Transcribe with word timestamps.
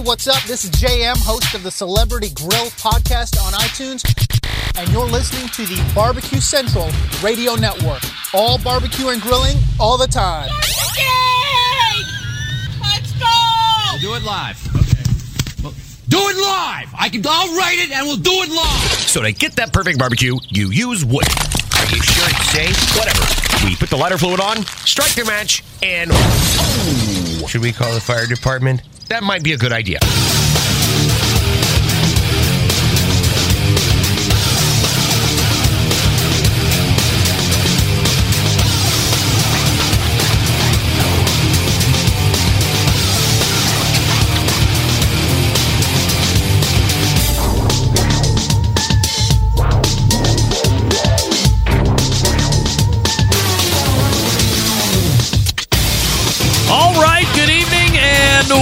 Hey, 0.00 0.06
what's 0.06 0.26
up? 0.28 0.42
This 0.44 0.64
is 0.64 0.70
JM, 0.70 1.18
host 1.18 1.54
of 1.54 1.62
the 1.62 1.70
Celebrity 1.70 2.30
Grill 2.30 2.70
podcast 2.80 3.38
on 3.44 3.52
iTunes, 3.52 4.02
and 4.78 4.90
you're 4.90 5.04
listening 5.04 5.46
to 5.48 5.66
the 5.66 5.92
Barbecue 5.94 6.40
Central 6.40 6.88
Radio 7.22 7.54
Network. 7.54 8.00
All 8.32 8.56
barbecue 8.56 9.08
and 9.08 9.20
grilling 9.20 9.58
all 9.78 9.98
the 9.98 10.06
time. 10.06 10.48
Let's 12.80 13.12
go! 13.12 13.98
Do 14.00 14.14
it 14.14 14.22
live. 14.22 14.56
Okay. 14.74 15.04
Well, 15.62 15.74
do 16.08 16.16
it 16.16 16.36
live. 16.40 16.88
I 16.98 17.10
can. 17.10 17.22
I'll 17.26 17.54
write 17.54 17.78
it, 17.78 17.90
and 17.90 18.06
we'll 18.06 18.16
do 18.16 18.32
it 18.32 18.48
live. 18.48 18.98
So 19.00 19.20
to 19.20 19.32
get 19.32 19.56
that 19.56 19.74
perfect 19.74 19.98
barbecue, 19.98 20.38
you 20.48 20.70
use 20.70 21.04
wood. 21.04 21.28
Are 21.76 21.86
you 21.94 22.00
sure 22.00 22.24
it's 22.26 22.48
safe? 22.48 22.96
Whatever. 22.96 23.66
We 23.66 23.76
put 23.76 23.90
the 23.90 23.98
lighter 23.98 24.16
fluid 24.16 24.40
on, 24.40 24.64
strike 24.86 25.14
the 25.14 25.26
match, 25.26 25.62
and 25.82 26.08
oh, 26.10 27.46
should 27.46 27.60
we 27.60 27.72
call 27.72 27.92
the 27.92 28.00
fire 28.00 28.24
department? 28.24 28.80
That 29.10 29.24
might 29.24 29.42
be 29.42 29.52
a 29.52 29.56
good 29.56 29.72
idea. 29.72 29.98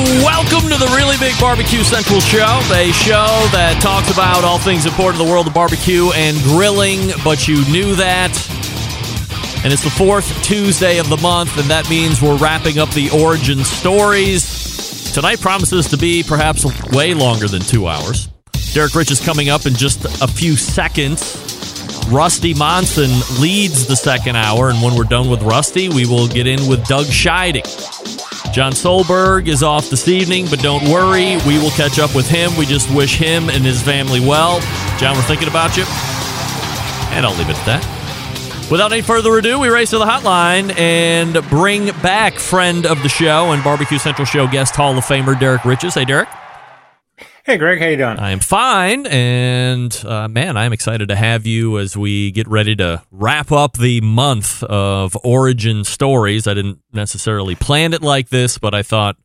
Welcome 0.09 0.71
to 0.71 0.79
the 0.79 0.91
Really 0.97 1.19
Big 1.19 1.39
Barbecue 1.39 1.83
Central 1.83 2.19
Show, 2.21 2.61
a 2.73 2.91
show 2.93 3.29
that 3.53 3.79
talks 3.83 4.11
about 4.11 4.43
all 4.43 4.59
things 4.59 4.87
important 4.87 5.21
in 5.21 5.27
the 5.27 5.31
world 5.31 5.47
of 5.47 5.53
barbecue 5.53 6.11
and 6.15 6.35
grilling, 6.45 7.11
but 7.23 7.47
you 7.47 7.63
knew 7.71 7.95
that. 7.97 8.33
And 9.63 9.71
it's 9.71 9.85
the 9.85 9.91
fourth 9.91 10.43
Tuesday 10.43 10.97
of 10.97 11.11
the 11.11 11.19
month, 11.19 11.59
and 11.59 11.69
that 11.69 11.91
means 11.91 12.23
we're 12.23 12.39
wrapping 12.39 12.79
up 12.79 12.89
the 12.93 13.11
origin 13.23 13.65
stories. 13.65 15.13
Tonight 15.13 15.43
promises 15.43 15.89
to 15.89 15.99
be 15.99 16.23
perhaps 16.23 16.65
way 16.91 17.13
longer 17.13 17.47
than 17.47 17.61
two 17.61 17.87
hours. 17.87 18.29
Derrick 18.73 18.95
Rich 18.95 19.11
is 19.11 19.21
coming 19.21 19.51
up 19.51 19.67
in 19.67 19.75
just 19.75 20.07
a 20.23 20.27
few 20.27 20.57
seconds. 20.57 21.37
Rusty 22.09 22.55
Monson 22.55 23.11
leads 23.43 23.87
the 23.87 23.97
second 23.97 24.37
hour, 24.37 24.71
and 24.71 24.81
when 24.81 24.95
we're 24.95 25.05
done 25.05 25.29
with 25.29 25.43
Rusty, 25.43 25.91
we 25.91 26.07
will 26.07 26.29
get 26.29 26.47
in 26.47 26.67
with 26.67 26.87
Doug 26.87 27.05
Scheiding. 27.05 27.98
John 28.53 28.73
Solberg 28.73 29.47
is 29.47 29.63
off 29.63 29.91
this 29.91 30.09
evening, 30.09 30.47
but 30.51 30.61
don't 30.61 30.85
worry, 30.89 31.37
we 31.47 31.59
will 31.59 31.71
catch 31.71 31.99
up 31.99 32.15
with 32.15 32.29
him. 32.29 32.51
We 32.57 32.67
just 32.67 32.93
wish 32.93 33.17
him 33.17 33.49
and 33.51 33.65
his 33.65 33.83
family 33.83 34.21
well. 34.21 34.61
John, 34.99 35.17
we're 35.17 35.23
thinking 35.23 35.49
about 35.49 35.77
you. 35.77 35.85
And 37.15 37.25
I'll 37.25 37.37
leave 37.37 37.49
it 37.49 37.57
at 37.57 37.67
that. 37.67 38.71
Without 38.71 38.93
any 38.93 39.03
further 39.03 39.37
ado, 39.39 39.59
we 39.59 39.69
race 39.69 39.91
to 39.91 39.99
the 39.99 40.05
hotline 40.05 40.77
and 40.79 41.35
bring 41.49 41.87
back 42.03 42.35
friend 42.35 42.85
of 42.85 43.03
the 43.03 43.09
show 43.09 43.53
and 43.53 43.63
Barbecue 43.65 43.99
Central 43.99 44.27
Show 44.27 44.47
guest 44.47 44.77
Hall 44.77 44.97
of 44.97 45.05
Famer 45.05 45.39
Derrick 45.39 45.65
Riches. 45.65 45.95
Hey, 45.95 46.05
Derrick. 46.05 46.29
Hey, 47.49 47.57
Greg, 47.57 47.81
how 47.81 47.87
you 47.87 47.97
doing? 47.97 48.19
I 48.19 48.33
am 48.33 48.41
fine, 48.41 49.07
and 49.07 50.05
uh, 50.05 50.29
man, 50.29 50.59
I'm 50.59 50.75
excited 50.75 51.09
to 51.09 51.17
have 51.17 51.47
you 51.47 51.79
as 51.79 51.97
we 51.97 52.31
get 52.31 52.47
ready 52.47 52.77
to 52.77 53.03
wrap 53.11 53.51
up 53.51 53.79
the 53.79 54.03
month 54.03 54.63
of 54.65 55.17
origin 55.25 55.83
stories. 55.85 56.47
I 56.47 56.53
didn't 56.53 56.83
necessarily 56.93 57.55
plan 57.55 57.95
it 57.95 58.03
like 58.03 58.29
this, 58.29 58.59
but 58.59 58.75
I 58.75 58.83
thought, 58.83 59.17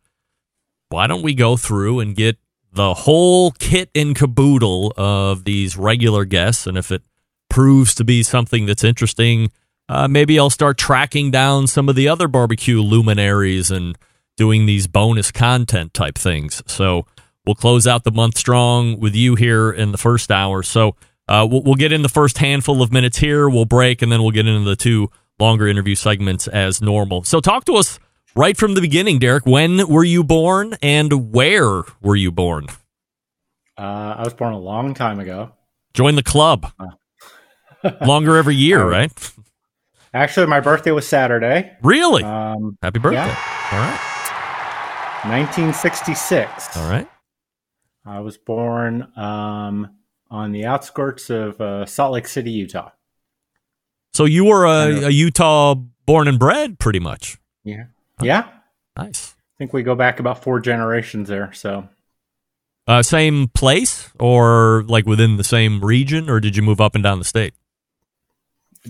why 0.87 1.05
don't 1.05 1.21
we 1.21 1.33
go 1.33 1.57
through 1.57 1.99
and 1.99 2.15
get 2.15 2.37
the 2.71 2.93
whole 2.93 3.51
kit 3.51 3.89
and 3.93 4.15
caboodle 4.15 4.93
of 4.95 5.43
these 5.43 5.75
regular 5.75 6.23
guests, 6.23 6.65
and 6.65 6.77
if 6.77 6.93
it 6.93 7.01
proves 7.49 7.93
to 7.95 8.05
be 8.05 8.23
something 8.23 8.65
that's 8.65 8.85
interesting, 8.85 9.51
uh, 9.89 10.07
maybe 10.07 10.39
I'll 10.39 10.49
start 10.49 10.77
tracking 10.77 11.29
down 11.29 11.67
some 11.67 11.89
of 11.89 11.97
the 11.97 12.07
other 12.07 12.29
barbecue 12.29 12.81
luminaries 12.81 13.69
and 13.69 13.97
doing 14.37 14.65
these 14.65 14.87
bonus 14.87 15.29
content 15.29 15.93
type 15.93 16.17
things. 16.17 16.63
So. 16.67 17.05
We'll 17.45 17.55
close 17.55 17.85
out 17.87 18.03
the 18.03 18.11
month 18.11 18.37
strong 18.37 18.99
with 18.99 19.15
you 19.15 19.35
here 19.35 19.71
in 19.71 19.91
the 19.91 19.97
first 19.97 20.31
hour. 20.31 20.63
So 20.63 20.95
uh, 21.27 21.45
we'll, 21.49 21.61
we'll 21.63 21.75
get 21.75 21.91
in 21.91 22.01
the 22.01 22.09
first 22.09 22.37
handful 22.37 22.81
of 22.81 22.91
minutes 22.91 23.17
here. 23.17 23.49
We'll 23.49 23.65
break, 23.65 24.01
and 24.01 24.11
then 24.11 24.21
we'll 24.21 24.31
get 24.31 24.47
into 24.47 24.67
the 24.69 24.75
two 24.77 25.09
longer 25.39 25.67
interview 25.67 25.95
segments 25.95 26.47
as 26.47 26.81
normal. 26.81 27.23
So 27.23 27.41
talk 27.41 27.65
to 27.65 27.73
us 27.73 27.99
right 28.35 28.55
from 28.55 28.75
the 28.75 28.81
beginning, 28.81 29.19
Derrick. 29.19 29.45
When 29.45 29.87
were 29.89 30.03
you 30.05 30.23
born, 30.23 30.75
and 30.81 31.33
where 31.33 31.83
were 32.01 32.15
you 32.15 32.31
born? 32.31 32.67
Uh, 33.77 34.15
I 34.17 34.21
was 34.23 34.33
born 34.33 34.53
a 34.53 34.59
long 34.59 34.93
time 34.93 35.19
ago. 35.19 35.51
Join 35.93 36.15
the 36.15 36.23
club. 36.23 36.71
Longer 38.05 38.37
every 38.37 38.55
year, 38.55 38.85
right? 38.89 39.11
Actually, 40.13 40.45
my 40.47 40.59
birthday 40.61 40.91
was 40.91 41.07
Saturday, 41.07 41.71
Really? 41.81 42.23
um, 42.23 42.77
Happy 42.81 42.99
birthday. 42.99 43.17
yeah. 43.17 43.69
All 43.71 43.79
right. 43.79 43.99
1966. 45.41 46.77
All 46.77 46.89
right. 46.89 47.07
I 48.05 48.19
was 48.19 48.37
born 48.37 49.11
um, 49.15 49.91
on 50.29 50.51
the 50.51 50.65
outskirts 50.65 51.29
of 51.29 51.59
uh, 51.61 51.85
Salt 51.85 52.13
Lake 52.13 52.27
City, 52.27 52.51
Utah. 52.51 52.89
So 54.13 54.25
you 54.25 54.45
were 54.45 54.67
I 54.67 54.85
a, 54.89 55.05
a 55.05 55.09
Utah 55.09 55.75
born 56.05 56.27
and 56.27 56.37
bred, 56.37 56.79
pretty 56.79 56.99
much. 56.99 57.37
Yeah, 57.63 57.85
yeah. 58.21 58.47
Nice. 58.97 59.35
I 59.37 59.57
think 59.57 59.73
we 59.73 59.83
go 59.83 59.95
back 59.95 60.19
about 60.19 60.43
four 60.43 60.59
generations 60.59 61.29
there. 61.29 61.51
So 61.53 61.87
Uh, 62.87 63.01
same 63.01 63.47
place 63.47 64.09
or 64.19 64.83
like 64.87 65.05
within 65.05 65.37
the 65.37 65.43
same 65.43 65.83
region, 65.83 66.29
or 66.29 66.39
did 66.39 66.55
you 66.57 66.61
move 66.61 66.81
up 66.81 66.95
and 66.95 67.03
down 67.03 67.19
the 67.19 67.25
state? 67.25 67.53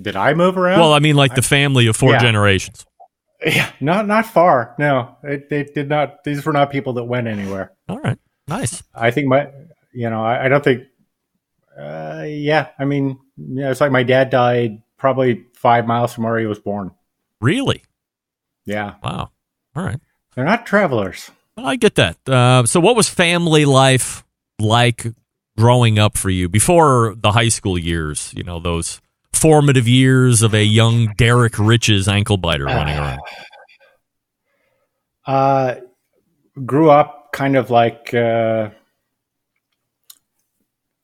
did 0.02 0.16
I 0.16 0.34
move 0.34 0.57
around? 0.57 0.79
Well, 0.79 0.91
I 0.94 0.97
mean, 0.97 1.16
like 1.16 1.35
the 1.35 1.44
family 1.44 1.85
of 1.85 1.96
four 1.96 2.13
Yeah. 2.13 2.18
generations. 2.19 2.84
yeah, 3.46 3.69
not 3.79 4.07
not 4.07 4.25
far. 4.25 4.73
No, 4.79 5.16
it, 5.22 5.50
they 5.50 5.63
did 5.66 5.88
not. 5.88 6.23
These 6.23 6.44
were 6.46 6.53
not 6.53 6.72
people 6.72 6.94
that 6.94 7.03
went 7.03 7.28
anywhere. 7.28 7.72
All 7.88 8.00
right, 8.00 8.18
nice. 8.48 8.84
I 8.94 9.12
think 9.12 9.28
my, 9.28 9.50
you 9.94 10.09
know, 10.09 10.24
I, 10.24 10.46
I 10.46 10.48
don't 10.50 10.64
think. 10.64 10.84
Uh, 11.80 12.26
yeah, 12.28 12.70
I 12.78 12.86
mean, 12.86 13.20
yeah, 13.38 13.72
it's 13.72 13.81
like 13.81 13.92
my 13.92 14.04
dad 14.04 14.30
died 14.30 14.81
probably 14.98 15.46
five 15.56 15.88
miles 15.88 16.14
from 16.14 16.26
where 16.26 16.38
he 16.38 16.46
was 16.46 16.59
born. 16.59 16.92
Really? 17.42 17.84
Yeah, 18.66 18.94
Wow. 19.03 19.32
All 19.76 19.84
right. 19.84 20.00
they're 20.36 20.46
not 20.46 20.66
travelers. 20.66 21.32
I 21.58 21.76
get 21.76 21.96
that. 21.96 22.18
Uh, 22.28 22.66
so, 22.66 22.80
what 22.80 22.96
was 22.96 23.09
family 23.09 23.66
life 23.66 24.24
like 24.59 25.06
growing 25.58 26.00
up 26.00 26.18
for 26.18 26.30
you 26.30 26.48
before 26.48 27.16
the 27.18 27.32
high 27.32 27.50
school 27.50 27.78
years? 27.78 28.32
You 28.36 28.44
know, 28.44 28.59
those 28.59 29.02
formative 29.34 29.88
years 29.88 30.42
of 30.42 30.53
a 30.53 30.64
young 30.64 31.14
Derrick 31.18 31.58
Riches 31.59 32.08
ankle 32.08 32.38
biter 32.38 32.66
running 32.66 32.98
around. 32.98 33.20
Uh, 35.26 35.76
grew 36.66 36.90
up 36.90 37.22
kind 37.34 37.58
of 37.58 37.70
like 37.70 38.14
uh, 38.14 38.70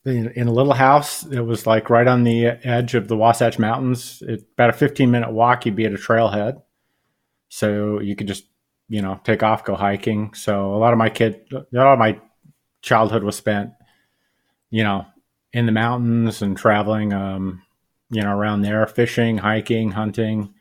in, 0.05 0.31
in 0.35 0.47
a 0.47 0.53
little 0.53 0.73
house. 0.73 1.25
It 1.25 1.41
was 1.41 1.67
like 1.67 1.89
right 1.89 2.07
on 2.07 2.23
the 2.23 2.45
edge 2.45 2.93
of 2.93 3.09
the 3.09 3.17
Wasatch 3.17 3.59
Mountains. 3.59 4.23
It, 4.25 4.45
about 4.53 4.69
a 4.69 4.73
15 4.73 5.11
minute 5.11 5.31
walk, 5.31 5.65
you'd 5.65 5.75
be 5.75 5.85
at 5.85 5.93
a 5.93 5.97
trailhead. 5.97 6.61
So 7.49 7.99
you 7.99 8.15
could 8.15 8.27
just, 8.27 8.45
you 8.87 9.01
know, 9.01 9.19
take 9.23 9.43
off, 9.43 9.65
go 9.65 9.75
hiking. 9.75 10.33
So 10.35 10.73
a 10.73 10.77
lot 10.77 10.93
of 10.93 10.99
my 10.99 11.09
kid, 11.09 11.41
a 11.51 11.65
lot 11.73 11.93
of 11.93 11.99
my 11.99 12.21
childhood 12.81 13.23
was 13.23 13.35
spent, 13.35 13.71
you 14.69 14.83
know, 14.83 15.05
in 15.51 15.65
the 15.65 15.71
mountains 15.71 16.43
and 16.43 16.55
traveling, 16.55 17.11
um, 17.11 17.63
you 18.11 18.21
know, 18.21 18.31
around 18.31 18.61
there, 18.61 18.85
fishing, 18.85 19.39
hiking, 19.39 19.91
hunting. 19.91 20.53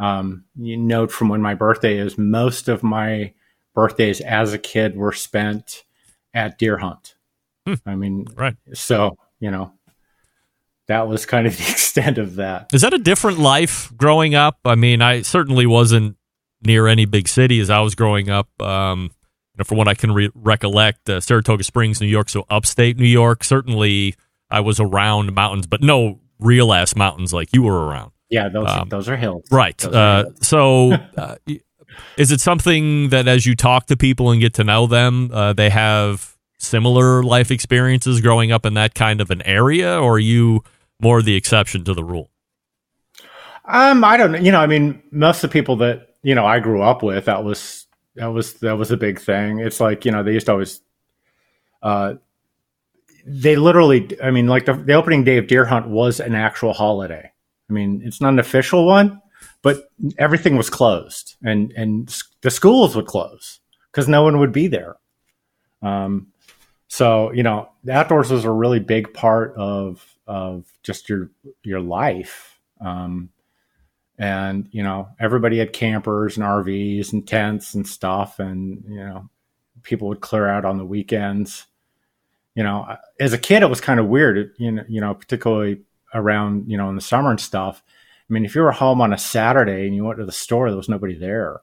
Um, 0.00 0.44
you 0.56 0.76
note 0.76 1.12
from 1.12 1.28
when 1.28 1.40
my 1.40 1.54
birthday 1.54 1.98
is, 1.98 2.18
most 2.18 2.68
of 2.68 2.82
my 2.82 3.32
birthdays 3.74 4.20
as 4.20 4.52
a 4.52 4.58
kid 4.58 4.96
were 4.96 5.12
spent 5.12 5.84
at 6.32 6.58
deer 6.58 6.78
hunt. 6.78 7.14
I 7.86 7.94
mean, 7.94 8.26
Right. 8.34 8.56
so 8.74 9.16
you 9.40 9.50
know, 9.50 9.72
that 10.88 11.08
was 11.08 11.26
kind 11.26 11.46
of 11.46 11.56
the 11.56 11.62
extent 11.70 12.18
of 12.18 12.36
that. 12.36 12.70
Is 12.72 12.82
that 12.82 12.92
a 12.94 12.98
different 12.98 13.38
life 13.38 13.92
growing 13.96 14.34
up? 14.34 14.58
I 14.64 14.74
mean, 14.74 15.02
I 15.02 15.22
certainly 15.22 15.66
wasn't 15.66 16.16
near 16.62 16.86
any 16.86 17.04
big 17.06 17.28
city 17.28 17.60
as 17.60 17.70
I 17.70 17.80
was 17.80 17.94
growing 17.94 18.30
up. 18.30 18.48
Um, 18.60 19.10
you 19.54 19.58
know, 19.58 19.64
from 19.64 19.78
what 19.78 19.86
I 19.88 19.94
can 19.94 20.12
re- 20.12 20.30
recollect, 20.34 21.08
uh, 21.08 21.20
Saratoga 21.20 21.62
Springs, 21.62 22.00
New 22.00 22.06
York, 22.08 22.28
so 22.28 22.44
upstate 22.50 22.96
New 22.98 23.06
York. 23.06 23.44
Certainly, 23.44 24.14
I 24.50 24.60
was 24.60 24.80
around 24.80 25.32
mountains, 25.34 25.66
but 25.66 25.80
no 25.82 26.20
real 26.40 26.72
ass 26.72 26.96
mountains 26.96 27.32
like 27.32 27.52
you 27.54 27.62
were 27.62 27.86
around. 27.86 28.10
Yeah, 28.30 28.48
those 28.48 28.68
Um, 28.68 28.88
those 28.88 29.08
are 29.08 29.16
hills, 29.16 29.44
Right. 29.50 29.76
Those 29.78 29.94
are 29.94 29.96
Uh, 29.96 30.22
hills. 30.24 30.36
so, 30.46 30.92
uh, 31.16 31.36
is 32.16 32.32
it 32.32 32.40
something 32.40 33.10
that 33.10 33.28
as 33.28 33.46
you 33.46 33.54
talk 33.54 33.86
to 33.86 33.96
people 33.96 34.30
and 34.30 34.40
get 34.40 34.54
to 34.54 34.64
know 34.64 34.86
them, 34.86 35.30
uh, 35.32 35.52
they 35.52 35.70
have 35.70 36.36
similar 36.58 37.22
life 37.22 37.50
experiences 37.50 38.20
growing 38.20 38.52
up 38.52 38.64
in 38.64 38.74
that 38.74 38.94
kind 38.94 39.20
of 39.20 39.30
an 39.30 39.42
area, 39.42 39.98
or 39.98 40.14
are 40.14 40.18
you 40.18 40.62
more 41.00 41.22
the 41.22 41.34
exception 41.34 41.84
to 41.84 41.94
the 41.94 42.04
rule? 42.04 42.30
Um, 43.66 44.04
I 44.04 44.16
don't 44.16 44.32
know. 44.32 44.38
You 44.38 44.52
know, 44.52 44.60
I 44.60 44.66
mean, 44.66 45.02
most 45.10 45.42
of 45.42 45.50
the 45.50 45.52
people 45.52 45.76
that 45.76 46.16
you 46.22 46.34
know 46.34 46.44
I 46.44 46.60
grew 46.60 46.82
up 46.82 47.02
with, 47.02 47.24
that 47.26 47.44
was 47.44 47.86
that 48.16 48.26
was 48.26 48.54
that 48.54 48.76
was 48.76 48.90
a 48.90 48.96
big 48.96 49.20
thing. 49.20 49.58
It's 49.58 49.80
like 49.80 50.04
you 50.04 50.12
know 50.12 50.22
they 50.22 50.32
used 50.32 50.46
to 50.46 50.52
always 50.52 50.80
uh, 51.82 52.14
they 53.26 53.56
literally, 53.56 54.16
I 54.22 54.30
mean, 54.30 54.48
like 54.48 54.64
the, 54.64 54.74
the 54.74 54.94
opening 54.94 55.24
day 55.24 55.38
of 55.38 55.46
Deer 55.46 55.64
Hunt 55.64 55.88
was 55.88 56.20
an 56.20 56.34
actual 56.34 56.72
holiday. 56.72 57.30
I 57.68 57.72
mean, 57.72 58.02
it's 58.04 58.20
not 58.20 58.30
an 58.30 58.38
official 58.38 58.86
one, 58.86 59.20
but 59.64 59.90
everything 60.18 60.58
was 60.58 60.68
closed, 60.68 61.36
and 61.42 61.72
and 61.72 62.14
the 62.42 62.50
schools 62.50 62.94
would 62.94 63.06
close 63.06 63.60
because 63.90 64.06
no 64.06 64.22
one 64.22 64.38
would 64.38 64.52
be 64.52 64.66
there. 64.66 64.96
Um, 65.80 66.28
so 66.86 67.32
you 67.32 67.42
know, 67.42 67.70
outdoors 67.90 68.30
was 68.30 68.44
a 68.44 68.50
really 68.50 68.78
big 68.78 69.14
part 69.14 69.54
of 69.56 70.06
of 70.26 70.66
just 70.82 71.08
your 71.08 71.30
your 71.62 71.80
life. 71.80 72.60
Um, 72.78 73.30
and 74.18 74.68
you 74.70 74.82
know, 74.82 75.08
everybody 75.18 75.58
had 75.58 75.72
campers 75.72 76.36
and 76.36 76.44
RVs 76.44 77.14
and 77.14 77.26
tents 77.26 77.72
and 77.72 77.88
stuff, 77.88 78.38
and 78.38 78.84
you 78.86 79.00
know, 79.00 79.30
people 79.82 80.08
would 80.08 80.20
clear 80.20 80.46
out 80.46 80.66
on 80.66 80.76
the 80.76 80.84
weekends. 80.84 81.64
You 82.54 82.64
know, 82.64 82.98
as 83.18 83.32
a 83.32 83.38
kid, 83.38 83.62
it 83.62 83.70
was 83.70 83.80
kind 83.80 83.98
of 83.98 84.08
weird. 84.08 84.52
You 84.58 84.72
know, 84.72 84.84
you 84.90 85.00
know, 85.00 85.14
particularly 85.14 85.80
around 86.12 86.70
you 86.70 86.76
know 86.76 86.90
in 86.90 86.96
the 86.96 87.00
summer 87.00 87.30
and 87.30 87.40
stuff. 87.40 87.82
I 88.28 88.32
mean, 88.32 88.44
if 88.44 88.54
you 88.54 88.62
were 88.62 88.72
home 88.72 89.00
on 89.00 89.12
a 89.12 89.18
Saturday 89.18 89.86
and 89.86 89.94
you 89.94 90.04
went 90.04 90.18
to 90.18 90.24
the 90.24 90.32
store, 90.32 90.70
there 90.70 90.76
was 90.76 90.88
nobody 90.88 91.18
there. 91.18 91.60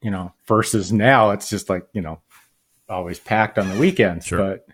You 0.00 0.10
know, 0.10 0.32
versus 0.46 0.92
now, 0.92 1.30
it's 1.30 1.50
just 1.50 1.68
like 1.68 1.86
you 1.92 2.00
know, 2.00 2.20
always 2.88 3.18
packed 3.18 3.58
on 3.58 3.68
the 3.68 3.78
weekends. 3.78 4.26
Sure. 4.26 4.38
But 4.38 4.66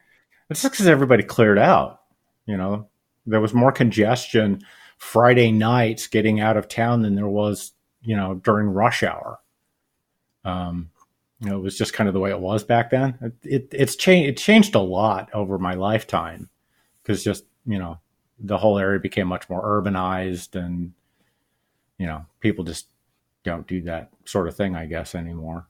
it's 0.50 0.62
just 0.62 0.72
because 0.72 0.86
everybody 0.86 1.22
cleared 1.22 1.58
out. 1.58 2.00
You 2.46 2.56
know, 2.56 2.88
there 3.26 3.40
was 3.40 3.54
more 3.54 3.72
congestion 3.72 4.62
Friday 4.98 5.50
nights 5.52 6.06
getting 6.06 6.40
out 6.40 6.56
of 6.56 6.68
town 6.68 7.02
than 7.02 7.14
there 7.14 7.28
was, 7.28 7.72
you 8.02 8.16
know, 8.16 8.34
during 8.34 8.68
rush 8.68 9.02
hour. 9.02 9.38
Um, 10.44 10.90
you 11.40 11.50
know, 11.50 11.56
it 11.56 11.62
was 11.62 11.76
just 11.76 11.92
kind 11.92 12.08
of 12.08 12.14
the 12.14 12.20
way 12.20 12.30
it 12.30 12.40
was 12.40 12.64
back 12.64 12.90
then. 12.90 13.18
It, 13.20 13.32
it 13.42 13.68
it's 13.72 13.96
changed. 13.96 14.30
It 14.30 14.36
changed 14.36 14.74
a 14.74 14.80
lot 14.80 15.30
over 15.32 15.58
my 15.58 15.74
lifetime 15.74 16.48
because 17.02 17.24
just 17.24 17.44
you 17.66 17.78
know 17.78 17.98
the 18.38 18.58
whole 18.58 18.78
area 18.78 19.00
became 19.00 19.28
much 19.28 19.48
more 19.48 19.62
urbanized, 19.62 20.54
and 20.54 20.92
you 21.98 22.06
know 22.06 22.26
people 22.40 22.64
just 22.64 22.86
don't 23.44 23.66
do 23.66 23.82
that 23.82 24.10
sort 24.24 24.48
of 24.48 24.56
thing, 24.56 24.74
I 24.74 24.86
guess, 24.86 25.14
anymore. 25.14 25.66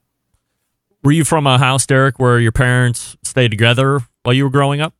Were 1.02 1.12
you 1.12 1.24
from 1.24 1.46
a 1.46 1.58
house, 1.58 1.86
Derrick, 1.86 2.18
where 2.18 2.38
your 2.38 2.52
parents 2.52 3.16
stayed 3.22 3.50
together 3.50 4.00
while 4.22 4.32
you 4.32 4.44
were 4.44 4.50
growing 4.50 4.80
up? 4.80 4.94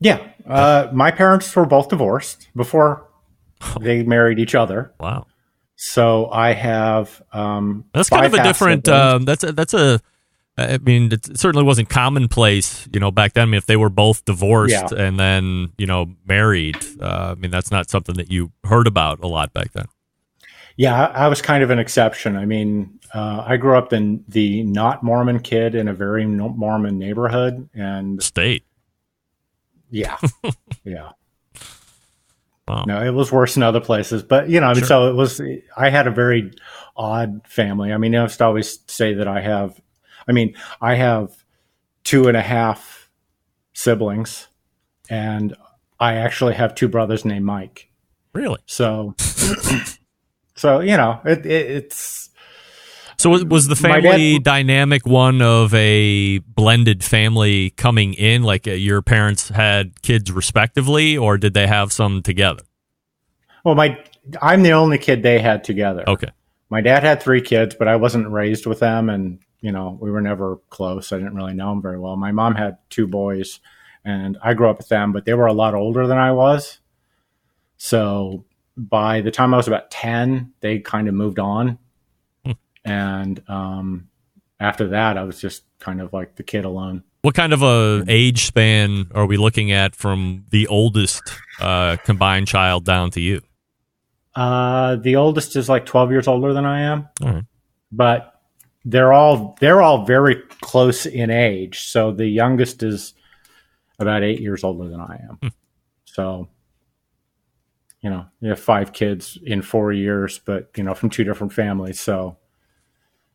Yeah, 0.00 0.26
uh, 0.46 0.88
my 0.92 1.10
parents 1.10 1.54
were 1.54 1.66
both 1.66 1.88
divorced 1.88 2.48
before 2.56 3.06
they 3.80 4.02
married 4.02 4.38
each 4.38 4.54
other. 4.54 4.92
Wow. 4.98 5.26
So 5.76 6.30
I 6.30 6.52
have 6.52 7.22
um, 7.32 7.84
That's 7.92 8.08
kind 8.08 8.26
of 8.26 8.34
a 8.34 8.42
different. 8.42 8.88
Um, 8.88 9.24
that's 9.24 9.44
a, 9.44 9.52
that's 9.52 9.74
a. 9.74 10.00
I 10.58 10.78
mean, 10.78 11.12
it 11.12 11.38
certainly 11.38 11.64
wasn't 11.66 11.90
commonplace, 11.90 12.88
you 12.92 12.98
know, 12.98 13.10
back 13.10 13.34
then. 13.34 13.42
I 13.42 13.46
mean, 13.46 13.58
if 13.58 13.66
they 13.66 13.76
were 13.76 13.90
both 13.90 14.24
divorced 14.24 14.72
Yeah. 14.72 14.88
and 14.96 15.18
then 15.20 15.72
you 15.76 15.86
know 15.86 16.14
married, 16.26 16.76
uh, 17.00 17.32
I 17.32 17.34
mean, 17.34 17.50
that's 17.50 17.70
not 17.70 17.90
something 17.90 18.14
that 18.16 18.30
you 18.30 18.52
heard 18.64 18.86
about 18.86 19.20
a 19.22 19.26
lot 19.26 19.52
back 19.52 19.72
then. 19.72 19.84
Yeah, 20.78 21.08
I, 21.08 21.24
I 21.24 21.28
was 21.28 21.40
kind 21.42 21.62
of 21.62 21.70
an 21.70 21.78
exception. 21.78 22.36
I 22.36 22.44
mean, 22.46 22.98
uh, 23.14 23.44
I 23.46 23.56
grew 23.58 23.76
up 23.76 23.92
in 23.92 24.24
the 24.28 24.62
not 24.62 25.02
Mormon 25.02 25.40
kid 25.40 25.74
in 25.74 25.88
a 25.88 25.94
very 25.94 26.24
Mormon 26.26 26.98
neighborhood, 26.98 27.68
and 27.74 28.22
State. 28.22 28.64
yeah, 29.90 30.16
yeah. 30.84 31.10
Wow. 32.68 32.84
No, 32.86 33.00
it 33.02 33.10
was 33.12 33.30
worse 33.30 33.56
in 33.56 33.62
other 33.62 33.80
places, 33.80 34.22
but 34.24 34.48
you 34.48 34.58
know, 34.60 34.66
I 34.66 34.72
mean, 34.72 34.80
Sure. 34.80 34.86
so 34.88 35.08
it 35.10 35.14
was. 35.14 35.40
I 35.76 35.88
had 35.90 36.06
a 36.06 36.10
very 36.10 36.50
odd 36.96 37.42
family. 37.46 37.92
I 37.92 37.96
mean, 37.96 38.14
I 38.16 38.22
used 38.22 38.38
to 38.38 38.44
always 38.44 38.80
say 38.88 39.14
that 39.14 39.28
I 39.28 39.40
have. 39.40 39.80
I 40.28 40.32
mean, 40.32 40.54
I 40.80 40.94
have 40.94 41.32
two 42.04 42.28
and 42.28 42.36
a 42.36 42.42
half 42.42 43.10
siblings, 43.72 44.48
and 45.08 45.54
I 46.00 46.14
actually 46.16 46.54
have 46.54 46.74
two 46.74 46.88
brothers 46.88 47.24
named 47.24 47.44
Mike. 47.44 47.90
Really? 48.32 48.58
So, 48.66 49.14
so 50.56 50.80
you 50.80 50.96
know, 50.96 51.20
it, 51.24 51.46
it, 51.46 51.70
it's 51.70 52.30
So 53.18 53.30
was- 53.44 53.66
the 53.66 53.76
family 53.76 54.34
dad- 54.38 54.44
dynamic 54.44 55.06
one 55.06 55.40
of 55.42 55.72
a 55.74 56.38
blended 56.40 57.02
family 57.04 57.70
coming 57.70 58.14
in? 58.14 58.42
Like 58.42 58.66
uh, 58.68 58.72
your 58.72 59.02
parents 59.02 59.48
had 59.48 60.02
kids 60.02 60.30
respectively, 60.32 61.16
or 61.16 61.38
did 61.38 61.54
they 61.54 61.66
have 61.66 61.92
some 61.92 62.22
together? 62.22 62.62
well, 63.64 63.74
my 63.74 63.98
I'm 64.42 64.62
the 64.62 64.72
only 64.72 64.98
kid 64.98 65.22
they 65.22 65.38
had 65.40 65.64
together. 65.64 66.04
Okay. 66.08 66.30
My 66.68 66.80
dad 66.80 67.04
had 67.04 67.22
three 67.22 67.40
kids, 67.40 67.76
but 67.78 67.86
I 67.88 67.94
wasn't 67.96 68.28
raised 68.28 68.66
with 68.66 68.80
them, 68.80 69.08
and 69.08 69.38
you 69.66 69.72
know, 69.72 69.98
we 70.00 70.12
were 70.12 70.20
never 70.20 70.60
close. 70.70 71.10
I 71.12 71.16
didn't 71.18 71.34
really 71.34 71.54
know 71.54 71.72
him 71.72 71.82
very 71.82 71.98
well. 71.98 72.14
My 72.14 72.30
mom 72.30 72.54
had 72.54 72.78
two 72.88 73.08
boys, 73.08 73.58
and 74.04 74.38
I 74.40 74.54
grew 74.54 74.70
up 74.70 74.78
with 74.78 74.88
them, 74.88 75.10
but 75.12 75.24
they 75.24 75.34
were 75.34 75.46
a 75.46 75.52
lot 75.52 75.74
older 75.74 76.06
than 76.06 76.18
I 76.18 76.30
was. 76.30 76.78
So 77.78 78.44
by 78.76 79.22
the 79.22 79.32
time 79.32 79.52
I 79.52 79.56
was 79.56 79.66
about 79.66 79.90
ten, 79.90 80.52
they 80.60 80.78
kind 80.78 81.08
of 81.08 81.14
moved 81.14 81.40
on, 81.40 81.78
Hmm. 82.44 82.52
and 82.84 83.42
um, 83.48 84.08
after 84.60 84.86
that, 84.90 85.18
I 85.18 85.24
was 85.24 85.40
just 85.40 85.64
kind 85.80 86.00
of 86.00 86.12
like 86.12 86.36
the 86.36 86.44
kid 86.44 86.64
alone. 86.64 87.02
What 87.22 87.34
kind 87.34 87.52
of 87.52 87.62
a 87.64 88.04
age 88.06 88.44
span 88.46 89.06
are 89.16 89.26
we 89.26 89.36
looking 89.36 89.72
at 89.72 89.96
from 89.96 90.44
the 90.50 90.68
oldest 90.68 91.24
uh, 91.60 91.96
combined 92.04 92.46
child 92.46 92.84
down 92.84 93.10
to 93.10 93.20
you? 93.20 93.40
Uh, 94.36 94.94
the 94.94 95.16
oldest 95.16 95.56
is 95.56 95.68
like 95.68 95.86
12 95.86 96.12
years 96.12 96.28
older 96.28 96.52
than 96.52 96.64
I 96.64 96.82
am, 96.82 97.08
right. 97.20 97.42
but 97.90 98.35
they're 98.86 99.12
all 99.12 99.56
they're 99.60 99.82
all 99.82 100.06
very 100.06 100.36
close 100.62 101.06
in 101.06 101.28
age. 101.28 101.80
So 101.80 102.12
the 102.12 102.26
youngest 102.26 102.82
is 102.82 103.14
about 103.98 104.22
eight 104.22 104.40
years 104.40 104.62
older 104.62 104.88
than 104.88 105.00
I 105.00 105.20
am. 105.28 105.38
Hmm. 105.42 105.48
So, 106.04 106.48
you 108.00 108.08
know, 108.08 108.26
you 108.40 108.50
have 108.50 108.60
five 108.60 108.92
kids 108.92 109.36
in 109.44 109.60
four 109.60 109.92
years, 109.92 110.38
but 110.38 110.70
you 110.76 110.84
know, 110.84 110.94
from 110.94 111.10
two 111.10 111.24
different 111.24 111.52
families. 111.52 111.98
So, 112.00 112.36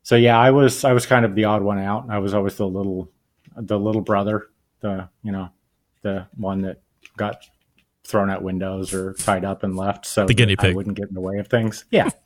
so 0.04 0.16
yeah, 0.16 0.40
I 0.40 0.52
was 0.52 0.86
I 0.86 0.94
was 0.94 1.06
kind 1.06 1.26
of 1.26 1.36
the 1.36 1.44
odd 1.44 1.62
one 1.62 1.80
out. 1.80 2.10
I 2.10 2.20
was 2.20 2.34
always 2.34 2.56
the 2.56 2.68
little 2.68 3.12
the 3.58 3.78
little 3.78 4.02
brother, 4.02 4.48
the 4.80 5.10
you 5.22 5.34
know, 5.34 5.50
the 6.02 6.28
one 6.38 6.62
that 6.62 6.82
got 7.18 7.44
thrown 8.06 8.30
out 8.30 8.42
windows 8.42 8.94
or 8.94 9.14
tied 9.14 9.44
up 9.44 9.64
and 9.64 9.76
left 9.76 10.06
so 10.06 10.26
The 10.26 10.34
guinea 10.34 10.56
that 10.56 10.64
I 10.64 10.68
pig. 10.70 10.76
wouldn't 10.78 10.98
get 10.98 11.10
in 11.10 11.14
the 11.14 11.22
way 11.22 11.38
of 11.40 11.48
things. 11.50 11.84
Yeah. 11.92 12.10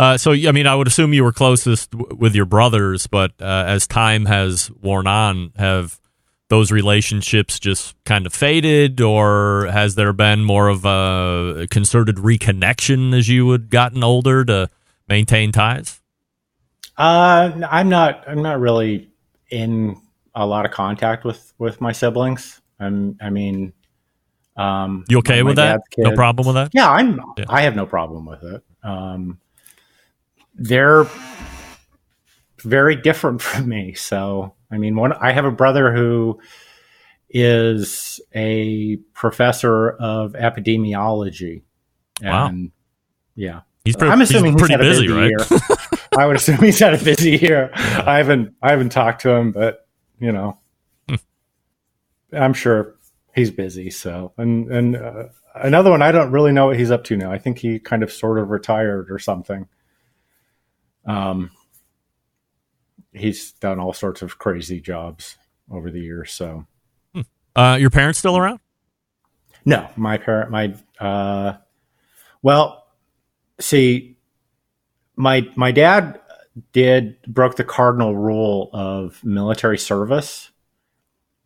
Uh, 0.00 0.16
so, 0.16 0.32
I 0.32 0.50
mean, 0.50 0.66
I 0.66 0.74
would 0.74 0.86
assume 0.86 1.12
you 1.12 1.22
were 1.22 1.32
closest 1.32 1.90
w- 1.90 2.16
with 2.16 2.34
your 2.34 2.46
brothers, 2.46 3.06
but 3.06 3.32
uh, 3.38 3.64
as 3.66 3.86
time 3.86 4.24
has 4.24 4.70
worn 4.80 5.06
on, 5.06 5.52
have 5.56 6.00
those 6.48 6.72
relationships 6.72 7.58
just 7.58 7.94
kind 8.04 8.24
of 8.24 8.32
faded, 8.32 9.02
or 9.02 9.68
has 9.70 9.96
there 9.96 10.14
been 10.14 10.42
more 10.42 10.68
of 10.68 10.86
a 10.86 11.66
concerted 11.70 12.16
reconnection 12.16 13.14
as 13.14 13.28
you 13.28 13.50
had 13.50 13.68
gotten 13.68 14.02
older 14.02 14.42
to 14.46 14.70
maintain 15.06 15.52
ties? 15.52 16.00
Uh, 16.96 17.52
I'm 17.70 17.90
not. 17.90 18.24
I'm 18.26 18.40
not 18.40 18.58
really 18.58 19.10
in 19.50 20.00
a 20.34 20.46
lot 20.46 20.64
of 20.64 20.70
contact 20.70 21.26
with 21.26 21.52
with 21.58 21.78
my 21.82 21.92
siblings. 21.92 22.62
I'm. 22.78 23.18
I 23.20 23.28
mean, 23.28 23.74
um, 24.56 25.04
You 25.10 25.18
okay 25.18 25.42
with 25.42 25.56
that? 25.56 25.82
No 25.98 26.14
problem 26.14 26.46
with 26.46 26.56
that? 26.56 26.70
Yeah, 26.72 26.90
I'm. 26.90 27.20
Yeah. 27.36 27.44
I 27.50 27.60
have 27.60 27.76
no 27.76 27.84
problem 27.84 28.24
with 28.24 28.42
it. 28.42 28.62
Um, 28.82 29.38
they're 30.54 31.06
very 32.62 32.96
different 32.96 33.42
from 33.42 33.68
me. 33.68 33.94
So, 33.94 34.54
I 34.70 34.78
mean, 34.78 34.96
one. 34.96 35.12
I 35.12 35.32
have 35.32 35.44
a 35.44 35.50
brother 35.50 35.92
who 35.92 36.40
is 37.28 38.20
a 38.34 38.96
professor 39.14 39.90
of 39.90 40.32
epidemiology. 40.32 41.62
Wow. 42.22 42.48
And 42.48 42.72
yeah, 43.34 43.60
He's 43.84 43.96
pretty, 43.96 44.12
I'm 44.12 44.20
assuming 44.20 44.52
he's 44.52 44.60
he's, 44.60 44.68
pretty 44.68 44.74
a 44.74 44.78
busy, 44.90 45.08
right? 45.08 45.30
year. 45.30 45.60
I 46.18 46.26
would 46.26 46.36
assume 46.36 46.58
he's 46.58 46.78
had 46.78 46.92
a 46.94 47.02
busy 47.02 47.38
year. 47.38 47.70
I 47.74 48.18
haven't 48.18 48.54
I 48.62 48.72
haven't 48.72 48.90
talked 48.90 49.22
to 49.22 49.30
him, 49.30 49.52
but 49.52 49.86
you 50.18 50.32
know, 50.32 50.58
Hmm. 51.08 51.14
I'm 52.32 52.52
sure 52.52 52.96
he's 53.34 53.50
busy. 53.50 53.90
So 53.90 54.32
and 54.36 54.70
and 54.70 54.96
uh, 54.96 55.24
another 55.54 55.90
one 55.90 56.02
I 56.02 56.12
don't 56.12 56.30
really 56.32 56.52
know 56.52 56.66
what 56.66 56.78
he's 56.78 56.90
up 56.90 57.04
to 57.04 57.16
now. 57.16 57.32
I 57.32 57.38
think 57.38 57.58
he 57.58 57.78
kind 57.78 58.02
of 58.02 58.12
sort 58.12 58.38
of 58.38 58.50
retired 58.50 59.10
or 59.10 59.18
something. 59.18 59.66
Um, 61.06 61.50
he's 63.12 63.52
done 63.52 63.78
all 63.80 63.92
sorts 63.92 64.22
of 64.22 64.38
crazy 64.38 64.80
jobs 64.80 65.36
over 65.70 65.90
the 65.90 66.00
years. 66.00 66.32
So 66.32 66.66
Uh, 67.56 67.76
your 67.80 67.90
parents 67.90 68.18
still 68.18 68.36
around? 68.36 68.60
no, 69.64 69.88
my 69.96 70.16
parent, 70.16 70.50
my, 70.50 70.74
uh, 71.00 71.56
well, 72.42 72.86
see, 73.58 74.16
my, 75.16 75.46
my 75.56 75.70
dad 75.72 76.20
did, 76.72 77.20
broke 77.26 77.56
the 77.56 77.64
cardinal 77.64 78.16
rule 78.16 78.70
of 78.72 79.22
military 79.24 79.76
service. 79.78 80.50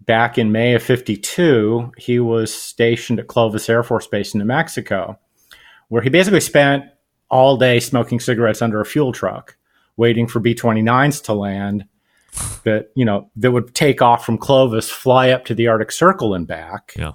Back 0.01 0.37
in 0.39 0.53
May 0.53 0.75
of 0.75 0.83
52, 0.83 1.93
he 1.97 2.21
was 2.21 2.55
stationed 2.55 3.19
at 3.19 3.27
Clovis 3.27 3.69
Air 3.69 3.83
Force 3.83 4.07
Base 4.07 4.35
in 4.35 4.39
New 4.41 4.45
Mexico, 4.45 5.19
where 5.89 6.03
he 6.03 6.11
basically 6.11 6.41
spent 6.41 6.85
all 7.35 7.57
day 7.57 7.81
smoking 7.81 8.21
cigarettes 8.21 8.63
under 8.63 8.81
a 8.81 8.87
fuel 8.87 9.11
truck, 9.11 9.57
waiting 9.97 10.29
for 10.29 10.39
B 10.39 10.55
29s 10.55 11.25
to 11.25 11.35
land 11.35 11.85
that 12.63 12.91
you 12.95 13.05
know 13.05 13.29
that 13.37 13.51
would 13.51 13.75
take 13.75 14.01
off 14.01 14.25
from 14.25 14.39
Clovis, 14.39 14.89
fly 14.89 15.31
up 15.31 15.45
to 15.47 15.55
the 15.55 15.67
Arctic 15.67 15.91
Circle 15.91 16.33
and 16.35 16.47
back. 16.47 16.95
Yeah. 16.97 17.13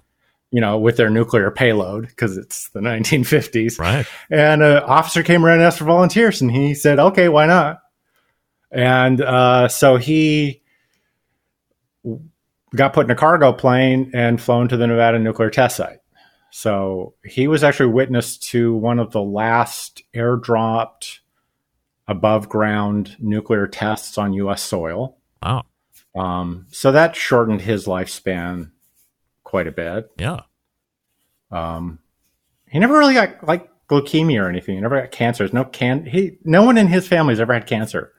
You 0.52 0.62
know, 0.62 0.78
with 0.78 0.98
their 0.98 1.10
nuclear 1.10 1.52
payload 1.52 2.08
because 2.08 2.36
it's 2.36 2.70
the 2.70 2.80
1950s. 2.80 3.80
Right. 3.80 4.06
And 4.30 4.62
an 4.62 4.80
officer 4.80 5.24
came 5.24 5.46
around 5.46 5.60
and 5.60 5.64
asked 5.64 5.78
for 5.78 5.86
volunteers, 5.86 6.42
and 6.42 6.52
he 6.52 6.74
said, 6.74 7.00
"Okay, 7.00 7.30
why 7.30 7.46
not?" 7.46 7.80
And 8.72 9.22
uh, 9.22 9.70
so 9.70 9.96
he 9.96 10.62
got 12.76 12.94
put 12.94 13.06
in 13.06 13.12
a 13.12 13.16
cargo 13.16 13.54
plane 13.54 14.12
and 14.14 14.42
flown 14.42 14.68
to 14.68 14.76
the 14.78 14.88
Nevada 14.88 15.18
nuclear 15.18 15.50
test 15.50 15.78
site. 15.78 15.99
So 16.52 17.14
he 17.24 17.48
was 17.48 17.64
actually 17.64 17.92
witness 17.92 18.38
to 18.38 18.76
one 18.76 19.00
of 19.00 19.12
the 19.12 19.22
last 19.22 20.04
airdropped 20.14 21.20
above 22.08 22.50
ground 22.50 23.16
nuclear 23.20 23.68
tests 23.68 24.18
on 24.18 24.34
U.S. 24.34 24.64
soil. 24.64 25.18
Wow. 25.44 25.64
Um, 26.16 26.66
so 26.72 26.92
that 26.92 27.16
shortened 27.16 27.62
his 27.62 27.86
lifespan 27.86 28.72
quite 29.44 29.68
a 29.68 29.72
bit. 29.72 30.12
Yeah. 30.18 30.42
Um, 31.52 32.00
he 32.68 32.80
never 32.80 32.98
really 32.98 33.14
got 33.14 33.48
like 33.48 33.70
leukemia 33.90 34.42
or 34.42 34.50
anything. 34.50 34.76
He 34.76 34.82
never 34.82 35.00
got 35.00 35.12
cancer. 35.12 35.44
There's 35.44 35.54
no 35.54 35.66
can 35.66 36.06
he. 36.06 36.38
No 36.44 36.64
one 36.64 36.78
in 36.78 36.88
his 36.88 37.08
family's 37.08 37.40
ever 37.40 37.54
had 37.54 37.68
cancer. 37.68 38.14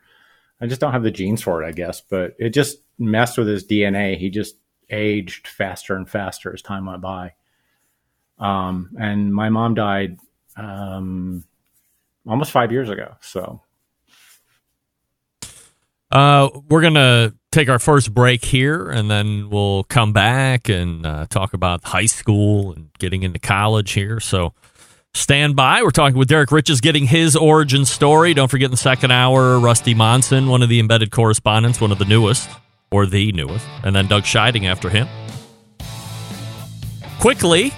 I 0.61 0.67
just 0.67 0.81
don't 0.81 0.93
have 0.93 1.03
the 1.03 1.11
genes 1.11 1.43
for 1.43 1.63
it, 1.63 1.67
I 1.67 1.73
guess. 1.73 2.01
But 2.01 2.35
it 2.39 2.51
just 2.51 2.79
messed 2.99 3.39
with 3.39 3.49
his 3.49 3.67
DNA. 3.67 4.17
He 4.19 4.31
just 4.31 4.57
aged 4.91 5.49
faster 5.49 5.97
and 5.97 6.09
faster 6.09 6.53
as 6.53 6.63
time 6.63 6.87
went 6.87 7.01
by. 7.01 7.35
Um, 8.41 8.91
and 8.99 9.33
my 9.33 9.51
mom 9.51 9.75
died 9.75 10.19
um, 10.57 11.45
almost 12.27 12.51
five 12.51 12.73
years 12.73 12.89
ago. 12.89 13.15
So 13.21 13.61
Uh, 16.11 16.49
we're 16.69 16.81
going 16.81 16.95
to 16.95 17.33
take 17.53 17.69
our 17.69 17.79
first 17.79 18.13
break 18.13 18.45
here 18.45 18.91
and 18.91 19.09
then 19.09 19.49
we'll 19.49 19.85
come 19.85 20.13
back 20.13 20.69
and 20.69 21.07
uh, 21.07 21.27
talk 21.27 21.55
about 21.55 21.85
high 21.85 22.07
school 22.07 22.73
and 22.73 22.91
getting 22.99 23.23
into 23.23 23.39
college 23.39 23.93
here. 23.93 24.19
So 24.19 24.53
stand 25.15 25.55
by. 25.55 25.83
We're 25.83 25.91
talking 25.91 26.19
with 26.19 26.29
Derrick 26.29 26.51
Riches 26.51 26.81
getting 26.81 27.07
his 27.07 27.37
origin 27.37 27.85
story. 27.85 28.35
Don't 28.35 28.49
forget 28.49 28.67
in 28.67 28.71
the 28.73 28.77
second 28.77 29.13
hour, 29.13 29.61
Rusty 29.61 29.95
Monson, 29.95 30.49
one 30.49 30.63
of 30.63 30.69
the 30.69 30.81
embedded 30.81 31.13
correspondents, 31.13 31.81
one 31.81 31.93
of 31.93 31.99
the 31.99 32.05
newest 32.05 32.51
or 32.91 33.07
the 33.07 33.31
newest, 33.31 33.65
and 33.85 33.95
then 33.95 34.09
Doug 34.09 34.25
Scheiding 34.25 34.65
after 34.65 34.89
him. 34.89 35.07
Quickly, 37.21 37.73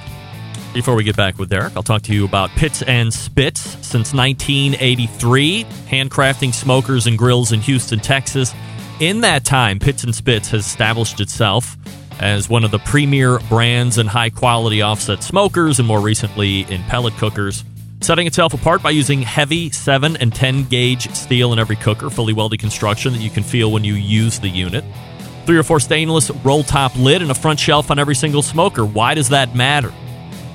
before 0.73 0.95
we 0.95 1.05
get 1.05 1.17
back 1.17 1.39
with 1.39 1.51
Derrick, 1.51 1.77
I'll 1.77 1.83
talk 1.83 2.03
to 2.03 2.15
you 2.15 2.25
about 2.25 2.51
Pitts 2.51 2.83
and 2.83 3.13
Spitts. 3.13 3.61
Since 3.87 4.15
1983, 4.15 5.65
handcrafting 5.65 6.55
smokers 6.55 7.07
and 7.07 7.19
grills 7.19 7.53
in 7.53 7.61
Houston, 7.61 8.01
Texas. 8.01 8.55
In 9.01 9.21
that 9.21 9.45
time, 9.45 9.79
Pitts 9.79 10.05
and 10.05 10.15
Spitts 10.15 10.51
has 10.51 10.67
established 10.67 11.21
itself 11.21 11.77
as 12.21 12.49
one 12.49 12.65
of 12.65 12.71
the 12.71 12.79
premier 12.79 13.39
brands 13.49 13.99
in 13.99 14.07
high 14.07 14.31
quality 14.31 14.81
offset 14.81 15.23
smokers 15.23 15.79
and 15.79 15.89
more 15.89 16.01
recently 16.01 16.61
in 16.63 16.83
pellet 16.85 17.15
cookers, 17.15 17.65
setting 18.01 18.27
itself 18.27 18.55
apart 18.55 18.83
by 18.83 18.91
using 18.91 19.23
heavy 19.23 19.71
7 19.71 20.17
and 20.17 20.35
10 20.35 20.65
gauge 20.65 21.13
steel 21.15 21.53
in 21.53 21.59
every 21.59 21.77
cooker, 21.77 22.11
fully 22.11 22.33
welded 22.33 22.61
construction 22.61 23.13
that 23.13 23.21
you 23.21 23.31
can 23.31 23.43
feel 23.43 23.73
when 23.73 23.85
you 23.85 23.95
use 23.95 24.39
the 24.39 24.49
unit. 24.49 24.85
Three 25.47 25.59
or 25.59 25.65
four 25.65 25.81
stainless 25.81 26.31
roll 26.45 26.63
top 26.63 26.97
lid 26.97 27.21
and 27.21 27.31
a 27.31 27.35
front 27.35 27.59
shelf 27.59 27.91
on 27.91 27.99
every 27.99 28.15
single 28.15 28.43
smoker. 28.43 28.85
Why 28.85 29.15
does 29.15 29.31
that 29.31 29.57
matter? 29.57 29.93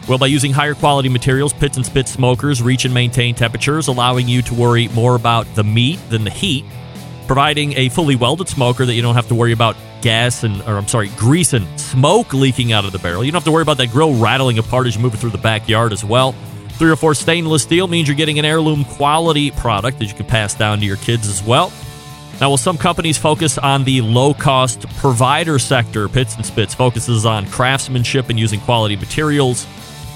Well, 0.08 0.18
by 0.18 0.28
using 0.28 0.54
higher 0.54 0.74
quality 0.74 1.10
materials, 1.10 1.52
Pitts 1.52 1.76
and 1.76 1.86
Spitts 1.86 2.12
smokers 2.12 2.62
reach 2.62 2.86
and 2.86 2.94
maintain 2.94 3.36
temperatures, 3.36 3.90
allowing 3.90 4.30
you 4.30 4.42
to 4.44 4.54
worry 4.54 4.88
more 4.90 5.16
about 5.16 5.54
the 5.54 5.66
meat 5.66 6.00
than 6.10 6.24
the 6.24 6.30
heat. 6.30 6.64
Providing 7.26 7.74
a 7.74 7.90
fully 7.90 8.16
welded 8.16 8.48
smoker 8.48 8.86
that 8.86 8.94
you 8.94 9.02
don't 9.02 9.16
have 9.16 9.28
to 9.28 9.36
worry 9.36 9.52
about 9.52 9.76
gas 10.02 10.46
and, 10.46 10.62
or 10.62 10.78
I'm 10.78 10.88
sorry, 10.88 11.10
grease 11.18 11.52
and 11.52 11.68
smoke 11.78 12.34
leaking 12.34 12.72
out 12.72 12.86
of 12.86 12.94
the 12.94 13.00
barrel. 13.00 13.22
You 13.22 13.34
don't 13.34 13.42
have 13.42 13.46
to 13.46 13.52
worry 13.52 13.64
about 13.64 13.80
that 13.80 13.92
grill 13.92 14.14
rattling 14.14 14.60
apart 14.60 14.88
as 14.88 14.96
you 14.96 15.02
move 15.02 15.14
it 15.14 15.18
through 15.18 15.32
the 15.32 15.38
backyard 15.38 15.92
as 15.92 16.06
well. 16.06 16.32
Three 16.78 16.90
or 16.90 16.96
four 16.96 17.14
stainless 17.14 17.64
steel 17.64 17.88
means 17.88 18.08
you're 18.08 18.16
getting 18.16 18.40
an 18.40 18.46
heirloom 18.46 18.86
quality 18.86 19.52
product 19.52 20.00
that 20.00 20.06
you 20.06 20.14
can 20.14 20.26
pass 20.26 20.54
down 20.54 20.80
to 20.80 20.86
your 20.86 20.98
kids 20.98 21.28
as 21.28 21.44
well. 21.44 21.74
Now, 22.40 22.50
while 22.50 22.58
some 22.58 22.78
companies 22.78 23.18
focus 23.18 23.58
on 23.58 23.84
the 23.84 24.00
low 24.02 24.34
cost 24.34 24.88
provider 24.98 25.60
sector, 25.60 26.08
Pitts 26.08 26.36
and 26.36 26.46
Spitts 26.46 26.74
focuses 26.74 27.26
on 27.26 27.46
craftsmanship 27.48 28.30
and 28.30 28.40
using 28.40 28.62
quality 28.62 28.96
materials. 28.96 29.68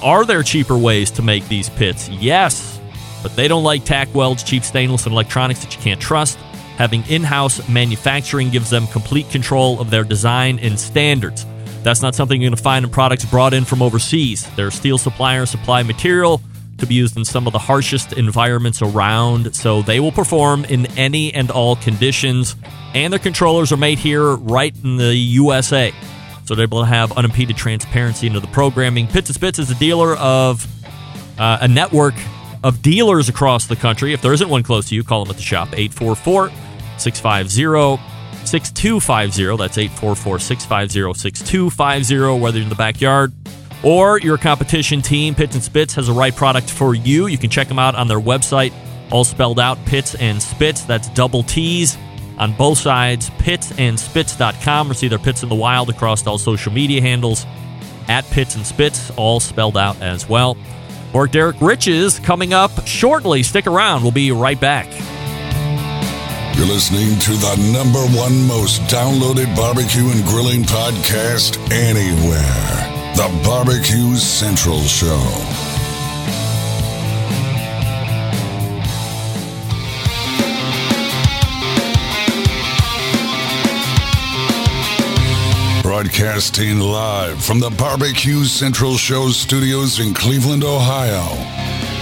Are 0.04 0.26
there 0.26 0.42
cheaper 0.42 0.78
ways 0.78 1.12
to 1.12 1.22
make 1.22 1.48
these 1.48 1.70
pits? 1.70 2.10
Yes, 2.10 2.80
but 3.22 3.36
they 3.36 3.48
don't 3.48 3.64
like 3.64 3.86
tack 3.86 4.14
welds, 4.16 4.42
cheap 4.44 4.64
stainless, 4.64 5.06
and 5.06 5.14
electronics 5.14 5.64
that 5.64 5.76
you 5.76 5.82
can't 5.82 6.02
trust. 6.02 6.40
Having 6.78 7.04
in 7.08 7.24
house 7.24 7.68
manufacturing 7.70 8.50
gives 8.50 8.72
them 8.72 8.88
complete 8.88 9.30
control 9.30 9.80
of 9.80 9.92
their 9.92 10.04
design 10.04 10.58
and 10.60 10.80
standards. 10.80 11.46
That's 11.84 12.02
not 12.02 12.16
something 12.16 12.42
you're 12.42 12.50
going 12.50 12.58
to 12.58 12.64
find 12.64 12.86
in 12.86 12.92
products 12.92 13.26
brought 13.26 13.54
in 13.54 13.64
from 13.64 13.84
overseas. 13.84 14.50
Their 14.56 14.72
steel 14.72 14.98
suppliers 14.98 15.52
supply 15.52 15.84
material 15.84 16.42
to 16.80 16.88
be 16.88 16.96
used 16.96 17.16
in 17.16 17.24
some 17.24 17.46
of 17.46 17.54
the 17.54 17.60
harshest 17.60 18.14
environments 18.14 18.82
around, 18.82 19.56
so 19.56 19.84
they 19.84 20.00
will 20.00 20.12
perform 20.12 20.66
in 20.66 20.88
any 20.98 21.32
and 21.32 21.52
all 21.52 21.76
conditions. 21.76 22.56
And 22.96 23.14
their 23.14 23.20
controllers 23.20 23.72
are 23.72 23.78
made 23.78 24.00
here 24.00 24.36
right 24.36 24.76
in 24.84 24.98
the 24.98 25.16
USA. 25.16 25.94
So 26.46 26.56
they're 26.56 26.64
able 26.64 26.82
to 26.82 26.88
have 26.88 27.12
unimpeded 27.14 27.58
transparency 27.58 28.28
into 28.28 28.40
the 28.40 28.48
programming. 28.48 29.08
Pitts 29.08 29.30
and 29.30 29.36
Spitts 29.36 29.60
is 29.60 29.70
a 29.72 29.76
dealer 29.76 30.16
of 30.16 30.68
uh, 31.40 31.60
a 31.62 31.68
network 31.68 32.16
of 32.64 32.82
dealers 32.82 33.30
across 33.30 33.68
the 33.68 33.76
country. 33.76 34.14
If 34.14 34.22
there 34.22 34.34
isn't 34.34 34.50
one 34.50 34.64
close 34.64 34.90
to 34.90 34.96
you, 34.96 35.04
call 35.04 35.24
them 35.24 35.32
at 35.32 35.38
the 35.38 35.44
shop 35.44 35.70
844 35.74 36.52
650 36.98 38.02
6250. 38.46 39.58
That's 39.58 39.78
844 39.78 40.40
650 40.40 41.20
6250. 41.20 42.40
Whether 42.40 42.58
you're 42.58 42.64
in 42.64 42.70
the 42.70 42.76
backyard 42.76 43.34
or 43.84 44.20
your 44.20 44.38
competition 44.38 45.02
team, 45.02 45.36
Pitts 45.36 45.56
and 45.56 45.64
Spitts 45.64 45.96
has 45.96 46.10
a 46.10 46.14
right 46.14 46.36
product 46.36 46.70
for 46.70 46.94
you. 46.94 47.28
You 47.28 47.38
can 47.38 47.50
check 47.50 47.68
them 47.68 47.80
out 47.80 47.96
on 47.96 48.08
their 48.08 48.20
website, 48.20 48.74
all 49.12 49.24
spelled 49.24 49.60
out 49.60 49.84
Pitts 49.86 50.16
and 50.16 50.42
Spitts. 50.42 50.84
That's 50.84 51.10
double 51.10 51.44
T's 51.44 51.98
on 52.42 52.54
both 52.54 52.80
sides, 52.80 53.30
pittsandspitts.com, 53.30 54.92
or 54.92 54.94
see 54.96 55.08
their 55.08 55.20
Pits 55.20 55.44
in 55.44 55.50
the 55.50 55.56
Wild 55.56 55.90
across 55.90 56.26
all 56.26 56.40
social 56.40 56.74
media 56.74 57.00
handles 57.00 57.46
at 58.10 58.26
Pitts 58.26 58.56
and 58.56 58.66
Spitts, 58.66 59.12
all 59.12 59.40
spelled 59.40 59.78
out 59.78 60.02
as 60.02 60.28
well. 60.28 60.58
Or 61.14 61.28
Derrick 61.28 61.62
Riches 61.62 62.20
coming 62.20 62.54
up 62.54 62.88
shortly. 62.88 63.44
Stick 63.44 63.68
around. 63.68 64.02
We'll 64.02 64.12
be 64.12 64.32
right 64.32 64.60
back. 64.60 64.88
You're 66.58 66.68
listening 66.68 67.20
to 67.20 67.32
the 67.32 67.72
number 67.72 68.00
one 68.18 68.48
most 68.48 68.82
downloaded 68.84 69.56
barbecue 69.56 70.10
and 70.10 70.24
grilling 70.26 70.64
podcast 70.64 71.58
anywhere. 71.72 72.92
The 73.16 73.42
Barbecue 73.44 74.16
Central 74.16 74.80
Show. 74.82 75.71
Broadcasting 86.02 86.80
live 86.80 87.46
from 87.46 87.60
the 87.60 87.70
Barbecue 87.70 88.44
Central 88.46 88.96
Show 88.98 89.28
studios 89.28 90.00
in 90.00 90.16
Cleveland, 90.16 90.64
Ohio. 90.64 91.28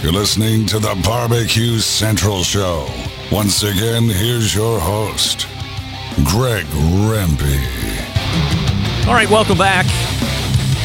You're 0.02 0.14
listening 0.14 0.66
to 0.68 0.80
the 0.80 0.98
Barbecue 1.04 1.80
Central 1.80 2.42
Show. 2.44 2.88
Once 3.30 3.62
again, 3.62 4.04
here's 4.04 4.56
your 4.56 4.80
host, 4.80 5.48
Greg 6.24 6.66
Rempe. 7.10 7.60
All 9.06 9.14
right, 9.14 9.30
welcome 9.30 9.58
back. 9.58 9.86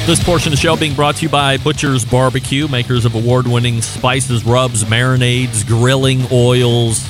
This 0.06 0.20
portion 0.20 0.52
of 0.52 0.58
the 0.58 0.60
show 0.60 0.74
being 0.74 0.96
brought 0.96 1.14
to 1.14 1.22
you 1.22 1.28
by 1.28 1.58
Butcher's 1.58 2.04
Barbecue, 2.04 2.66
makers 2.66 3.04
of 3.04 3.14
award 3.14 3.46
winning 3.46 3.80
spices, 3.80 4.44
rubs, 4.44 4.82
marinades, 4.82 5.64
grilling 5.64 6.26
oils, 6.32 7.08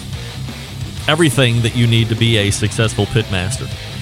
everything 1.09 1.63
that 1.63 1.75
you 1.75 1.87
need 1.87 2.11
to 2.11 2.15
be 2.15 2.37
a 2.37 2.51
successful 2.51 3.07
pitmaster. 3.07 3.94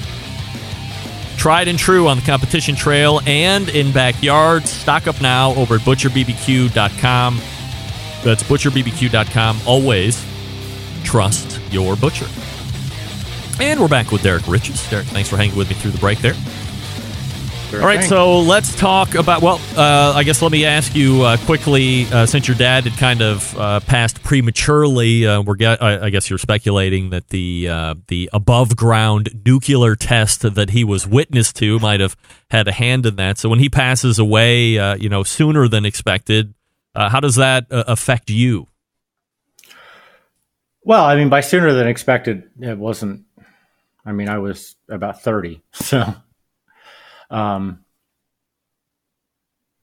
Tried 1.42 1.66
and 1.66 1.76
true 1.76 2.06
on 2.06 2.18
the 2.18 2.22
competition 2.22 2.76
trail 2.76 3.20
and 3.26 3.68
in 3.68 3.90
backyards. 3.90 4.70
Stock 4.70 5.08
up 5.08 5.20
now 5.20 5.52
over 5.56 5.74
at 5.74 5.80
butcherbbq.com. 5.80 7.40
That's 8.22 8.44
butcherbbq.com. 8.44 9.58
Always 9.66 10.24
trust 11.02 11.60
your 11.72 11.96
butcher. 11.96 12.28
And 13.58 13.80
we're 13.80 13.88
back 13.88 14.12
with 14.12 14.22
Derrick 14.22 14.46
Riches. 14.46 14.88
Derrick, 14.88 15.08
thanks 15.08 15.28
for 15.28 15.36
hanging 15.36 15.56
with 15.56 15.68
me 15.68 15.74
through 15.74 15.90
the 15.90 15.98
break 15.98 16.20
there. 16.20 16.34
Sure 17.72 17.80
All 17.80 17.86
right, 17.86 18.00
thing. 18.00 18.08
so 18.10 18.40
let's 18.40 18.76
talk 18.76 19.14
about. 19.14 19.40
Well, 19.40 19.58
uh, 19.78 20.12
I 20.14 20.24
guess 20.24 20.42
let 20.42 20.52
me 20.52 20.66
ask 20.66 20.94
you 20.94 21.22
uh, 21.22 21.38
quickly. 21.38 22.04
Uh, 22.04 22.26
since 22.26 22.46
your 22.46 22.54
dad 22.54 22.84
had 22.84 22.98
kind 22.98 23.22
of 23.22 23.58
uh, 23.58 23.80
passed 23.80 24.22
prematurely, 24.22 25.26
uh, 25.26 25.40
we're 25.40 25.54
get, 25.54 25.82
I 25.82 26.04
I 26.04 26.10
guess 26.10 26.28
you're 26.28 26.38
speculating 26.38 27.08
that 27.10 27.28
the 27.28 27.68
uh, 27.70 27.94
the 28.08 28.28
above 28.34 28.76
ground 28.76 29.40
nuclear 29.46 29.96
test 29.96 30.42
that 30.42 30.68
he 30.68 30.84
was 30.84 31.06
witness 31.06 31.50
to 31.54 31.78
might 31.78 32.00
have 32.00 32.14
had 32.50 32.68
a 32.68 32.72
hand 32.72 33.06
in 33.06 33.16
that. 33.16 33.38
So 33.38 33.48
when 33.48 33.58
he 33.58 33.70
passes 33.70 34.18
away, 34.18 34.76
uh, 34.76 34.96
you 34.96 35.08
know, 35.08 35.22
sooner 35.22 35.66
than 35.66 35.86
expected, 35.86 36.52
uh, 36.94 37.08
how 37.08 37.20
does 37.20 37.36
that 37.36 37.68
uh, 37.70 37.84
affect 37.86 38.28
you? 38.28 38.66
Well, 40.84 41.06
I 41.06 41.16
mean, 41.16 41.30
by 41.30 41.40
sooner 41.40 41.72
than 41.72 41.88
expected, 41.88 42.50
it 42.60 42.76
wasn't 42.76 43.24
I 44.04 44.12
mean, 44.12 44.28
I 44.28 44.38
was 44.38 44.76
about 44.90 45.22
30. 45.22 45.62
So, 45.72 46.14
um, 47.32 47.84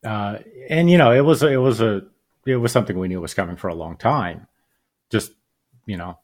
uh, 0.06 0.38
and 0.70 0.90
you 0.90 0.98
know, 0.98 1.12
it 1.12 1.22
was, 1.22 1.44
it 1.44 1.58
was 1.58 1.82
a, 1.82 2.04
it 2.46 2.56
was 2.56 2.72
something 2.72 2.98
we 2.98 3.08
knew 3.10 3.20
was 3.20 3.34
coming 3.34 3.58
for 3.58 3.68
a 3.68 3.76
long 3.76 3.98
time. 3.98 4.48
Just, 5.10 5.34
you 5.86 5.98
know, 5.98 6.20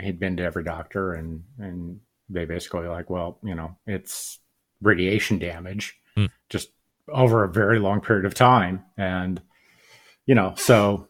he'd 0.00 0.20
been 0.20 0.36
to 0.36 0.42
every 0.42 0.64
doctor 0.64 1.14
and, 1.14 1.44
and 1.58 2.00
they 2.28 2.44
basically 2.44 2.86
like, 2.86 3.08
well, 3.08 3.38
you 3.42 3.54
know, 3.54 3.76
it's 3.86 4.38
radiation 4.82 5.38
damage 5.38 5.98
Hmm. 6.16 6.26
just 6.48 6.70
over 7.08 7.44
a 7.44 7.48
very 7.48 7.78
long 7.78 8.00
period 8.00 8.24
of 8.24 8.34
time. 8.34 8.84
And, 8.96 9.40
you 10.24 10.34
know, 10.34 10.54
so, 10.56 11.08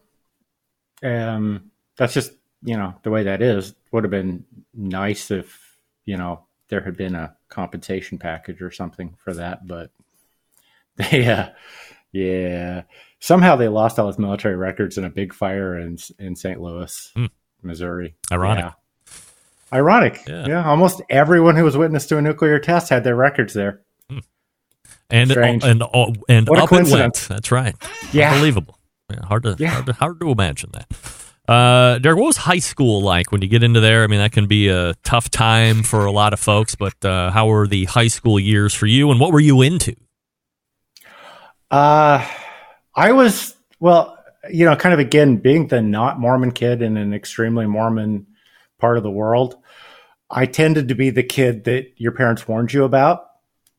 um, 1.03 1.71
that's 1.97 2.15
just, 2.15 2.33
you 2.63 2.77
know, 2.77 2.95
the 3.03 3.11
way 3.11 3.25
that 3.25 3.43
is 3.43 3.75
would 3.93 4.05
have 4.05 4.11
been 4.11 4.45
nice 4.75 5.31
if, 5.31 5.77
you 6.05 6.17
know, 6.17 6.46
there 6.69 6.81
had 6.83 6.97
been 6.97 7.15
a 7.15 7.37
compensation 7.49 8.19
package 8.19 8.61
or 8.63 8.71
something 8.71 9.15
for 9.19 9.35
that, 9.35 9.67
but 9.67 9.91
they, 10.97 11.27
uh, 11.27 11.49
yeah, 12.13 12.83
somehow 13.21 13.57
they 13.57 13.69
lost 13.69 13.99
all 13.99 14.07
his 14.07 14.19
military 14.19 14.57
records 14.57 14.97
in 14.99 15.05
a 15.05 15.11
big 15.11 15.33
fire 15.35 15.79
in 15.79 15.99
in 16.19 16.35
St. 16.37 16.61
Louis, 16.61 17.11
Hmm. 17.15 17.27
Missouri. 17.63 18.15
Ironic. 18.33 18.65
Yeah. 18.65 18.73
Ironic. 19.73 20.21
Yeah. 20.29 20.47
Yeah. 20.47 20.65
Almost 20.69 21.03
everyone 21.11 21.57
who 21.57 21.65
was 21.65 21.77
witness 21.77 22.07
to 22.07 22.19
a 22.19 22.23
nuclear 22.23 22.59
test 22.59 22.89
had 22.89 23.03
their 23.05 23.17
records 23.17 23.53
there. 23.53 23.81
and 25.11 25.31
Strange. 25.31 25.65
and 25.65 25.83
and 26.29 26.49
What 26.49 26.59
up 26.61 26.73
it 26.73 26.91
went. 26.93 27.15
That's 27.29 27.51
right. 27.53 27.75
Yeah. 28.13 28.33
Unbelievable. 28.33 28.79
Yeah, 29.11 29.25
hard 29.27 29.43
to 29.45 29.57
Yeah. 29.59 29.71
hard 29.71 29.87
to 29.87 29.93
hard 29.93 30.21
to 30.21 30.31
imagine 30.31 30.71
that. 30.73 30.87
Uh, 31.49 31.99
Derrick, 31.99 32.19
what 32.19 32.27
was 32.27 32.37
high 32.37 32.59
school 32.59 33.03
like 33.03 33.31
when 33.31 33.41
you 33.41 33.49
get 33.49 33.63
into 33.63 33.81
there? 33.81 34.03
I 34.03 34.09
mean, 34.09 34.19
that 34.19 34.33
can 34.33 34.47
be 34.47 34.69
a 34.69 34.95
tough 35.05 35.31
time 35.31 35.83
for 35.83 36.05
a 36.05 36.11
lot 36.11 36.33
of 36.33 36.41
folks, 36.41 36.75
but 36.75 37.05
uh, 37.05 37.31
how 37.31 37.47
were 37.47 37.67
the 37.67 37.85
high 37.85 38.09
school 38.09 38.41
years 38.41 38.75
for 38.75 38.87
you, 38.87 39.11
and 39.11 39.21
what 39.21 39.33
were 39.33 39.41
you 39.41 39.63
into? 39.63 39.95
Uh, 41.71 42.27
I 42.95 43.13
was, 43.13 43.55
well, 43.79 44.19
you 44.51 44.65
know, 44.65 44.75
kind 44.77 44.93
of 44.93 44.99
again, 44.99 45.37
being 45.37 45.69
the 45.69 45.81
not 45.81 46.19
Mormon 46.19 46.53
kid 46.53 46.83
in 46.83 46.97
an 46.97 47.15
extremely 47.15 47.67
Mormon 47.67 48.27
part 48.79 48.97
of 48.97 49.03
the 49.03 49.11
world, 49.11 49.57
I 50.31 50.47
tended 50.47 50.89
to 50.89 50.95
be 50.95 51.11
the 51.11 51.23
kid 51.23 51.65
that 51.65 51.93
your 51.97 52.13
parents 52.13 52.49
warned 52.49 52.73
you 52.73 52.85
about, 52.85 53.31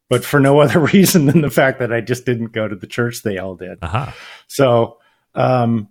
but 0.10 0.24
for 0.24 0.40
no 0.40 0.60
other 0.62 0.80
reason 0.80 1.26
than 1.26 1.42
the 1.42 1.50
fact 1.50 1.80
that 1.80 1.92
I 1.92 2.00
just 2.00 2.26
didn't 2.26 2.54
go 2.54 2.68
to 2.68 2.76
the 2.76 2.88
church 2.88 3.24
they 3.24 3.38
all 3.38 3.56
did. 3.56 3.80
Aha. 3.82 4.16
So, 4.48 5.00
um, 5.36 5.90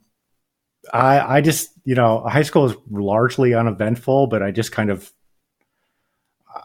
I, 0.92 1.36
I 1.38 1.40
just, 1.40 1.70
you 1.84 1.94
know, 1.94 2.20
high 2.20 2.42
school 2.42 2.62
was 2.62 2.76
largely 2.90 3.54
uneventful, 3.54 4.26
but 4.26 4.42
I 4.42 4.50
just 4.50 4.72
kind 4.72 4.90
of, 4.90 5.10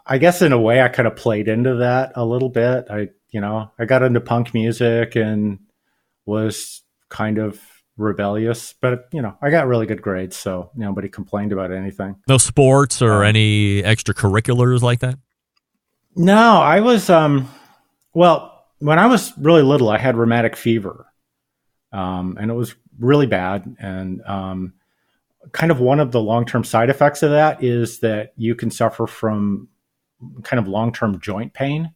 I 0.06 0.18
guess 0.18 0.42
in 0.42 0.52
a 0.52 0.60
way 0.60 0.82
I 0.82 0.88
kind 0.88 1.08
of 1.08 1.16
played 1.16 1.48
into 1.48 1.76
that 1.78 2.14
a 2.16 2.26
little 2.26 2.50
bit. 2.50 2.86
I, 2.90 3.10
you 3.30 3.42
know, 3.42 3.72
I 3.78 3.86
got 3.86 4.04
into 4.04 4.22
punk 4.22 4.54
music 4.54 5.16
and 5.16 5.60
was 6.26 6.82
kind 7.10 7.38
of 7.38 7.60
rebellious, 7.98 8.74
but 8.82 9.08
you 9.12 9.22
know, 9.22 9.38
I 9.42 9.50
got 9.50 9.68
really 9.68 9.86
good 9.86 10.02
grades, 10.02 10.36
so 10.36 10.72
nobody 10.76 11.10
complained 11.10 11.52
about 11.52 11.72
anything. 11.72 12.16
No 12.28 12.38
sports 12.38 13.02
or 13.02 13.24
Um, 13.24 13.30
any 13.30 13.82
extracurriculars 13.84 14.82
like 14.82 15.00
that? 15.00 15.20
No, 16.16 16.62
I 16.62 16.80
was 16.80 17.10
um 17.10 17.50
well, 18.14 18.66
when 18.80 18.98
I 18.98 19.08
was 19.08 19.38
really 19.38 19.62
little 19.62 19.90
I 19.90 19.98
had 19.98 20.16
rheumatic 20.18 20.56
fever. 20.56 21.06
Um 21.92 22.38
and 22.40 22.50
it 22.50 22.56
was 22.56 22.76
really 23.02 23.28
bad 23.28 23.76
and 23.80 24.22
um 24.26 24.74
kind 25.52 25.72
of 25.72 25.80
one 25.80 26.00
of 26.00 26.12
the 26.12 26.22
long-term 26.22 26.64
side 26.64 26.90
effects 26.90 27.24
of 27.24 27.32
that 27.32 27.64
is 27.64 28.00
that 28.00 28.32
you 28.38 28.56
can 28.56 28.72
suffer 28.72 29.08
from 29.08 29.68
kind 30.44 30.60
of 30.60 30.68
long-term 30.68 31.20
joint 31.20 31.52
pain. 31.54 31.94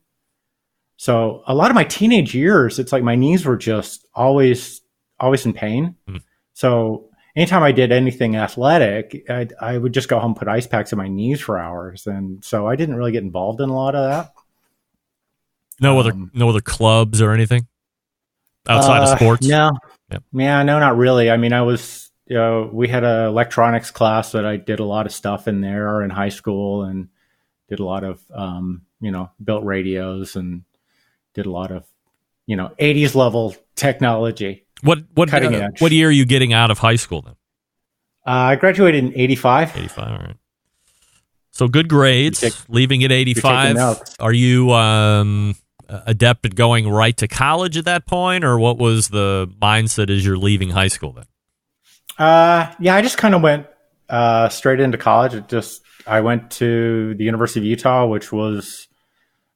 So 0.98 1.44
a 1.46 1.54
lot 1.54 1.70
of 1.70 1.76
my 1.76 1.84
teenage 1.84 2.34
years 2.34 2.80
it's 2.80 2.92
like 2.92 3.04
my 3.04 3.16
knees 3.16 3.46
were 3.46 3.58
just 3.58 4.06
always 4.14 4.82
always 5.20 5.46
in 5.46 5.54
pain. 5.54 5.96
Hmm. 6.08 6.18
So 6.54 7.10
anytime 7.36 7.64
I 7.64 7.72
did 7.72 7.92
anything 7.92 8.36
athletic, 8.36 9.26
I, 9.30 9.48
I 9.62 9.78
would 9.78 9.94
just 9.94 10.08
go 10.08 10.20
home, 10.20 10.36
put 10.36 10.48
ice 10.48 10.68
packs 10.68 10.92
in 10.92 10.98
my 10.98 11.08
knees 11.08 11.42
for 11.42 11.60
hours, 11.60 12.08
and 12.08 12.44
so 12.44 12.68
I 12.68 12.76
didn't 12.76 12.96
really 12.96 13.12
get 13.12 13.24
involved 13.24 13.62
in 13.62 13.70
a 13.70 13.76
lot 13.76 13.94
of 13.96 14.10
that. 14.10 14.34
No 15.80 16.00
other 16.00 16.14
um, 16.14 16.32
no 16.34 16.50
other 16.50 16.62
clubs 16.62 17.22
or 17.22 17.32
anything 17.32 17.68
outside 18.68 19.04
of 19.04 19.10
Uh, 19.10 19.16
sports. 19.18 19.46
No, 19.46 19.72
Yep. 20.12 20.24
yeah, 20.34 20.64
no, 20.64 20.80
not 20.80 20.98
really. 20.98 21.32
I 21.32 21.38
mean, 21.38 21.54
I 21.54 21.62
was, 21.62 22.12
you 22.28 22.36
know, 22.36 22.70
we 22.72 22.88
had 22.88 23.04
a 23.04 23.26
electronics 23.26 23.92
class 23.92 24.32
that 24.34 24.46
I 24.46 24.58
did 24.58 24.80
a 24.80 24.86
lot 24.86 25.06
of 25.06 25.12
stuff 25.12 25.48
in 25.48 25.62
there 25.62 26.02
in 26.04 26.10
high 26.10 26.30
school, 26.30 26.84
and 26.84 27.10
did 27.70 27.80
a 27.80 27.86
lot 27.86 28.04
of, 28.04 28.22
um, 28.34 28.84
you 29.02 29.12
know, 29.12 29.32
built 29.44 29.64
radios 29.64 30.36
and 30.36 30.64
did 31.34 31.46
a 31.46 31.52
lot 31.52 31.72
of, 31.72 31.86
you 32.46 32.56
know, 32.56 32.72
'80s 32.80 33.16
level 33.16 33.56
technology. 33.76 34.66
What 34.82 35.00
what 35.14 35.34
uh, 35.34 35.70
what 35.80 35.92
year 35.92 36.10
are 36.10 36.12
you 36.12 36.26
getting 36.26 36.54
out 36.54 36.70
of 36.70 36.80
high 36.80 36.98
school 36.98 37.22
then? 37.22 37.36
Uh, 38.26 38.54
I 38.54 38.56
graduated 38.56 39.04
in 39.04 39.14
'85. 39.16 39.78
Eighty 39.78 39.88
five. 39.88 40.12
All 40.12 40.18
right. 40.18 40.38
So 41.52 41.68
good 41.68 41.88
grades. 41.88 42.42
Take- 42.42 42.54
leaving 42.68 43.04
at 43.04 43.12
eighty 43.12 43.34
five. 43.34 43.76
notes. 43.76 44.16
Are 44.20 44.34
you 44.34 44.72
um, 44.72 45.56
adept 45.90 46.46
at 46.46 46.56
going 46.56 46.90
right 46.90 47.16
to 47.18 47.28
college 47.28 47.78
at 47.78 47.86
that 47.86 48.06
point, 48.06 48.44
or 48.44 48.58
what 48.60 48.78
was 48.78 49.10
the 49.10 49.52
mindset 49.62 50.10
as 50.10 50.26
you're 50.26 50.38
leaving 50.38 50.70
high 50.70 50.88
school 50.88 51.12
then? 51.12 51.26
Uh, 52.18 52.74
yeah, 52.80 52.96
I 52.96 53.02
just 53.02 53.18
kind 53.18 53.36
of 53.36 53.42
went 53.42 53.68
uh, 54.10 54.50
straight 54.50 54.80
into 54.80 54.98
college. 54.98 55.34
It 55.34 55.48
just 55.48 55.82
I 56.08 56.22
went 56.22 56.52
to 56.52 57.16
the 57.16 57.24
University 57.24 57.60
of 57.60 57.66
Utah, 57.66 58.06
which 58.06 58.32
was 58.32 58.88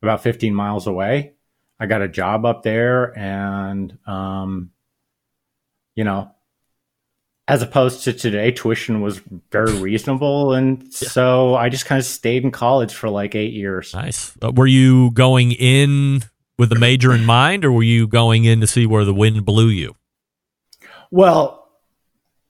about 0.02 0.24
15 0.24 0.54
miles 0.54 0.88
away. 0.88 1.34
I 1.80 1.86
got 1.86 2.02
a 2.02 2.08
job 2.08 2.46
up 2.46 2.63
there, 2.63 3.18
and 3.18 3.98
um, 4.06 4.72
you 5.96 6.04
know, 6.04 6.32
as 7.50 7.64
opposed 7.64 8.04
to 8.04 8.14
today, 8.14 8.52
tuition 8.52 9.02
was 9.02 9.20
very 9.52 9.74
reasonable, 9.80 10.54
and 10.54 10.94
so 10.94 11.56
I 11.56 11.70
just 11.70 11.86
kind 11.86 11.98
of 11.98 12.06
stayed 12.06 12.44
in 12.44 12.52
college 12.52 12.94
for 12.94 13.10
like 13.10 13.34
eight 13.34 13.54
years. 13.54 13.94
Nice. 13.94 14.38
Uh, 14.42 14.52
were 14.52 14.68
you 14.68 15.10
going 15.12 15.54
in 15.54 16.22
with 16.60 16.72
a 16.72 16.76
major 16.80 17.12
in 17.12 17.26
mind, 17.26 17.66
or 17.66 17.72
were 17.72 17.84
you 17.84 18.08
going 18.08 18.46
in 18.46 18.62
to 18.62 18.68
see 18.68 18.86
where 18.86 19.04
the 19.04 19.14
wind 19.14 19.46
blew 19.46 19.68
you? 19.68 19.96
Well, 21.10 21.68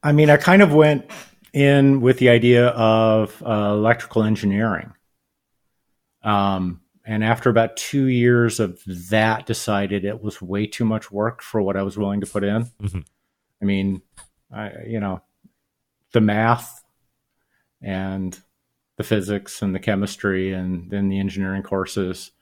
I 0.02 0.12
mean, 0.12 0.28
I 0.28 0.36
kind 0.36 0.60
of 0.60 0.74
went 0.74 1.10
in 1.54 2.02
with 2.02 2.18
the 2.18 2.28
idea 2.28 2.68
of 2.68 3.42
uh, 3.42 3.70
electrical 3.72 4.22
engineering. 4.22 4.92
Um, 6.22 6.82
and 7.06 7.24
after 7.24 7.48
about 7.48 7.78
two 7.78 8.06
years 8.06 8.60
of 8.60 8.82
that, 8.86 9.46
decided 9.46 10.04
it 10.04 10.22
was 10.22 10.42
way 10.42 10.66
too 10.66 10.84
much 10.84 11.10
work 11.10 11.40
for 11.40 11.62
what 11.62 11.78
I 11.78 11.82
was 11.82 11.96
willing 11.96 12.20
to 12.20 12.26
put 12.26 12.44
in. 12.44 12.66
Mhm. 12.82 13.06
I 13.62 13.64
mean, 13.64 14.02
I, 14.52 14.70
you 14.86 15.00
know, 15.00 15.22
the 16.12 16.20
math 16.20 16.82
and 17.82 18.38
the 18.96 19.04
physics 19.04 19.62
and 19.62 19.74
the 19.74 19.78
chemistry 19.78 20.52
and 20.52 20.90
then 20.90 21.08
the 21.08 21.18
engineering 21.18 21.62
courses. 21.62 22.32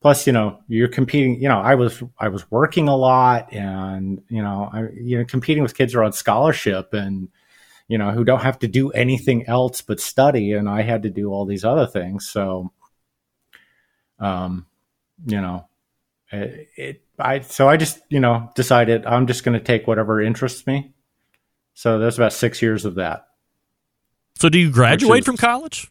Plus 0.00 0.26
you 0.26 0.32
know 0.32 0.58
you're 0.66 0.88
competing 0.88 1.40
you 1.40 1.48
know 1.48 1.60
i 1.60 1.76
was 1.76 2.02
i 2.18 2.26
was 2.26 2.50
working 2.50 2.88
a 2.88 2.96
lot 2.96 3.52
and 3.52 4.20
you 4.28 4.42
know 4.42 4.68
i 4.72 4.88
you 5.00 5.16
know 5.16 5.24
competing 5.24 5.62
with 5.62 5.76
kids 5.76 5.92
who 5.92 6.00
are 6.00 6.02
on 6.02 6.12
scholarship 6.12 6.92
and 6.92 7.28
you 7.86 7.98
know 7.98 8.10
who 8.10 8.24
don't 8.24 8.42
have 8.42 8.58
to 8.58 8.66
do 8.66 8.90
anything 8.90 9.46
else 9.46 9.80
but 9.80 10.00
study 10.00 10.54
and 10.54 10.68
i 10.68 10.82
had 10.82 11.04
to 11.04 11.10
do 11.10 11.30
all 11.30 11.46
these 11.46 11.64
other 11.64 11.86
things. 11.86 12.28
So 12.28 12.72
um 14.18 14.66
you 15.24 15.40
know 15.40 15.68
it, 16.32 16.68
it 16.76 17.02
i 17.20 17.38
so 17.38 17.68
i 17.68 17.76
just 17.76 18.00
you 18.08 18.18
know 18.18 18.50
decided 18.56 19.06
i'm 19.06 19.28
just 19.28 19.44
going 19.44 19.56
to 19.56 19.64
take 19.64 19.86
whatever 19.86 20.20
interests 20.20 20.66
me 20.66 20.92
so 21.74 21.98
there's 21.98 22.18
about 22.18 22.32
six 22.32 22.60
years 22.62 22.84
of 22.84 22.96
that 22.96 23.26
So, 24.38 24.48
do 24.48 24.58
you 24.58 24.70
graduate 24.70 25.20
is- 25.20 25.26
from 25.26 25.36
college? 25.36 25.90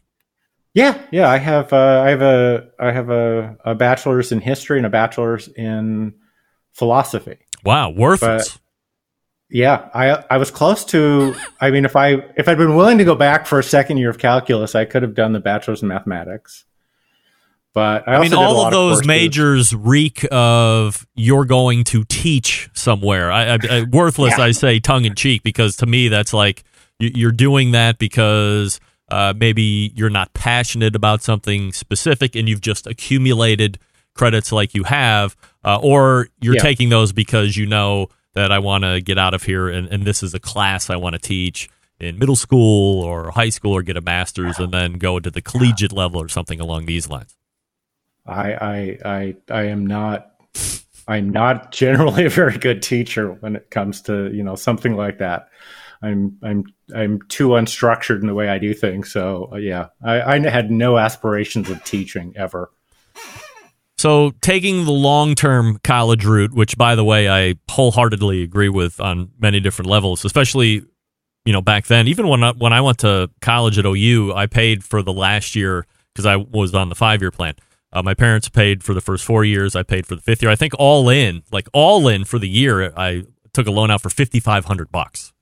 yeah, 0.74 1.00
yeah. 1.10 1.28
I 1.28 1.36
have 1.38 1.72
uh, 1.72 2.02
I 2.04 2.10
have 2.10 2.22
a 2.22 2.68
I 2.80 2.92
have 2.92 3.10
a, 3.10 3.56
a 3.64 3.74
bachelor's 3.74 4.32
in 4.32 4.40
history 4.40 4.78
and 4.78 4.86
a 4.86 4.90
bachelor's 4.90 5.48
in 5.48 6.14
philosophy. 6.72 7.38
Wow, 7.64 7.90
worthless. 7.90 8.58
Yeah, 9.50 9.90
I 9.92 10.24
I 10.30 10.38
was 10.38 10.50
close 10.50 10.82
to. 10.86 11.34
I 11.60 11.70
mean, 11.70 11.84
if 11.84 11.94
I 11.94 12.12
if 12.36 12.48
I'd 12.48 12.56
been 12.56 12.74
willing 12.74 12.96
to 12.98 13.04
go 13.04 13.14
back 13.14 13.46
for 13.46 13.58
a 13.58 13.62
second 13.62 13.98
year 13.98 14.08
of 14.08 14.18
calculus, 14.18 14.74
I 14.74 14.86
could 14.86 15.02
have 15.02 15.14
done 15.14 15.32
the 15.34 15.40
bachelor's 15.40 15.82
in 15.82 15.88
mathematics. 15.88 16.64
But 17.74 18.06
I, 18.06 18.16
I, 18.16 18.20
mean, 18.20 18.34
also 18.34 18.36
did 18.36 18.56
all 18.58 18.66
of 18.66 18.72
those 18.72 18.92
courses. 18.96 19.06
majors 19.06 19.74
reek 19.74 20.26
of 20.30 21.06
you're 21.14 21.46
going 21.46 21.84
to 21.84 22.04
teach 22.04 22.68
somewhere. 22.74 23.32
I, 23.32 23.54
I, 23.54 23.58
I 23.70 23.82
worthless, 23.90 24.34
Yeah. 24.36 24.44
I 24.44 24.50
say 24.50 24.78
tongue 24.78 25.04
in 25.06 25.14
cheek, 25.14 25.42
because 25.42 25.76
to 25.76 25.86
me 25.86 26.08
that's 26.08 26.34
like 26.34 26.64
you- 26.98 27.12
you're 27.14 27.32
doing 27.32 27.70
that 27.72 27.98
because 27.98 28.78
uh, 29.10 29.32
maybe 29.36 29.90
you're 29.94 30.10
not 30.10 30.32
passionate 30.34 30.94
about 30.96 31.22
something 31.22 31.72
specific, 31.72 32.34
and 32.36 32.48
you've 32.48 32.60
just 32.60 32.86
accumulated 32.86 33.78
credits 34.14 34.52
like 34.52 34.74
you 34.74 34.84
have, 34.84 35.34
uh, 35.64 35.78
or 35.82 36.28
you're 36.40 36.54
Yeah. 36.56 36.62
taking 36.62 36.88
those 36.90 37.12
because 37.12 37.56
you 37.56 37.64
know 37.66 38.08
that 38.34 38.52
I 38.52 38.58
want 38.58 38.84
to 38.84 39.00
get 39.00 39.18
out 39.18 39.32
of 39.34 39.42
here, 39.44 39.68
and, 39.68 39.88
and 39.88 40.04
this 40.04 40.22
is 40.22 40.32
a 40.34 40.40
class 40.40 40.88
I 40.90 40.96
want 40.96 41.14
to 41.14 41.18
teach. 41.18 41.68
in 42.00 42.18
middle 42.18 42.34
school 42.36 43.02
or 43.04 43.30
high 43.30 43.48
school 43.50 43.72
or 43.72 43.82
get 43.82 43.96
a 43.96 44.00
master's 44.00 44.58
and 44.58 44.72
then 44.72 44.94
go 44.94 45.18
into 45.18 45.30
the 45.30 45.40
collegiate 45.40 45.92
level 45.92 46.20
or 46.20 46.28
something 46.28 46.58
along 46.58 46.84
these 46.86 47.08
lines? 47.08 47.36
I 48.26 48.52
I 48.52 48.98
I 49.04 49.36
I 49.50 49.62
am 49.64 49.86
not 49.86 50.32
I'm 51.08 51.30
not 51.30 51.72
generally 51.72 52.24
a 52.26 52.30
very 52.30 52.58
good 52.58 52.82
teacher 52.82 53.32
when 53.40 53.56
it 53.56 53.70
comes 53.70 54.02
to 54.02 54.30
you 54.32 54.42
know 54.42 54.54
something 54.54 54.96
like 54.96 55.18
that. 55.18 55.48
I'm 56.02 56.36
I'm 56.42 56.64
I'm 56.94 57.22
too 57.28 57.50
unstructured 57.50 58.20
in 58.20 58.26
the 58.26 58.34
way 58.34 58.48
I 58.48 58.58
do 58.58 58.74
things. 58.74 59.12
So 59.12 59.50
uh, 59.52 59.56
yeah, 59.56 59.88
I, 60.02 60.20
I 60.22 60.50
had 60.50 60.70
no 60.70 60.98
aspirations 60.98 61.70
of 61.70 61.82
teaching 61.84 62.34
ever. 62.36 62.70
So 63.98 64.32
taking 64.40 64.84
the 64.84 64.90
long 64.90 65.36
term 65.36 65.78
college 65.84 66.24
route, 66.24 66.52
which 66.52 66.76
by 66.76 66.96
the 66.96 67.04
way 67.04 67.28
I 67.28 67.54
wholeheartedly 67.70 68.42
agree 68.42 68.68
with 68.68 69.00
on 69.00 69.30
many 69.38 69.60
different 69.60 69.88
levels, 69.88 70.24
especially 70.24 70.84
you 71.44 71.52
know 71.52 71.62
back 71.62 71.86
then. 71.86 72.08
Even 72.08 72.26
when 72.26 72.42
I, 72.42 72.52
when 72.52 72.72
I 72.72 72.80
went 72.80 72.98
to 72.98 73.30
college 73.40 73.78
at 73.78 73.86
OU, 73.86 74.34
I 74.34 74.46
paid 74.46 74.82
for 74.82 75.02
the 75.02 75.12
last 75.12 75.54
year 75.54 75.86
because 76.12 76.26
I 76.26 76.36
was 76.36 76.74
on 76.74 76.88
the 76.88 76.96
five 76.96 77.20
year 77.20 77.30
plan. 77.30 77.54
Uh, 77.92 78.02
my 78.02 78.14
parents 78.14 78.48
paid 78.48 78.82
for 78.82 78.94
the 78.94 79.00
first 79.00 79.24
four 79.24 79.44
years. 79.44 79.76
I 79.76 79.82
paid 79.82 80.06
for 80.06 80.14
the 80.14 80.22
fifth 80.22 80.42
year. 80.42 80.50
I 80.50 80.56
think 80.56 80.72
all 80.78 81.08
in, 81.10 81.42
like 81.52 81.68
all 81.72 82.08
in 82.08 82.24
for 82.24 82.38
the 82.38 82.48
year, 82.48 82.92
I 82.96 83.24
took 83.52 83.66
a 83.66 83.70
loan 83.70 83.90
out 83.90 84.00
for 84.00 84.08
fifty 84.10 84.40
five 84.40 84.64
hundred 84.64 84.90
bucks. 84.90 85.32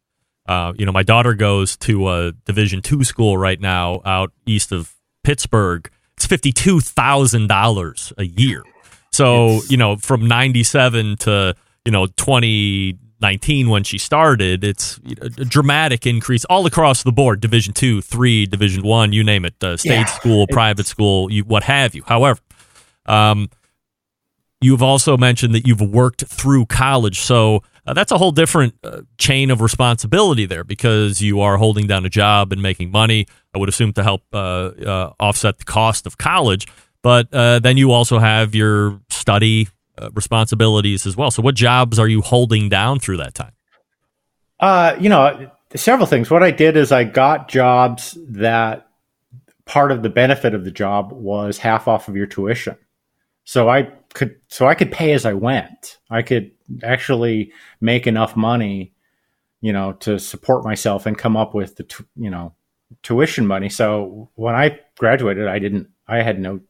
Uh, 0.48 0.72
you 0.76 0.84
know, 0.84 0.90
my 0.92 1.04
daughter 1.04 1.34
goes 1.34 1.76
to 1.76 2.08
a 2.08 2.32
Division 2.44 2.82
two 2.82 3.04
school 3.04 3.38
right 3.38 3.60
now 3.60 4.00
out 4.04 4.32
east 4.46 4.72
of 4.72 4.94
Pittsburgh. 5.22 5.88
It's 6.16 6.26
fifty 6.26 6.50
two 6.50 6.80
thousand 6.80 7.46
dollars 7.46 8.12
a 8.18 8.24
year. 8.24 8.64
So 9.12 9.46
It's- 9.56 9.70
you 9.70 9.76
know, 9.76 9.96
from 9.96 10.26
ninety 10.26 10.64
seven 10.64 11.16
to 11.18 11.54
you 11.84 11.92
know 11.92 12.08
twenty 12.16 12.98
nineteen 13.20 13.68
when 13.68 13.84
she 13.84 13.98
started, 13.98 14.64
it's 14.64 14.98
a 15.20 15.28
dramatic 15.44 16.06
increase 16.06 16.44
all 16.46 16.66
across 16.66 17.02
the 17.02 17.12
board. 17.12 17.40
Division 17.40 17.72
two, 17.72 18.00
three, 18.00 18.46
Division 18.46 18.82
one, 18.82 19.12
you 19.12 19.22
name 19.24 19.44
it. 19.44 19.54
Uh, 19.62 19.76
state 19.76 19.90
Yeah, 19.90 20.04
school, 20.06 20.46
private 20.46 20.86
school, 20.86 21.30
you, 21.30 21.44
what 21.44 21.62
have 21.64 21.94
you. 21.94 22.02
However, 22.06 22.40
um, 23.06 23.48
you've 24.60 24.82
also 24.82 25.16
mentioned 25.16 25.54
that 25.54 25.66
you've 25.66 25.80
worked 25.80 26.24
through 26.24 26.66
college, 26.66 27.20
so 27.20 27.62
uh, 27.86 27.94
that's 27.94 28.12
a 28.12 28.18
whole 28.18 28.32
different 28.32 28.74
uh, 28.84 29.02
chain 29.18 29.50
of 29.50 29.60
responsibility 29.60 30.46
there 30.46 30.64
because 30.64 31.20
you 31.22 31.40
are 31.40 31.56
holding 31.56 31.86
down 31.86 32.04
a 32.04 32.10
job 32.10 32.52
and 32.52 32.60
making 32.60 32.90
money. 32.90 33.26
I 33.54 33.58
would 33.58 33.68
assume 33.68 33.92
to 33.94 34.02
help 34.02 34.22
uh, 34.32 34.36
uh, 34.36 35.12
offset 35.18 35.58
the 35.58 35.64
cost 35.64 36.06
of 36.06 36.18
college, 36.18 36.66
but 37.02 37.32
uh, 37.32 37.58
then 37.58 37.76
you 37.76 37.90
also 37.92 38.18
have 38.18 38.54
your 38.54 39.00
study 39.08 39.68
uh, 40.00 40.10
responsibilities 40.12 41.06
as 41.06 41.16
well. 41.16 41.30
So, 41.30 41.42
what 41.42 41.54
jobs 41.54 41.98
are 41.98 42.08
you 42.08 42.22
holding 42.22 42.68
down 42.68 42.98
through 42.98 43.18
that 43.18 43.34
time? 43.34 43.52
Uh, 44.58 44.96
you 44.98 45.08
know, 45.08 45.50
several 45.74 46.06
things. 46.06 46.30
What 46.30 46.42
I 46.42 46.50
did 46.50 46.76
is 46.76 46.92
I 46.92 47.04
got 47.04 47.48
jobs 47.48 48.16
that 48.28 48.88
part 49.64 49.92
of 49.92 50.02
the 50.02 50.10
benefit 50.10 50.54
of 50.54 50.64
the 50.64 50.70
job 50.70 51.12
was 51.12 51.58
half 51.58 51.86
off 51.86 52.08
of 52.08 52.16
your 52.16 52.26
tuition. 52.26 52.76
So 53.44 53.68
I 53.68 53.90
could 54.14 54.36
so 54.48 54.66
I 54.66 54.74
could 54.74 54.92
pay 54.92 55.12
as 55.12 55.24
I 55.24 55.34
went. 55.34 55.98
I 56.10 56.22
could 56.22 56.52
actually 56.82 57.52
make 57.80 58.06
enough 58.06 58.36
money, 58.36 58.92
you 59.60 59.72
know, 59.72 59.92
to 59.94 60.18
support 60.18 60.64
myself 60.64 61.06
and 61.06 61.16
come 61.16 61.36
up 61.36 61.54
with 61.54 61.76
the 61.76 61.84
tu- 61.84 62.06
you 62.16 62.30
know 62.30 62.54
tuition 63.02 63.46
money. 63.46 63.68
So 63.68 64.30
when 64.34 64.54
I 64.54 64.80
graduated, 64.98 65.46
I 65.46 65.58
didn't 65.58 65.88
I 66.06 66.22
had 66.22 66.40
no 66.40 66.60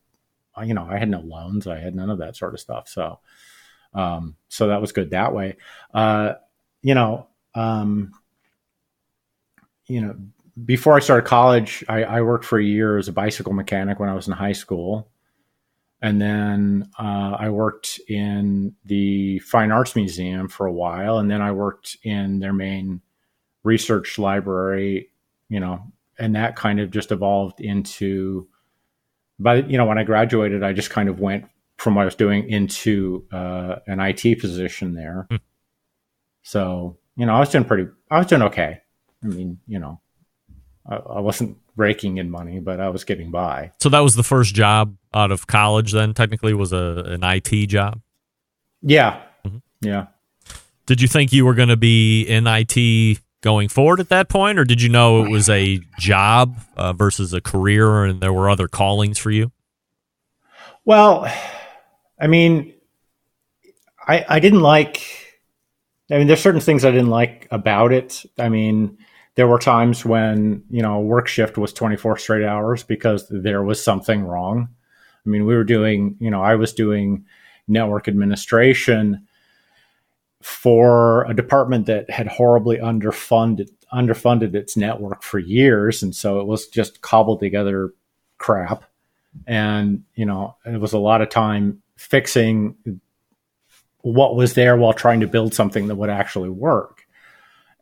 you 0.63 0.75
know, 0.75 0.87
I 0.89 0.99
had 0.99 1.09
no 1.09 1.21
loans. 1.21 1.67
I 1.67 1.79
had 1.79 1.95
none 1.95 2.11
of 2.11 2.19
that 2.19 2.37
sort 2.37 2.55
of 2.55 2.61
stuff. 2.61 2.89
So 2.89 3.19
um 3.93 4.37
so 4.49 4.69
that 4.69 4.81
was 4.81 4.93
good 4.93 5.11
that 5.11 5.35
way. 5.35 5.57
Uh 5.93 6.35
you 6.83 6.95
know, 6.95 7.27
um, 7.55 8.13
you 9.87 10.01
know, 10.01 10.17
before 10.65 10.97
I 10.97 11.01
started 11.01 11.27
college, 11.27 11.85
I, 11.89 12.05
I, 12.05 12.23
worked 12.23 12.45
for 12.45 12.59
a 12.59 12.65
year 12.65 12.99
as 12.99 13.09
a 13.09 13.13
bicycle 13.13 13.53
mechanic 13.53 13.99
when 13.99 14.09
I 14.09 14.15
was 14.15 14.27
in 14.27 14.33
high 14.33 14.53
school. 14.53 15.09
And 16.03 16.21
then 16.21 16.91
uh, 16.99 17.37
I 17.39 17.51
worked 17.51 18.01
in 18.09 18.75
the 18.85 19.39
Fine 19.41 19.71
Arts 19.71 19.97
Museum 19.97 20.49
for 20.49 20.67
a 20.67 20.73
while. 20.73 21.19
And 21.19 21.31
then 21.31 21.43
I 21.43 21.53
worked 21.53 21.99
in 22.03 22.41
their 22.41 22.53
main 22.53 23.03
research 23.65 24.19
library, 24.19 25.11
you 25.49 25.61
know, 25.61 25.93
and 26.19 26.37
that 26.37 26.57
kind 26.57 26.81
of 26.81 26.91
just 26.91 27.13
evolved 27.13 27.61
into, 27.61 28.49
but, 29.41 29.69
you 29.71 29.77
know, 29.79 29.87
when 29.87 29.99
I 29.99 30.05
graduated, 30.05 30.63
I 30.63 30.73
just 30.73 30.91
kind 30.91 31.09
of 31.09 31.19
went 31.19 31.47
from 31.79 31.95
what 31.95 32.03
I 32.03 32.05
was 32.05 32.15
doing 32.15 32.49
into 32.49 33.25
uh, 33.33 33.77
an 33.87 33.99
IT 34.01 34.41
position 34.41 34.95
there. 34.95 35.27
Hmm. 35.31 35.37
So, 36.43 36.99
you 37.17 37.27
know, 37.27 37.35
I 37.35 37.41
was 37.41 37.49
doing 37.51 37.65
pretty, 37.65 37.89
I 38.11 38.19
was 38.19 38.27
doing 38.27 38.43
okay. 38.43 38.81
I 39.23 39.27
mean, 39.27 39.59
you 39.67 39.79
know, 39.79 40.01
I, 40.89 40.97
I 40.97 41.21
wasn't 41.21 41.57
raking 41.77 42.19
in 42.19 42.31
money, 42.31 42.61
but 42.61 42.81
I 42.81 42.89
was 42.91 43.05
getting 43.05 43.31
by. 43.31 43.73
So 43.81 43.89
that 43.89 44.01
was 44.01 44.15
the 44.15 44.23
first 44.23 44.55
job 44.55 44.97
out 45.15 45.31
of 45.31 45.47
college. 45.47 45.93
Then 45.93 46.15
technically 46.15 46.55
was 46.55 46.73
a 46.73 47.03
an 47.07 47.23
IT 47.23 47.67
job. 47.69 48.01
Yeah, 48.83 49.21
Mhm. 49.47 49.63
yeah. 49.81 50.07
Did 50.87 51.01
you 51.01 51.09
think 51.09 51.33
you 51.33 51.45
were 51.47 51.55
going 51.55 51.69
to 51.69 51.77
be 51.77 52.23
in 52.23 52.47
IT 52.47 53.21
going 53.43 53.69
forward 53.69 54.01
at 54.01 54.09
that 54.11 54.29
point, 54.29 54.59
or 54.59 54.65
did 54.65 54.83
you 54.83 54.89
know 54.89 55.25
it 55.25 55.31
was 55.31 55.49
a 55.49 55.81
job 55.99 56.57
uh, 56.77 56.93
versus 56.93 57.33
a 57.33 57.41
career, 57.41 58.05
and 58.05 58.21
there 58.21 58.33
were 58.33 58.51
other 58.51 58.69
callings 58.69 59.19
for 59.19 59.31
you? 59.31 59.53
Well, 60.85 61.31
I 62.21 62.27
mean, 62.27 62.75
I 64.07 64.25
I 64.29 64.41
didn't 64.41 64.61
like. 64.61 65.03
I 66.11 66.19
mean, 66.19 66.27
there's 66.27 66.41
certain 66.41 66.61
things 66.61 66.85
I 66.85 66.91
didn't 66.91 67.11
like 67.11 67.47
about 67.53 67.93
it. 67.93 68.25
I 68.37 68.49
mean, 68.49 68.99
there 69.37 69.47
were 69.47 69.59
times 69.59 70.05
when 70.05 70.65
you 70.71 70.83
know 70.83 71.01
work 71.01 71.29
shift 71.29 71.57
was 71.57 71.73
24 71.73 72.19
straight 72.19 72.45
hours 72.45 72.83
because 72.83 73.27
there 73.31 73.63
was 73.63 73.83
something 73.83 74.23
wrong. 74.23 74.69
I 75.25 75.29
mean, 75.29 75.45
we 75.47 75.55
were 75.55 75.65
doing, 75.65 76.17
you 76.19 76.31
know, 76.31 76.43
I 76.43 76.55
was 76.55 76.73
doing 76.73 77.27
network 77.69 78.09
administration 78.09 79.27
for 80.43 81.25
a 81.25 81.35
department 81.35 81.87
that 81.87 82.09
had 82.11 82.27
horribly 82.27 82.79
underfunded 82.79 83.71
underfunded 83.93 84.55
its 84.55 84.77
network 84.77 85.23
for 85.23 85.39
years, 85.39 86.03
and 86.03 86.15
so 86.15 86.41
it 86.41 86.47
was 86.47 86.69
just 86.69 87.01
cobbled 87.03 87.41
together 87.41 87.93
crap. 88.39 88.85
And 89.47 90.05
you 90.15 90.27
know, 90.27 90.57
it 90.65 90.81
was 90.81 90.93
a 90.93 90.99
lot 90.99 91.23
of 91.23 91.29
time 91.29 91.83
fixing 91.97 93.01
what 94.03 94.35
was 94.35 94.55
there 94.55 94.77
while 94.77 94.95
trying 94.95 95.21
to 95.21 95.27
build 95.27 95.55
something 95.55 95.89
that 95.89 95.97
would 95.97 96.11
actually 96.11 96.49
work. 96.49 97.07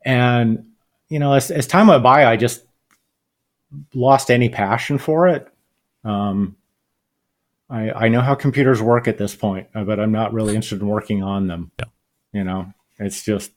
And 0.05 0.73
you 1.09 1.18
know, 1.18 1.33
as, 1.33 1.51
as 1.51 1.66
time 1.66 1.87
went 1.87 2.03
by, 2.03 2.27
I 2.27 2.37
just 2.37 2.64
lost 3.94 4.31
any 4.31 4.49
passion 4.49 4.99
for 4.99 5.29
it. 5.29 5.49
Um, 6.05 6.57
I, 7.71 7.90
I 7.90 8.09
know 8.09 8.21
how 8.21 8.35
computers 8.35 8.81
work 8.81 9.09
at 9.09 9.18
this 9.18 9.37
point, 9.37 9.68
but 9.73 10.01
I'm 10.01 10.12
not 10.12 10.33
really 10.33 10.55
interested 10.55 10.81
in 10.81 10.88
working 10.88 11.23
on 11.23 11.47
them. 11.47 11.71
Yeah. 11.79 11.85
You 12.33 12.45
know, 12.45 12.73
it's 12.99 13.25
just, 13.25 13.51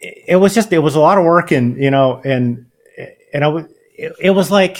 it, 0.00 0.36
was 0.36 0.54
just, 0.54 0.72
it 0.72 0.78
was 0.78 0.94
a 0.94 1.00
lot 1.00 1.18
of 1.18 1.24
work 1.24 1.52
and, 1.52 1.82
you 1.82 1.90
know, 1.90 2.20
and, 2.24 2.66
and 3.32 3.44
I 3.44 3.48
was, 3.48 3.66
it, 3.94 4.12
it 4.20 4.30
was 4.30 4.50
like, 4.50 4.78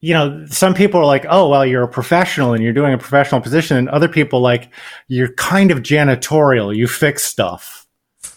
you 0.00 0.14
know, 0.14 0.46
some 0.46 0.74
people 0.74 1.00
are 1.00 1.06
like, 1.06 1.26
oh, 1.28 1.48
well, 1.48 1.66
you're 1.66 1.82
a 1.82 1.88
professional 1.88 2.52
and 2.52 2.62
you're 2.62 2.72
doing 2.72 2.94
a 2.94 2.98
professional 2.98 3.40
position. 3.40 3.76
And 3.76 3.88
other 3.88 4.08
people 4.08 4.40
like, 4.40 4.70
you're 5.08 5.32
kind 5.32 5.70
of 5.70 5.78
janitorial. 5.78 6.74
You 6.74 6.86
fix 6.86 7.24
stuff 7.24 7.86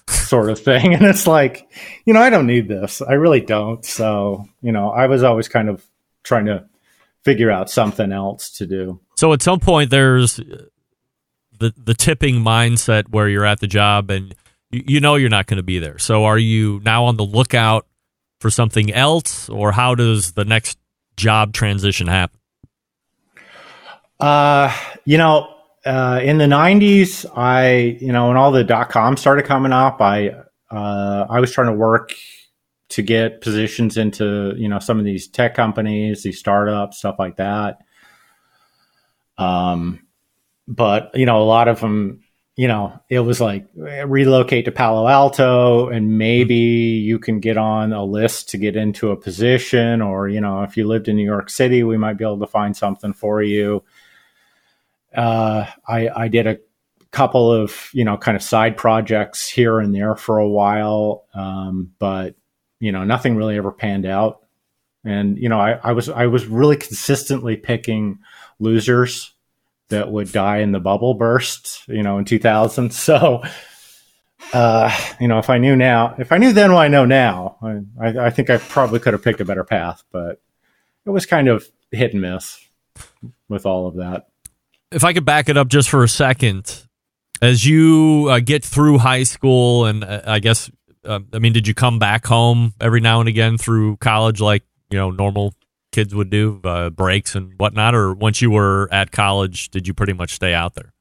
sort 0.07 0.49
of 0.49 0.59
thing. 0.59 0.93
And 1.01 1.05
it's 1.05 1.27
like, 1.27 1.71
you 2.05 2.13
know, 2.13 2.21
I 2.21 2.29
don't 2.29 2.47
need 2.47 2.67
this. 2.67 3.01
I 3.01 3.13
really 3.13 3.41
don't. 3.41 3.85
So, 3.85 4.47
you 4.61 4.71
know, 4.71 4.89
I 4.89 5.07
was 5.07 5.23
always 5.23 5.47
kind 5.47 5.69
of 5.69 5.85
trying 6.23 6.45
to 6.45 6.65
figure 7.23 7.51
out 7.51 7.69
something 7.69 8.11
else 8.11 8.49
to 8.57 8.65
do. 8.65 8.99
So 9.15 9.31
at 9.33 9.41
some 9.41 9.59
point, 9.59 9.91
there's 9.91 10.39
the 11.61 11.73
the 11.77 11.93
tipping 11.93 12.35
mindset 12.43 13.09
where 13.09 13.29
you're 13.29 13.45
at 13.45 13.59
the 13.59 13.67
job 13.67 14.09
and 14.09 14.35
you, 14.71 14.99
know 14.99 15.15
you're 15.15 15.29
not 15.29 15.47
going 15.47 15.57
to 15.57 15.63
be 15.63 15.79
there. 15.79 15.97
So 15.99 16.25
are 16.25 16.37
you 16.37 16.81
now 16.83 17.05
on 17.05 17.17
the 17.17 17.25
lookout 17.25 17.85
for 18.39 18.49
something 18.49 18.91
else, 18.91 19.49
or 19.49 19.71
how 19.71 19.95
does 19.95 20.31
the 20.31 20.45
next 20.45 20.77
job 21.17 21.53
transition 21.53 22.07
happen? 22.07 22.39
Uh, 24.19 24.75
you 25.05 25.17
know, 25.17 25.53
uh, 25.85 26.19
in 26.23 26.37
the 26.37 26.45
'90s, 26.45 27.25
I, 27.35 27.97
you 27.99 28.11
know, 28.11 28.29
when 28.29 28.37
all 28.37 28.51
the 28.51 28.63
dot 28.63 28.89
com 28.89 29.17
started 29.17 29.45
coming 29.45 29.73
up, 29.73 30.01
I, 30.01 30.29
uh, 30.69 31.25
I 31.29 31.39
was 31.39 31.51
trying 31.51 31.67
to 31.67 31.73
work 31.73 32.13
to 32.89 33.01
get 33.01 33.41
positions 33.41 33.97
into, 33.97 34.53
you 34.57 34.67
know, 34.67 34.79
some 34.79 34.99
of 34.99 35.05
these 35.05 35.27
tech 35.27 35.53
companies, 35.55 36.23
these 36.23 36.39
startups, 36.39 36.97
stuff 36.97 37.15
like 37.19 37.37
that. 37.37 37.79
Um, 39.37 40.01
but 40.67 41.11
you 41.13 41.25
know, 41.25 41.41
a 41.41 41.45
lot 41.45 41.67
of 41.67 41.79
them, 41.79 42.21
you 42.55 42.67
know, 42.67 42.99
it 43.09 43.19
was 43.19 43.41
like 43.41 43.67
relocate 43.75 44.65
to 44.65 44.71
Palo 44.71 45.07
Alto, 45.07 45.89
and 45.89 46.17
maybe 46.17 46.55
you 46.55 47.19
can 47.19 47.39
get 47.39 47.57
on 47.57 47.93
a 47.93 48.03
list 48.03 48.49
to 48.49 48.57
get 48.57 48.75
into 48.75 49.11
a 49.11 49.17
position, 49.17 50.01
or 50.01 50.27
you 50.27 50.41
know, 50.41 50.63
if 50.63 50.77
you 50.77 50.87
lived 50.87 51.07
in 51.07 51.15
New 51.15 51.25
York 51.25 51.49
City, 51.49 51.83
we 51.83 51.97
might 51.97 52.17
be 52.17 52.25
able 52.25 52.39
to 52.39 52.47
find 52.47 52.75
something 52.75 53.13
for 53.13 53.41
you. 53.41 53.83
Uh, 55.15 55.65
I, 55.87 56.09
I 56.09 56.27
did 56.27 56.47
a 56.47 56.59
couple 57.11 57.51
of 57.51 57.89
you 57.93 58.05
know 58.05 58.17
kind 58.17 58.35
of 58.35 58.43
side 58.43 58.77
projects 58.77 59.47
here 59.47 59.79
and 59.79 59.93
there 59.93 60.15
for 60.15 60.37
a 60.37 60.47
while, 60.47 61.25
um, 61.33 61.91
but 61.99 62.35
you 62.79 62.91
know 62.91 63.03
nothing 63.03 63.35
really 63.35 63.57
ever 63.57 63.71
panned 63.71 64.05
out. 64.05 64.45
And 65.03 65.37
you 65.37 65.49
know 65.49 65.59
I, 65.59 65.79
I 65.83 65.91
was 65.93 66.09
I 66.09 66.27
was 66.27 66.45
really 66.45 66.77
consistently 66.77 67.57
picking 67.57 68.19
losers 68.59 69.33
that 69.91 70.11
would 70.11 70.31
die 70.31 70.57
in 70.57 70.71
the 70.71 70.79
bubble 70.79 71.13
burst, 71.13 71.87
you 71.87 72.03
know, 72.03 72.17
in 72.17 72.25
2000. 72.25 72.91
So, 73.01 73.43
uh, 74.53 74.97
you 75.19 75.27
know, 75.27 75.37
if 75.37 75.49
I 75.49 75.57
knew 75.57 75.75
now, 75.75 76.15
if 76.17 76.31
I 76.31 76.37
knew 76.37 76.51
then 76.51 76.73
what 76.73 76.81
I 76.81 76.87
know 76.87 77.05
now, 77.05 77.57
I, 78.01 78.25
I, 78.25 78.29
think 78.31 78.49
I 78.49 78.57
probably 78.57 78.99
could 78.99 79.13
have 79.13 79.23
picked 79.23 79.39
a 79.39 79.45
better 79.45 79.63
path, 79.63 80.03
but 80.11 80.41
it 81.05 81.09
was 81.09 81.25
kind 81.25 81.47
of 81.47 81.65
hit 81.91 82.13
and 82.13 82.21
miss 82.21 82.59
with 83.47 83.65
all 83.65 83.87
of 83.87 83.95
that. 83.95 84.27
If 84.91 85.03
I 85.03 85.13
could 85.13 85.25
back 85.25 85.47
it 85.47 85.57
up 85.57 85.67
just 85.67 85.89
for 85.89 86.03
a 86.03 86.09
second, 86.09 86.85
as 87.41 87.65
you 87.65 88.27
uh, 88.29 88.39
get 88.39 88.63
through 88.63 88.97
high 88.97 89.23
school, 89.23 89.85
and 89.85 90.03
uh, 90.03 90.21
I 90.25 90.39
guess, 90.39 90.69
uh, 91.05 91.19
I 91.33 91.39
mean, 91.39 91.53
did 91.53 91.67
you 91.67 91.73
come 91.73 91.99
back 91.99 92.25
home 92.25 92.73
every 92.81 92.99
now 92.99 93.19
and 93.19 93.29
again 93.29 93.57
through 93.57 93.97
college, 93.97 94.41
like 94.41 94.63
you 94.89 94.97
know 94.97 95.11
normal 95.11 95.53
kids 95.91 96.15
would 96.15 96.29
do, 96.29 96.61
uh, 96.63 96.89
breaks 96.89 97.35
and 97.35 97.53
whatnot, 97.57 97.93
or 97.95 98.13
once 98.13 98.41
you 98.41 98.51
were 98.51 98.87
at 98.91 99.11
college, 99.11 99.69
did 99.69 99.87
you 99.87 99.93
pretty 99.93 100.13
much 100.13 100.33
stay 100.33 100.53
out 100.53 100.75
there? 100.75 100.93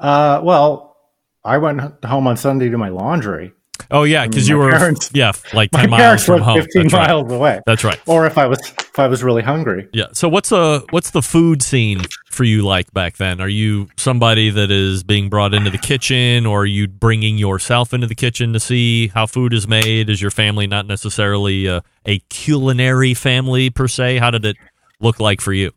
Uh, 0.00 0.40
well, 0.42 0.96
I 1.44 1.58
went 1.58 1.80
home 2.04 2.26
on 2.26 2.36
Sunday 2.36 2.68
to 2.70 2.78
my 2.78 2.88
laundry. 2.88 3.52
Oh 3.92 4.04
yeah, 4.04 4.26
because 4.26 4.48
you 4.48 4.56
were 4.56 4.70
parents- 4.72 5.10
yeah 5.12 5.32
like 5.52 5.70
My 5.72 5.82
ten 5.82 5.90
miles 5.90 6.00
parents 6.00 6.24
from 6.24 6.40
home. 6.40 6.56
15 6.62 6.82
That's 6.82 6.94
right. 6.94 7.08
miles 7.08 7.30
away. 7.32 7.60
That's 7.66 7.84
right. 7.84 8.00
Or 8.06 8.26
if 8.26 8.38
I 8.38 8.46
was 8.46 8.58
if 8.78 8.98
I 8.98 9.06
was 9.06 9.22
really 9.22 9.42
hungry. 9.42 9.88
Yeah. 9.92 10.06
So 10.12 10.28
what's 10.28 10.48
the 10.48 10.84
what's 10.90 11.10
the 11.10 11.22
food 11.22 11.62
scene 11.62 12.00
for 12.30 12.44
you 12.44 12.62
like 12.62 12.92
back 12.94 13.18
then? 13.18 13.40
Are 13.40 13.48
you 13.48 13.88
somebody 13.96 14.48
that 14.50 14.70
is 14.70 15.02
being 15.04 15.28
brought 15.28 15.52
into 15.54 15.68
the 15.70 15.78
kitchen, 15.78 16.46
or 16.46 16.62
are 16.62 16.66
you 16.66 16.88
bringing 16.88 17.36
yourself 17.38 17.92
into 17.92 18.06
the 18.06 18.14
kitchen 18.14 18.52
to 18.54 18.60
see 18.60 19.08
how 19.08 19.26
food 19.26 19.52
is 19.52 19.68
made? 19.68 20.08
Is 20.08 20.22
your 20.22 20.30
family 20.30 20.66
not 20.66 20.86
necessarily 20.86 21.66
a, 21.66 21.82
a 22.06 22.18
culinary 22.30 23.12
family 23.14 23.68
per 23.70 23.88
se? 23.88 24.18
How 24.18 24.30
did 24.30 24.44
it 24.46 24.56
look 25.00 25.20
like 25.20 25.40
for 25.42 25.52
you? 25.52 25.70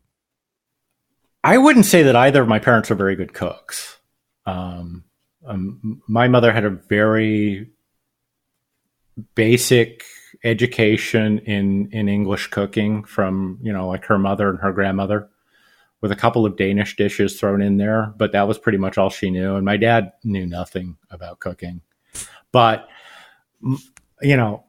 I 1.44 1.58
wouldn't 1.58 1.84
say 1.86 2.02
that 2.02 2.16
either 2.16 2.42
of 2.42 2.48
my 2.48 2.58
parents 2.58 2.90
were 2.90 2.96
very 2.96 3.14
good 3.14 3.32
cooks. 3.32 3.98
Um, 4.46 5.04
um, 5.46 6.02
my 6.08 6.26
mother 6.28 6.52
had 6.52 6.64
a 6.64 6.70
very 6.70 7.70
basic 9.34 10.04
education 10.44 11.38
in 11.40 11.90
in 11.92 12.08
English 12.08 12.48
cooking 12.48 13.04
from 13.04 13.58
you 13.62 13.72
know 13.72 13.88
like 13.88 14.04
her 14.06 14.18
mother 14.18 14.48
and 14.50 14.58
her 14.60 14.72
grandmother, 14.72 15.28
with 16.00 16.12
a 16.12 16.16
couple 16.16 16.46
of 16.46 16.56
Danish 16.56 16.96
dishes 16.96 17.38
thrown 17.38 17.62
in 17.62 17.76
there, 17.76 18.12
but 18.16 18.32
that 18.32 18.48
was 18.48 18.58
pretty 18.58 18.78
much 18.78 18.98
all 18.98 19.10
she 19.10 19.30
knew. 19.30 19.56
And 19.56 19.64
my 19.64 19.76
dad 19.76 20.12
knew 20.24 20.46
nothing 20.46 20.96
about 21.10 21.40
cooking, 21.40 21.80
but 22.52 22.88
you 24.22 24.36
know, 24.36 24.64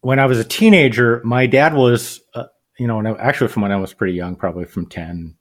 when 0.00 0.18
I 0.18 0.26
was 0.26 0.38
a 0.38 0.44
teenager, 0.44 1.20
my 1.24 1.46
dad 1.46 1.74
was. 1.74 2.20
Uh, 2.34 2.44
you 2.78 2.86
know, 2.86 2.96
when 2.96 3.06
I, 3.06 3.12
actually 3.12 3.48
from 3.48 3.62
when 3.62 3.70
I 3.70 3.76
was 3.76 3.94
pretty 3.94 4.14
young, 4.14 4.34
probably 4.34 4.64
from 4.64 4.86
10 4.86 5.36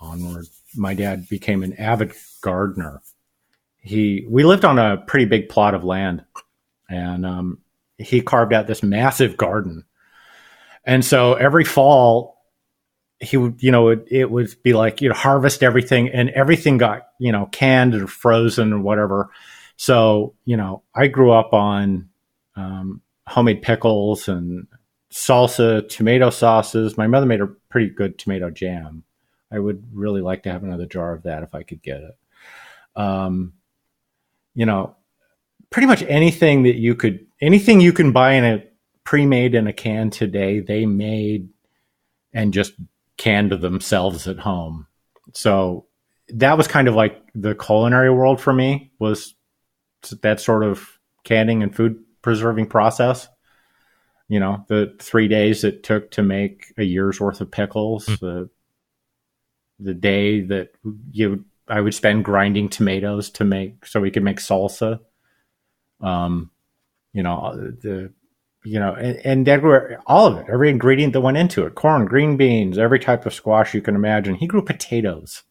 onward, 0.00 0.46
my 0.74 0.94
dad 0.94 1.28
became 1.28 1.62
an 1.62 1.74
avid 1.74 2.12
gardener. 2.40 3.00
He, 3.80 4.26
we 4.28 4.44
lived 4.44 4.64
on 4.64 4.78
a 4.78 4.96
pretty 4.96 5.26
big 5.26 5.48
plot 5.48 5.74
of 5.74 5.84
land 5.84 6.24
and, 6.90 7.24
um, 7.24 7.58
he 7.96 8.20
carved 8.20 8.52
out 8.52 8.66
this 8.66 8.82
massive 8.82 9.36
garden. 9.36 9.84
And 10.84 11.04
so 11.04 11.34
every 11.34 11.64
fall 11.64 12.38
he 13.20 13.36
would, 13.36 13.62
you 13.62 13.70
know, 13.70 13.88
it, 13.88 14.06
it 14.10 14.30
would 14.30 14.50
be 14.62 14.72
like, 14.72 15.02
you 15.02 15.10
know, 15.10 15.14
harvest 15.14 15.62
everything 15.62 16.08
and 16.08 16.30
everything 16.30 16.78
got, 16.78 17.08
you 17.18 17.30
know, 17.32 17.46
canned 17.52 17.94
or 17.94 18.06
frozen 18.06 18.72
or 18.72 18.80
whatever. 18.80 19.28
So, 19.76 20.34
you 20.46 20.56
know, 20.56 20.82
I 20.94 21.06
grew 21.06 21.30
up 21.30 21.52
on, 21.52 22.08
um, 22.56 23.02
homemade 23.26 23.60
pickles 23.60 24.26
and 24.26 24.66
salsa, 25.12 25.86
tomato 25.88 26.30
sauces. 26.30 26.96
My 26.96 27.06
mother 27.06 27.26
made 27.26 27.42
a 27.42 27.46
pretty 27.46 27.90
good 27.90 28.18
tomato 28.18 28.50
jam. 28.50 29.04
I 29.52 29.58
would 29.58 29.84
really 29.92 30.22
like 30.22 30.44
to 30.44 30.52
have 30.52 30.64
another 30.64 30.86
jar 30.86 31.12
of 31.12 31.24
that 31.24 31.42
if 31.42 31.54
I 31.54 31.62
could 31.62 31.82
get 31.82 32.00
it. 32.00 32.16
Um, 32.96 33.52
you 34.54 34.64
know, 34.64 34.96
pretty 35.70 35.86
much 35.86 36.02
anything 36.02 36.64
that 36.64 36.76
you 36.76 36.94
could, 36.94 37.26
anything 37.40 37.80
you 37.80 37.92
can 37.92 38.12
buy 38.12 38.32
in 38.32 38.44
a 38.44 38.64
pre-made 39.04 39.54
in 39.54 39.66
a 39.66 39.72
can 39.72 40.10
today, 40.10 40.60
they 40.60 40.86
made 40.86 41.48
and 42.32 42.52
just 42.52 42.72
canned 43.16 43.52
themselves 43.52 44.28
at 44.28 44.38
home. 44.38 44.86
So 45.32 45.86
that 46.28 46.56
was 46.56 46.68
kind 46.68 46.88
of 46.88 46.94
like 46.94 47.20
the 47.34 47.54
culinary 47.54 48.10
world 48.10 48.40
for 48.40 48.52
me 48.52 48.92
was 48.98 49.34
that 50.22 50.40
sort 50.40 50.64
of 50.64 50.98
canning 51.24 51.62
and 51.62 51.74
food 51.74 52.02
preserving 52.22 52.66
process. 52.66 53.28
You 54.28 54.38
know 54.38 54.64
the 54.68 54.94
three 55.00 55.26
days 55.26 55.64
it 55.64 55.82
took 55.82 56.12
to 56.12 56.22
make 56.22 56.72
a 56.78 56.84
year's 56.84 57.20
worth 57.20 57.40
of 57.40 57.50
pickles 57.50 58.06
hmm. 58.06 58.14
the 58.20 58.50
the 59.80 59.94
day 59.94 60.42
that 60.42 60.70
you 61.10 61.44
i 61.66 61.80
would 61.80 61.94
spend 61.94 62.24
grinding 62.24 62.68
tomatoes 62.68 63.28
to 63.30 63.44
make 63.44 63.84
so 63.86 63.98
we 64.00 64.10
could 64.10 64.22
make 64.22 64.38
salsa 64.38 65.00
um 66.00 66.50
you 67.12 67.22
know 67.22 67.52
the 67.82 68.12
you 68.64 68.78
know 68.78 68.94
and, 68.94 69.16
and 69.24 69.48
everywhere 69.48 70.00
all 70.06 70.26
of 70.26 70.38
it 70.38 70.46
every 70.50 70.70
ingredient 70.70 71.12
that 71.12 71.20
went 71.20 71.36
into 71.36 71.64
it 71.66 71.74
corn 71.74 72.04
green 72.04 72.36
beans 72.36 72.78
every 72.78 72.98
type 72.98 73.26
of 73.26 73.34
squash 73.34 73.74
you 73.74 73.82
can 73.82 73.94
imagine. 73.94 74.34
He 74.34 74.46
grew 74.46 74.62
potatoes. 74.62 75.42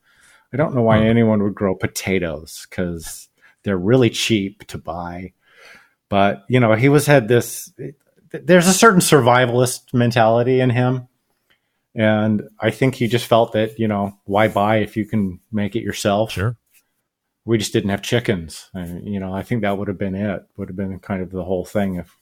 I 0.54 0.58
don't 0.58 0.74
know 0.74 0.82
why 0.82 1.00
anyone 1.00 1.44
would 1.44 1.54
grow 1.54 1.76
potatoes 1.76 2.66
because 2.70 3.30
they're 3.64 3.78
really 3.78 4.10
cheap 4.10 4.66
to 4.68 4.78
buy. 4.78 5.34
But 6.10 6.46
you 6.50 6.60
know 6.60 6.74
he 6.74 6.90
was 6.90 7.06
had 7.06 7.28
this 7.28 7.72
there's 8.32 8.68
a 8.68 8.74
certain 8.74 9.00
survivalist 9.00 9.94
mentality 9.94 10.60
in 10.60 10.70
him. 10.70 11.08
And 11.96 12.44
i 12.60 12.70
think 12.70 12.96
he 12.96 13.08
just 13.08 13.26
felt 13.26 13.54
that 13.54 13.80
you 13.80 13.88
know 13.88 14.18
why 14.26 14.48
buy 14.48 14.78
if 14.78 14.96
you 14.96 15.06
can 15.06 15.40
make 15.52 15.76
it 15.76 15.84
yourself? 15.84 16.32
Sure. 16.32 16.56
We 17.50 17.58
just 17.58 17.74
didn't 17.74 17.90
have 17.90 18.04
chickens 18.04 18.70
and, 18.76 19.08
you 19.08 19.20
know 19.20 19.34
i 19.34 19.42
think 19.42 19.64
that 19.64 19.78
would 19.78 19.88
have 19.88 19.98
been 19.98 20.14
it 20.14 20.44
would 20.56 20.70
have 20.70 20.78
been 20.78 21.00
kind 21.00 21.22
of 21.24 21.32
the 21.32 21.44
whole 21.44 21.66
thing 21.66 21.96
if 21.96 22.16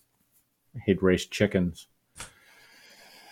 he'd 0.85 1.03
raised 1.03 1.31
chickens 1.31 1.87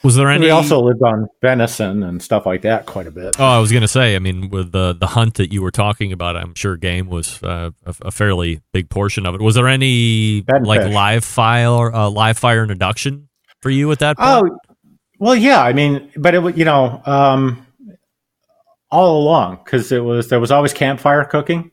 Was 0.03 0.15
there 0.15 0.29
any? 0.29 0.45
we 0.45 0.49
also 0.49 0.81
lived 0.81 1.01
on 1.01 1.27
venison 1.41 2.03
and 2.03 2.21
stuff 2.21 2.45
like 2.45 2.63
that 2.63 2.85
quite 2.85 3.07
a 3.07 3.11
bit 3.11 3.39
Oh, 3.39 3.45
I 3.45 3.59
was 3.59 3.71
going 3.71 3.81
to 3.81 3.87
say. 3.87 4.15
I 4.15 4.19
mean, 4.19 4.49
with 4.49 4.71
the 4.71 4.93
the 4.93 5.07
hunt 5.07 5.35
that 5.35 5.51
you 5.53 5.63
were 5.63 5.71
talking 5.71 6.11
about, 6.11 6.35
I'm 6.35 6.53
sure 6.53 6.77
game 6.77 7.07
was 7.07 7.41
uh, 7.41 7.71
a, 7.85 7.95
a 8.01 8.11
fairly 8.11 8.61
big 8.71 8.89
portion 8.89 9.25
of 9.25 9.33
it. 9.33 9.41
Was 9.41 9.55
there 9.55 9.67
any 9.67 10.41
Bed 10.41 10.67
like 10.67 10.81
fish. 10.81 10.93
live 10.93 11.25
fire 11.25 11.91
uh, 11.91 12.09
live 12.09 12.37
fire 12.37 12.61
introduction 12.61 13.29
for 13.61 13.71
you 13.71 13.91
at 13.91 13.99
that 13.99 14.17
point? 14.17 14.29
Oh, 14.29 14.75
well, 15.17 15.35
yeah. 15.35 15.61
I 15.61 15.73
mean, 15.73 16.11
but 16.15 16.35
it 16.35 16.57
you 16.57 16.65
know, 16.65 17.01
um, 17.05 17.65
all 18.91 19.23
along 19.23 19.61
because 19.63 19.91
it 19.91 20.03
was 20.03 20.27
there 20.29 20.39
was 20.39 20.51
always 20.51 20.73
campfire 20.73 21.25
cooking. 21.25 21.71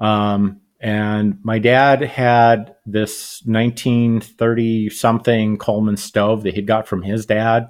Um, 0.00 0.60
and 0.80 1.38
my 1.42 1.58
dad 1.58 2.00
had 2.00 2.74
this 2.86 3.42
1930 3.44 4.90
something 4.90 5.58
Coleman 5.58 5.96
stove 5.96 6.42
that 6.44 6.54
he'd 6.54 6.66
got 6.66 6.88
from 6.88 7.02
his 7.02 7.26
dad. 7.26 7.68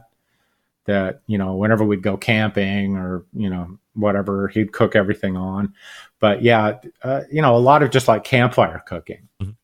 That 0.87 1.23
you 1.27 1.37
know, 1.37 1.57
whenever 1.57 1.85
we'd 1.85 2.03
go 2.03 2.17
camping 2.17 2.97
or 2.97 3.25
you 3.35 3.51
know 3.51 3.79
whatever, 3.95 4.49
he'd 4.49 4.73
cook 4.73 4.97
everything 4.97 5.37
on. 5.37 5.75
But 6.21 6.43
yeah, 6.43 6.79
uh, 7.03 7.23
you 7.31 7.43
know, 7.43 7.57
a 7.57 7.59
lot 7.59 7.83
of 7.83 7.91
just 7.91 8.09
like 8.09 8.25
campfire 8.25 8.83
cooking. 8.87 9.29
Mhm. 9.43 9.57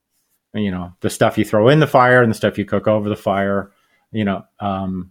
You 0.55 0.71
know, 0.71 0.93
the 1.01 1.11
stuff 1.11 1.39
you 1.39 1.45
throw 1.45 1.69
in 1.69 1.81
the 1.81 1.87
fire 1.87 2.23
and 2.23 2.31
the 2.31 2.37
stuff 2.37 2.59
you 2.59 2.65
cook 2.65 2.89
over 2.89 3.09
the 3.09 3.17
fire 3.17 3.73
you 4.13 4.25
know, 4.25 4.45
um, 4.61 5.11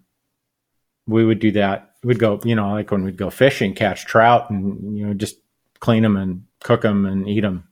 we 1.08 1.24
would 1.24 1.39
do 1.39 1.52
that. 1.52 1.91
We'd 2.04 2.20
go, 2.20 2.39
you 2.44 2.56
know, 2.56 2.72
like 2.72 2.91
when 2.91 3.04
we'd 3.04 3.18
go 3.18 3.30
fishing, 3.30 3.74
catch 3.74 4.06
trout, 4.06 4.50
and 4.50 4.98
you 4.98 5.06
know, 5.06 5.13
just 5.13 5.38
clean 5.80 6.04
them 6.04 6.18
and 6.18 6.44
cook 6.65 6.82
them 6.82 7.06
and 7.06 7.30
eat 7.30 7.41
them 7.41 7.67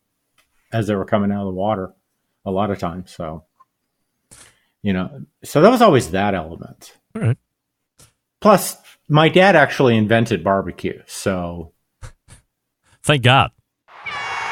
as 0.72 0.86
they 0.86 0.94
were 0.94 1.04
coming 1.04 1.32
out 1.32 1.42
of 1.42 1.48
the 1.48 1.60
water. 1.60 1.92
A 2.46 2.52
lot 2.52 2.70
of 2.70 2.78
times, 2.78 3.12
so 3.12 3.46
you 4.82 4.94
know, 4.94 5.26
so 5.44 5.62
that 5.62 5.72
was 5.72 5.82
always 5.82 6.12
that 6.12 6.36
element. 6.36 6.98
All 7.16 7.22
right. 7.22 7.38
Plus, 8.42 8.76
my 9.08 9.30
dad 9.30 9.56
actually 9.56 9.96
invented 9.96 10.44
barbecue, 10.44 11.02
so 11.08 11.72
Thank 13.04 13.24
God. 13.24 13.52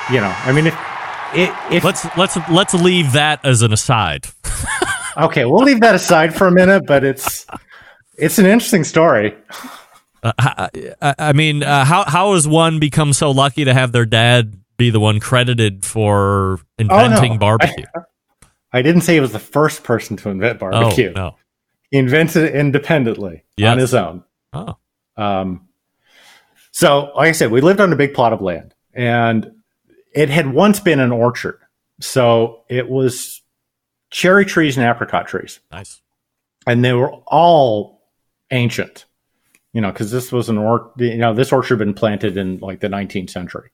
you 0.09 0.21
know, 0.21 0.33
I 0.37 0.53
mean, 0.53 0.67
if 0.67 0.79
if, 1.35 1.71
if 1.71 1.83
Let's 1.83 2.17
let's 2.17 2.37
let's 2.49 2.73
leave 2.73 3.11
that 3.11 3.45
as 3.45 3.61
an 3.61 3.73
aside. 3.73 4.25
okay, 5.17 5.45
we'll 5.45 5.63
leave 5.63 5.81
that 5.81 5.95
aside 5.95 6.33
for 6.33 6.47
a 6.47 6.51
minute, 6.51 6.85
but 6.87 7.03
it's 7.03 7.45
it's 8.17 8.39
an 8.39 8.45
interesting 8.45 8.85
story. 8.85 9.35
Uh, 10.23 10.33
I, 10.37 10.69
I- 11.01 11.15
I 11.17 11.33
mean, 11.33 11.63
uh, 11.63 11.83
how 11.85 12.03
how 12.05 12.33
has 12.33 12.47
one 12.47 12.79
become 12.79 13.13
so 13.13 13.31
lucky 13.31 13.65
to 13.65 13.73
have 13.73 13.91
their 13.91 14.05
dad 14.05 14.55
be 14.77 14.89
the 14.89 14.99
one 14.99 15.19
credited 15.19 15.85
for 15.85 16.59
inventing 16.77 17.33
no. 17.33 17.37
barbecue? 17.39 17.85
I 18.73 18.81
didn't 18.81 19.01
say 19.01 19.15
he 19.15 19.19
was 19.19 19.31
the 19.33 19.39
first 19.39 19.83
person 19.83 20.15
to 20.17 20.29
invent 20.29 20.59
barbecue. 20.59 21.09
Oh 21.15 21.19
no. 21.19 21.35
He 21.89 21.97
invented 21.97 22.43
it 22.43 22.55
independently 22.55 23.43
Yes. 23.57 23.71
on 23.71 23.77
his 23.79 23.93
own. 23.93 24.23
Oh, 24.53 24.77
Um, 25.17 25.67
so, 26.71 27.11
like 27.15 27.27
I 27.27 27.31
said, 27.33 27.51
we 27.51 27.59
lived 27.59 27.81
on 27.81 27.91
a 27.91 27.97
big 27.97 28.13
plot 28.13 28.31
of 28.31 28.41
land, 28.41 28.73
and 28.93 29.51
it 30.13 30.29
had 30.29 30.53
once 30.53 30.79
been 30.79 30.99
an 31.01 31.11
orchard. 31.11 31.59
So 31.99 32.63
it 32.69 32.89
was 32.89 33.41
cherry 34.09 34.45
trees 34.45 34.77
and 34.77 34.85
apricot 34.87 35.27
trees, 35.27 35.59
Nice. 35.71 36.01
and 36.65 36.83
they 36.83 36.93
were 36.93 37.11
all 37.27 38.01
ancient. 38.51 39.05
You 39.73 39.81
know, 39.81 39.91
because 39.91 40.11
this 40.11 40.31
was 40.31 40.49
an 40.49 40.57
or 40.57 40.91
you 40.97 41.17
know 41.17 41.33
this 41.33 41.51
orchard 41.51 41.79
had 41.79 41.85
been 41.85 41.93
planted 41.93 42.37
in 42.37 42.59
like 42.59 42.81
the 42.81 42.87
19th 42.87 43.29
century, 43.29 43.69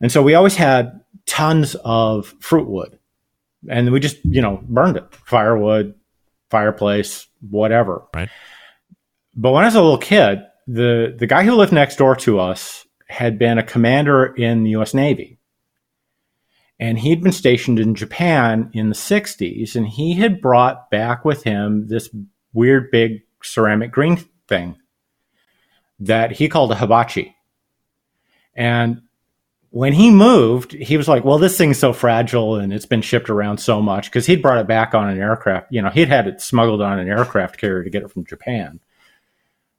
and 0.00 0.10
so 0.10 0.22
we 0.22 0.34
always 0.34 0.56
had 0.56 1.00
tons 1.26 1.76
of 1.84 2.34
fruit 2.40 2.68
wood, 2.68 2.98
and 3.68 3.92
we 3.92 4.00
just 4.00 4.18
you 4.24 4.42
know 4.42 4.60
burned 4.68 4.96
it, 4.96 5.14
firewood, 5.14 5.94
fireplace, 6.50 7.28
whatever. 7.48 8.02
Right. 8.14 8.28
But 9.34 9.52
when 9.52 9.62
I 9.62 9.66
was 9.66 9.74
a 9.74 9.82
little 9.82 9.98
kid, 9.98 10.40
the 10.66 11.14
the 11.16 11.26
guy 11.26 11.44
who 11.44 11.54
lived 11.54 11.72
next 11.72 11.96
door 11.96 12.16
to 12.16 12.40
us 12.40 12.86
had 13.08 13.38
been 13.38 13.58
a 13.58 13.62
commander 13.62 14.26
in 14.26 14.64
the 14.64 14.70
U.S. 14.70 14.92
Navy, 14.92 15.38
and 16.80 16.98
he'd 16.98 17.22
been 17.22 17.32
stationed 17.32 17.78
in 17.78 17.94
Japan 17.94 18.70
in 18.72 18.88
the 18.88 18.96
'60s, 18.96 19.76
and 19.76 19.86
he 19.86 20.14
had 20.14 20.40
brought 20.40 20.90
back 20.90 21.24
with 21.24 21.44
him 21.44 21.86
this 21.86 22.08
weird 22.52 22.90
big 22.90 23.22
ceramic 23.42 23.92
green 23.92 24.24
thing 24.48 24.76
that 26.00 26.32
he 26.32 26.48
called 26.48 26.72
a 26.72 26.76
hibachi. 26.76 27.34
And 28.54 29.02
when 29.70 29.92
he 29.92 30.10
moved, 30.10 30.72
he 30.72 30.96
was 30.96 31.08
like, 31.08 31.24
"Well, 31.24 31.38
this 31.38 31.58
thing's 31.58 31.78
so 31.78 31.92
fragile, 31.92 32.56
and 32.56 32.72
it's 32.72 32.86
been 32.86 33.02
shipped 33.02 33.28
around 33.28 33.58
so 33.58 33.82
much 33.82 34.06
because 34.06 34.26
he'd 34.26 34.42
brought 34.42 34.58
it 34.58 34.66
back 34.66 34.94
on 34.94 35.08
an 35.08 35.20
aircraft. 35.20 35.66
You 35.70 35.82
know, 35.82 35.90
he'd 35.90 36.08
had 36.08 36.26
it 36.26 36.40
smuggled 36.40 36.80
on 36.80 36.98
an 36.98 37.08
aircraft 37.08 37.58
carrier 37.58 37.84
to 37.84 37.90
get 37.90 38.02
it 38.02 38.10
from 38.10 38.24
Japan. 38.24 38.80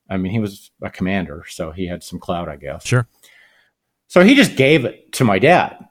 I 0.10 0.18
mean, 0.18 0.32
he 0.32 0.40
was 0.40 0.72
a 0.82 0.90
commander, 0.90 1.44
so 1.50 1.72
he 1.72 1.88
had 1.88 2.04
some 2.04 2.20
clout, 2.20 2.48
I 2.48 2.56
guess. 2.56 2.86
Sure. 2.86 3.08
So 4.08 4.24
he 4.24 4.36
just 4.36 4.56
gave 4.56 4.86
it 4.86 5.12
to 5.14 5.26
my 5.26 5.40
dad. 5.40 5.86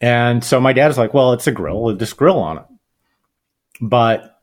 And 0.00 0.44
so 0.44 0.60
my 0.60 0.72
dad's 0.72 0.98
like, 0.98 1.14
well, 1.14 1.32
it's 1.32 1.46
a 1.46 1.52
grill, 1.52 1.82
with 1.82 1.98
this 1.98 2.12
grill 2.12 2.38
on 2.38 2.58
it. 2.58 2.64
But 3.80 4.40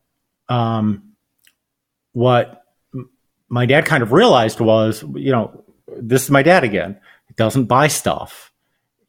um, 0.49 1.13
what 2.11 2.62
my 3.49 3.65
dad 3.65 3.85
kind 3.85 4.03
of 4.03 4.11
realized 4.11 4.59
was, 4.59 5.03
you 5.15 5.31
know, 5.31 5.63
this 5.87 6.23
is 6.23 6.31
my 6.31 6.43
dad 6.43 6.63
again. 6.63 6.99
He 7.27 7.33
doesn't 7.35 7.65
buy 7.65 7.87
stuff. 7.87 8.51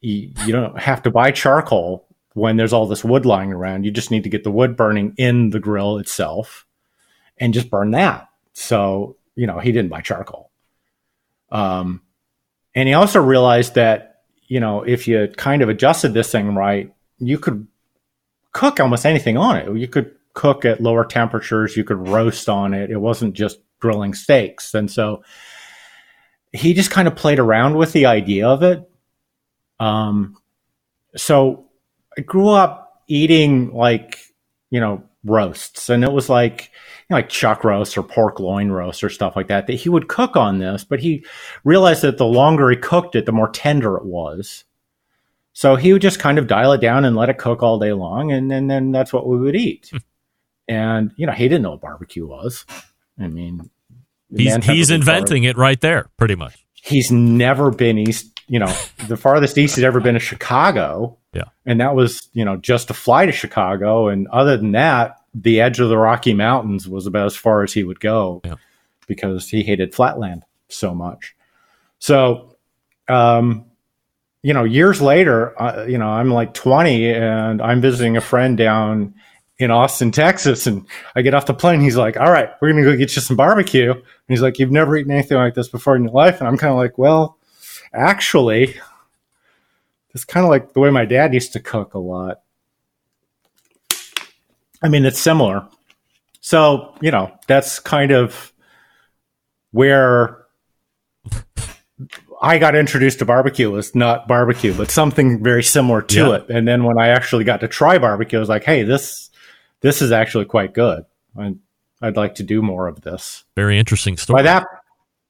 You, 0.01 0.31
you 0.45 0.51
don't 0.51 0.77
have 0.79 1.01
to 1.03 1.11
buy 1.11 1.31
charcoal 1.31 2.07
when 2.33 2.57
there's 2.57 2.73
all 2.73 2.85
this 2.85 3.03
wood 3.03 3.25
lying 3.25 3.51
around. 3.51 3.85
You 3.85 3.91
just 3.91 4.11
need 4.11 4.23
to 4.23 4.29
get 4.29 4.43
the 4.43 4.51
wood 4.51 4.75
burning 4.75 5.13
in 5.17 5.49
the 5.49 5.59
grill 5.59 5.97
itself 5.97 6.65
and 7.37 7.53
just 7.53 7.69
burn 7.69 7.91
that. 7.91 8.29
So, 8.53 9.17
you 9.35 9.47
know, 9.47 9.59
he 9.59 9.71
didn't 9.71 9.89
buy 9.89 10.01
charcoal. 10.01 10.51
Um, 11.51 12.01
and 12.73 12.87
he 12.87 12.93
also 12.93 13.21
realized 13.21 13.75
that, 13.75 14.23
you 14.47 14.59
know, 14.59 14.83
if 14.83 15.07
you 15.07 15.29
kind 15.37 15.61
of 15.61 15.69
adjusted 15.69 16.13
this 16.13 16.31
thing 16.31 16.53
right, 16.55 16.93
you 17.17 17.39
could 17.39 17.67
cook 18.51 18.79
almost 18.79 19.05
anything 19.05 19.37
on 19.37 19.57
it. 19.57 19.75
You 19.75 19.87
could 19.87 20.15
cook 20.33 20.65
at 20.65 20.81
lower 20.81 21.05
temperatures, 21.05 21.77
you 21.77 21.83
could 21.83 22.07
roast 22.07 22.49
on 22.49 22.73
it. 22.73 22.91
It 22.91 22.97
wasn't 22.97 23.33
just 23.33 23.59
grilling 23.85 24.15
steaks. 24.15 24.73
And 24.73 24.89
so 24.89 25.23
he 26.51 26.73
just 26.73 26.89
kind 26.89 27.07
of 27.07 27.15
played 27.15 27.37
around 27.37 27.77
with 27.77 27.93
the 27.93 28.07
idea 28.07 28.47
of 28.47 28.63
it. 28.63 28.89
Um, 29.79 30.37
so 31.15 31.69
I 32.17 32.21
grew 32.21 32.49
up 32.49 33.03
eating 33.07 33.73
like, 33.73 34.17
you 34.71 34.79
know, 34.79 35.03
roasts, 35.23 35.89
and 35.89 36.03
it 36.03 36.11
was 36.11 36.29
like, 36.29 36.71
you 37.07 37.13
know, 37.13 37.17
like 37.17 37.29
chuck 37.29 37.63
roast 37.63 37.95
or 37.95 38.01
pork 38.01 38.39
loin 38.39 38.71
roast 38.71 39.03
or 39.03 39.09
stuff 39.09 39.35
like 39.35 39.49
that, 39.49 39.67
that 39.67 39.73
he 39.73 39.89
would 39.89 40.07
cook 40.07 40.35
on 40.35 40.57
this, 40.57 40.83
but 40.83 40.99
he 40.99 41.23
realized 41.63 42.01
that 42.01 42.17
the 42.17 42.25
longer 42.25 42.71
he 42.71 42.75
cooked 42.75 43.15
it, 43.15 43.27
the 43.27 43.31
more 43.31 43.49
tender 43.49 43.97
it 43.97 44.05
was. 44.05 44.63
So 45.53 45.75
he 45.75 45.93
would 45.93 46.01
just 46.01 46.19
kind 46.19 46.39
of 46.39 46.47
dial 46.47 46.71
it 46.71 46.81
down 46.81 47.05
and 47.05 47.15
let 47.15 47.29
it 47.29 47.37
cook 47.37 47.61
all 47.61 47.77
day 47.77 47.93
long, 47.93 48.31
and, 48.31 48.51
and 48.51 48.67
then 48.67 48.91
that's 48.91 49.13
what 49.13 49.27
we 49.27 49.37
would 49.37 49.55
eat. 49.55 49.91
and 50.67 51.11
you 51.17 51.27
know, 51.27 51.33
he 51.33 51.47
didn't 51.47 51.61
know 51.61 51.71
what 51.71 51.81
barbecue 51.81 52.25
was. 52.25 52.65
I 53.19 53.27
mean, 53.27 53.69
He's 54.37 54.55
he's 54.65 54.87
to 54.87 54.99
be 54.99 55.05
part 55.05 55.17
of- 55.17 55.21
inventing 55.23 55.43
it 55.43 55.57
right 55.57 55.79
there, 55.81 56.09
pretty 56.17 56.35
much. 56.35 56.57
He's 56.73 57.11
never 57.11 57.71
been 57.71 57.97
east. 57.97 58.31
You 58.47 58.59
know, 58.59 58.71
the 59.07 59.17
farthest 59.17 59.57
east 59.57 59.75
he's 59.75 59.83
ever 59.83 59.99
been 59.99 60.15
is 60.15 60.21
Chicago. 60.23 61.17
Yeah. 61.33 61.43
and 61.65 61.81
that 61.81 61.95
was 61.95 62.29
you 62.33 62.45
know 62.45 62.55
just 62.55 62.87
to 62.87 62.93
fly 62.93 63.25
to 63.25 63.31
Chicago, 63.33 64.07
and 64.07 64.27
other 64.29 64.55
than 64.55 64.71
that, 64.71 65.17
the 65.33 65.59
edge 65.59 65.79
of 65.81 65.89
the 65.89 65.97
Rocky 65.97 66.33
Mountains 66.33 66.87
was 66.87 67.07
about 67.07 67.25
as 67.25 67.35
far 67.35 67.63
as 67.63 67.73
he 67.73 67.83
would 67.83 67.99
go 67.99 68.41
Yeah. 68.45 68.55
because 69.07 69.49
he 69.49 69.61
hated 69.63 69.93
flatland 69.93 70.43
so 70.69 70.93
much. 70.95 71.35
So, 71.99 72.55
um, 73.09 73.65
you 74.43 74.53
know, 74.53 74.63
years 74.63 75.01
later, 75.01 75.59
uh, 75.61 75.85
you 75.85 75.97
know, 75.97 76.07
I'm 76.07 76.29
like 76.29 76.53
20 76.53 77.09
and 77.13 77.61
I'm 77.61 77.81
visiting 77.81 78.15
a 78.15 78.21
friend 78.21 78.57
down 78.57 79.15
in 79.57 79.71
Austin, 79.71 80.11
Texas, 80.11 80.67
and 80.67 80.85
I 81.15 81.21
get 81.21 81.33
off 81.33 81.45
the 81.45 81.53
plane. 81.53 81.79
He's 81.81 81.95
like, 81.95 82.17
"All 82.17 82.31
right, 82.31 82.49
we're 82.61 82.69
gonna 82.71 82.83
go 82.83 82.95
get 82.95 83.15
you 83.15 83.21
some 83.21 83.37
barbecue." 83.37 83.91
And 83.91 84.03
he's 84.27 84.41
like, 84.41 84.59
"You've 84.59 84.71
never 84.71 84.97
eaten 84.97 85.11
anything 85.11 85.37
like 85.37 85.53
this 85.53 85.69
before 85.69 85.95
in 85.95 86.03
your 86.03 86.11
life," 86.11 86.39
and 86.39 86.47
I'm 86.47 86.57
kind 86.57 86.71
of 86.71 86.77
like, 86.77 86.97
"Well, 86.97 87.37
actually." 87.93 88.75
It's 90.13 90.23
kind 90.23 90.45
of 90.45 90.49
like 90.49 90.71
the 90.71 90.79
way 90.79 90.91
my 90.91 91.03
dad 91.03 91.33
used 91.33 91.51
to 91.53 91.59
cook 91.59 91.93
a 91.93 91.99
lot. 91.99 92.39
I 94.81 94.87
mean, 94.87 95.03
it's 95.03 95.19
similar. 95.19 95.67
So, 96.39 96.95
you 97.01 97.11
know, 97.11 97.33
that's 97.47 97.79
kind 97.79 98.11
of 98.11 98.53
where 99.71 100.45
I 102.41 102.57
got 102.59 102.75
introduced 102.75 103.19
to 103.19 103.25
barbecue 103.25 103.69
was 103.69 103.93
not 103.93 104.25
barbecue, 104.27 104.73
but 104.73 104.89
something 104.89 105.43
very 105.43 105.63
similar 105.63 106.01
to 106.03 106.19
Yeah. 106.19 106.35
it. 106.35 106.49
And 106.49 106.65
then 106.65 106.83
when 106.85 106.97
I 106.97 107.09
actually 107.09 107.43
got 107.43 107.59
to 107.61 107.67
try 107.67 107.97
barbecue, 107.97 108.37
I 108.37 108.41
was 108.41 108.47
like, 108.47 108.63
hey, 108.63 108.83
this 108.83 109.29
this 109.85 110.01
is 110.01 110.11
actually 110.11 110.45
quite 110.45 110.73
good. 110.73 111.05
I, 111.39 111.53
I'd 112.01 112.17
like 112.17 112.35
to 112.35 112.43
do 112.43 112.61
more 112.63 112.87
of 112.87 113.01
this. 113.01 113.43
Very 113.55 113.77
interesting 113.77 114.17
story. 114.17 114.39
By 114.39 114.41
that 114.43 114.65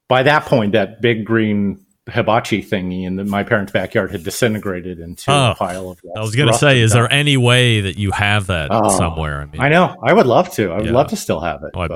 by 0.08 0.24
that 0.24 0.46
point, 0.46 0.72
that 0.72 1.02
big 1.02 1.26
green 1.26 1.84
hibachi 2.08 2.62
thingy 2.63 3.04
in 3.06 3.15
the, 3.15 3.26
my 3.26 3.44
parents' 3.44 3.72
backyard 3.72 4.12
had 4.12 4.24
disintegrated 4.24 5.00
into 5.00 5.30
Oh, 5.32 5.52
a 5.52 5.56
pile 5.56 5.89
of. 5.89 6.00
I 6.15 6.22
was 6.22 6.36
going 6.36 6.48
to 6.52 6.58
say, 6.58 6.80
is 6.80 6.94
there 6.94 7.12
any 7.12 7.36
way 7.38 7.82
that 7.82 7.98
you 7.98 8.12
have 8.12 8.48
that 8.48 8.70
Oh, 8.72 8.96
somewhere? 8.98 9.41
I 9.41 9.46
mean, 9.46 9.62
I 9.62 9.70
know. 9.70 9.96
I 10.04 10.13
would 10.13 10.28
love 10.28 10.52
to. 10.54 10.72
I 10.72 10.78
would 10.78 10.86
Yeah. 10.86 10.91
love 10.94 11.08
to 11.10 11.15
still 11.18 11.41
have 11.41 11.63
it. 11.63 11.72
oh, 11.74 11.82
I 11.82 11.88
but, 11.88 11.96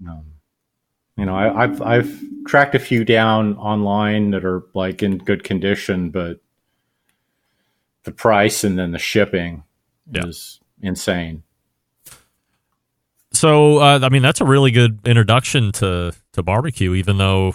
bet. 0.00 0.08
um, 0.08 0.24
you 1.16 1.26
know, 1.26 1.34
I, 1.36 1.64
I've 1.64 1.82
I've 1.82 2.20
tracked 2.46 2.74
a 2.74 2.78
few 2.78 3.04
down 3.04 3.56
online 3.58 4.30
that 4.30 4.44
are 4.44 4.62
like 4.74 5.02
in 5.02 5.18
good 5.18 5.44
condition, 5.44 6.10
but 6.10 6.40
the 8.04 8.12
price 8.12 8.64
and 8.64 8.78
then 8.78 8.92
the 8.92 8.98
shipping 8.98 9.64
Yeah. 10.10 10.26
is 10.26 10.60
insane. 10.80 11.42
So, 13.38 13.78
uh, 13.78 14.00
I 14.02 14.08
mean, 14.08 14.22
that's 14.22 14.40
a 14.40 14.44
really 14.44 14.70
good 14.70 15.00
introduction 15.06 15.72
to 15.72 16.12
to 16.32 16.42
barbecue. 16.42 16.94
Even 16.94 17.18
though, 17.18 17.54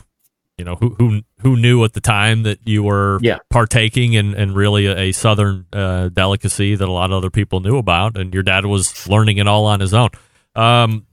you 0.57 0.65
know, 0.65 0.75
who 0.75 0.95
who 0.97 1.21
who 1.41 1.55
knew 1.57 1.83
at 1.83 1.93
the 1.93 2.01
time 2.01 2.43
that 2.43 2.59
you 2.65 2.83
were 2.83 3.19
Yeah. 3.21 3.39
partaking 3.49 4.13
in, 4.13 4.33
in 4.33 4.53
really 4.53 4.85
a, 4.87 4.97
a 4.97 5.11
southern 5.11 5.65
uh, 5.73 6.09
delicacy 6.09 6.75
that 6.75 6.87
a 6.87 6.91
lot 6.91 7.11
of 7.11 7.17
other 7.17 7.29
people 7.29 7.59
knew 7.59 7.77
about, 7.77 8.17
and 8.17 8.33
your 8.33 8.43
dad 8.43 8.65
was 8.65 9.07
learning 9.07 9.37
it 9.37 9.47
all 9.47 9.65
on 9.65 9.79
his 9.79 9.93
own. 9.93 10.09
Um, 10.55 11.05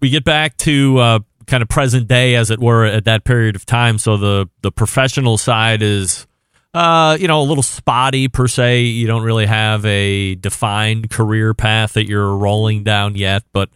we 0.00 0.10
get 0.10 0.24
back 0.24 0.56
to 0.58 0.98
uh, 0.98 1.18
kind 1.46 1.62
of 1.62 1.68
present 1.68 2.06
day, 2.08 2.36
as 2.36 2.50
it 2.50 2.60
were, 2.60 2.84
at 2.84 3.04
that 3.06 3.24
period 3.24 3.56
of 3.56 3.66
time. 3.66 3.98
So 3.98 4.16
the 4.16 4.48
the 4.62 4.70
professional 4.70 5.38
side 5.38 5.82
is 5.82 6.26
uh, 6.74 7.16
you 7.18 7.28
know, 7.28 7.40
a 7.40 7.44
little 7.44 7.62
spotty 7.62 8.28
per 8.28 8.46
se. 8.46 8.82
You 8.82 9.06
don't 9.06 9.22
really 9.22 9.46
have 9.46 9.84
a 9.84 10.34
defined 10.36 11.10
career 11.10 11.54
path 11.54 11.94
that 11.94 12.06
you're 12.06 12.36
rolling 12.36 12.84
down 12.84 13.16
yet, 13.16 13.42
but 13.52 13.70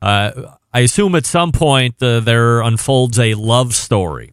uh, 0.00 0.56
I 0.72 0.80
assume 0.80 1.14
at 1.14 1.26
some 1.26 1.52
point 1.52 2.02
uh, 2.02 2.20
there 2.20 2.60
unfolds 2.60 3.18
a 3.18 3.34
love 3.34 3.74
story. 3.74 4.32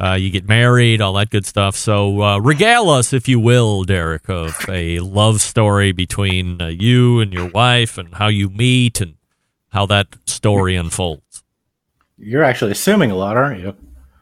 Uh, 0.00 0.14
you 0.14 0.30
get 0.30 0.48
married, 0.48 1.00
all 1.00 1.12
that 1.14 1.28
good 1.28 1.44
stuff. 1.44 1.74
So 1.74 2.22
uh, 2.22 2.38
regale 2.38 2.88
us, 2.88 3.12
if 3.12 3.26
you 3.28 3.40
will, 3.40 3.82
Derrick, 3.82 4.28
of 4.28 4.56
a 4.68 5.00
love 5.00 5.40
story 5.40 5.90
between 5.90 6.62
uh, 6.62 6.68
you 6.68 7.18
and 7.18 7.32
your 7.32 7.48
wife, 7.48 7.98
and 7.98 8.14
how 8.14 8.28
you 8.28 8.48
meet, 8.48 9.00
and 9.00 9.14
how 9.70 9.86
that 9.86 10.06
story 10.24 10.76
unfolds. 10.76 11.42
You're 12.16 12.44
actually 12.44 12.70
assuming 12.72 13.10
a 13.10 13.16
lot, 13.16 13.36
aren't 13.36 13.60
you? 13.60 13.74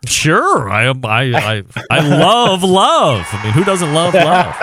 Sure, 0.07 0.69
I 0.71 0.89
I 0.89 0.95
I, 1.05 1.65
I 1.91 2.09
love 2.09 2.63
love. 2.63 3.27
I 3.31 3.45
mean, 3.45 3.53
who 3.53 3.65
doesn't 3.65 3.93
love 3.93 4.15
love? 4.15 4.57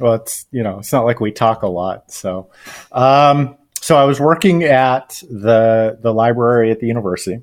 Well, 0.00 0.14
it's 0.14 0.46
you 0.50 0.62
know, 0.62 0.78
it's 0.78 0.92
not 0.92 1.04
like 1.04 1.20
we 1.20 1.30
talk 1.30 1.62
a 1.62 1.68
lot. 1.68 2.10
So, 2.10 2.50
um, 2.90 3.56
so 3.80 3.96
I 3.96 4.04
was 4.04 4.18
working 4.18 4.64
at 4.64 5.22
the 5.30 5.98
the 6.00 6.12
library 6.12 6.70
at 6.70 6.80
the 6.80 6.86
university. 6.86 7.42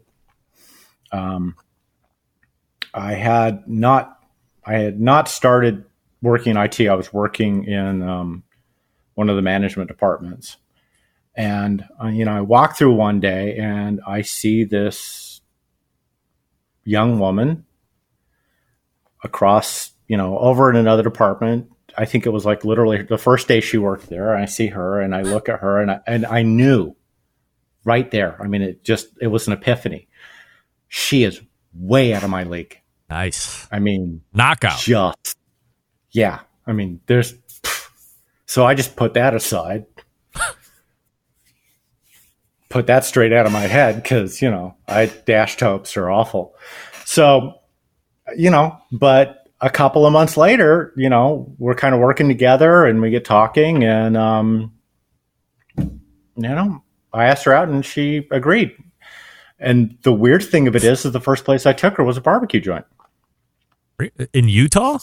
Um, 1.11 1.55
I 2.93 3.13
had 3.13 3.67
not 3.67 4.19
I 4.65 4.73
had 4.79 4.99
not 4.99 5.27
started 5.27 5.85
working 6.21 6.51
in 6.51 6.57
IT. 6.57 6.81
I 6.81 6.95
was 6.95 7.13
working 7.13 7.65
in 7.65 8.01
um, 8.01 8.43
one 9.13 9.29
of 9.29 9.35
the 9.35 9.41
management 9.41 9.87
departments, 9.87 10.57
and 11.37 11.85
uh, 12.03 12.07
you 12.07 12.25
know, 12.25 12.35
I 12.35 12.41
walk 12.41 12.75
through 12.75 12.95
one 12.95 13.19
day 13.19 13.57
and 13.57 14.01
I 14.05 14.23
see 14.23 14.63
this 14.63 15.39
young 16.83 17.19
woman 17.19 17.65
across, 19.23 19.91
you 20.07 20.17
know, 20.17 20.37
over 20.39 20.69
in 20.69 20.75
another 20.75 21.03
department. 21.03 21.69
I 21.95 22.05
think 22.05 22.25
it 22.25 22.29
was 22.29 22.45
like 22.45 22.65
literally 22.65 23.03
the 23.03 23.17
first 23.17 23.47
day 23.47 23.61
she 23.61 23.77
worked 23.77 24.09
there. 24.09 24.35
I 24.35 24.45
see 24.45 24.67
her 24.67 24.99
and 24.99 25.13
I 25.13 25.21
look 25.21 25.47
at 25.47 25.59
her 25.59 25.79
and 25.79 25.91
I, 25.91 25.99
and 26.07 26.25
I 26.25 26.41
knew 26.41 26.95
right 27.83 28.09
there. 28.09 28.41
I 28.41 28.47
mean, 28.47 28.61
it 28.61 28.83
just, 28.83 29.07
it 29.21 29.27
was 29.27 29.47
an 29.47 29.53
epiphany. 29.53 30.07
She 30.87 31.23
is 31.23 31.41
way 31.73 32.13
out 32.13 32.23
of 32.23 32.29
my 32.29 32.43
league. 32.43 32.79
Nice. 33.09 33.67
I 33.71 33.79
mean, 33.79 34.21
Knockout. 34.33 34.79
just, 34.79 35.37
yeah. 36.11 36.39
I 36.65 36.73
mean, 36.73 37.01
there's, 37.05 37.33
so 38.45 38.65
I 38.65 38.73
just 38.73 38.95
put 38.95 39.13
that 39.15 39.35
aside. 39.35 39.85
Put 42.69 42.87
that 42.87 43.05
straight 43.05 43.33
out 43.33 43.45
of 43.45 43.51
my 43.51 43.61
head 43.61 43.95
because, 43.95 44.41
you 44.41 44.49
know, 44.49 44.75
I 44.87 45.05
dashed 45.05 45.59
hopes 45.59 45.95
are 45.97 46.09
awful. 46.09 46.55
So, 47.05 47.59
you 48.35 48.49
know, 48.49 48.77
but 48.91 49.47
a 49.61 49.69
couple 49.69 50.05
of 50.05 50.13
months 50.13 50.37
later, 50.37 50.93
you 50.97 51.09
know, 51.09 51.53
we're 51.57 51.75
kind 51.75 51.95
of 51.95 52.01
working 52.01 52.27
together 52.27 52.85
and 52.85 53.01
we 53.01 53.09
get 53.09 53.25
talking 53.25 53.83
and, 53.83 54.17
um, 54.17 54.73
you 55.77 55.89
know, 56.35 56.83
I 57.13 57.25
asked 57.25 57.45
her 57.45 57.53
out 57.53 57.69
and 57.69 57.85
she 57.85 58.27
agreed. 58.31 58.75
And 59.59 59.97
the 60.03 60.13
weird 60.13 60.43
thing 60.43 60.67
of 60.67 60.75
it 60.75 60.83
is, 60.83 61.05
is 61.05 61.11
the 61.11 61.19
first 61.19 61.45
place 61.45 61.65
I 61.65 61.73
took 61.73 61.97
her 61.97 62.03
was 62.03 62.17
a 62.17 62.21
barbecue 62.21 62.59
joint. 62.59 62.85
In 64.33 64.47
Utah? 64.47 64.99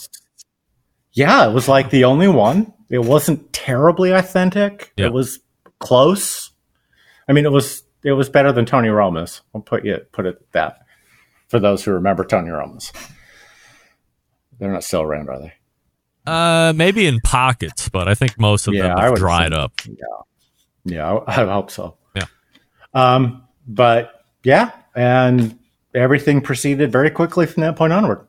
Yeah, 1.13 1.49
it 1.49 1.53
was 1.53 1.67
like 1.67 1.91
the 1.91 2.05
only 2.05 2.29
one. 2.29 2.73
It 2.89 3.01
wasn't 3.01 3.53
terribly 3.53 4.13
authentic. 4.13 4.93
Yeah. 4.97 5.07
It 5.07 5.13
was 5.13 5.41
close. 5.81 6.44
I 7.29 7.33
mean, 7.33 7.45
it 7.47 7.53
was 7.53 7.83
it 8.03 8.13
was 8.13 8.29
better 8.29 8.53
than 8.53 8.67
Tony 8.67 8.89
Roma's. 8.89 9.41
I'll 9.55 9.61
put 9.61 9.85
you 9.85 9.99
put 10.13 10.27
it 10.27 10.51
that. 10.53 10.79
For 11.49 11.59
those 11.61 11.85
who 11.85 11.93
remember 11.93 12.25
Tony 12.25 12.51
Roma's, 12.51 12.93
they're 14.59 14.73
not 14.73 14.83
still 14.85 15.03
around, 15.03 15.29
are 15.29 15.39
they? 15.41 15.53
Uh, 16.27 16.73
maybe 16.75 17.07
in 17.07 17.21
pockets, 17.21 17.89
but 17.89 18.09
I 18.09 18.15
think 18.15 18.39
most 18.41 18.67
of 18.67 18.75
Yeah, 18.75 18.89
them 18.89 18.99
have 18.99 19.15
dried 19.17 19.53
say- 19.53 19.59
up. 19.59 19.73
Yeah, 20.85 21.13
I, 21.27 21.43
I 21.43 21.53
hope 21.53 21.71
so. 21.71 21.97
Yeah. 22.15 22.25
Um, 22.95 23.45
but 23.67 24.25
yeah, 24.43 24.71
and 24.95 25.59
everything 25.95 26.41
proceeded 26.41 26.91
very 26.91 27.11
quickly 27.11 27.47
from 27.47 27.61
that 27.63 27.77
point 27.77 27.93
onward. 27.93 28.27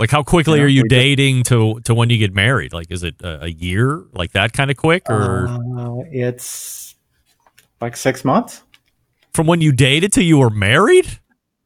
Like, 0.00 0.10
how 0.10 0.22
quickly 0.24 0.58
Yeah, 0.58 0.64
are 0.64 0.68
you 0.68 0.82
we 0.82 0.88
did. 0.88 0.96
dating 0.96 1.42
to 1.44 1.80
to 1.84 1.94
when 1.94 2.10
you 2.10 2.18
get 2.18 2.34
married? 2.34 2.72
Like, 2.72 2.90
is 2.90 3.02
it 3.04 3.20
a, 3.22 3.44
a 3.44 3.48
year, 3.48 4.02
like 4.12 4.32
that 4.32 4.52
kind 4.52 4.70
of 4.70 4.76
quick, 4.76 5.08
or 5.08 5.46
Uh, 5.48 6.02
it's 6.10 6.91
like 7.82 7.96
six 7.96 8.24
months. 8.24 8.62
from 9.34 9.46
when 9.46 9.60
you 9.60 9.72
dated 9.72 10.12
till 10.12 10.24
you 10.24 10.38
were 10.38 10.50
married? 10.50 11.18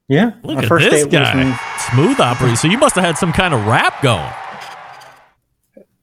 Yeah, 0.09 0.33
Look 0.43 0.59
at 0.59 0.67
first 0.67 0.89
this 0.91 1.05
date 1.05 1.19
was 1.19 1.29
guy, 1.29 1.89
smooth 1.93 2.19
operator. 2.21 2.57
So 2.57 2.69
you 2.69 2.79
must 2.79 2.95
have 2.95 3.05
had 3.05 3.19
some 3.19 3.33
kind 3.33 3.53
of 3.55 3.67
rap 3.67 4.03
going. 4.03 4.33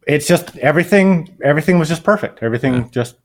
it's 0.06 0.28
just 0.28 0.58
everything 0.58 1.38
everything 1.44 1.80
was 1.80 1.88
just 1.88 2.04
perfect 2.04 2.44
everything 2.44 2.90
just 2.92 3.16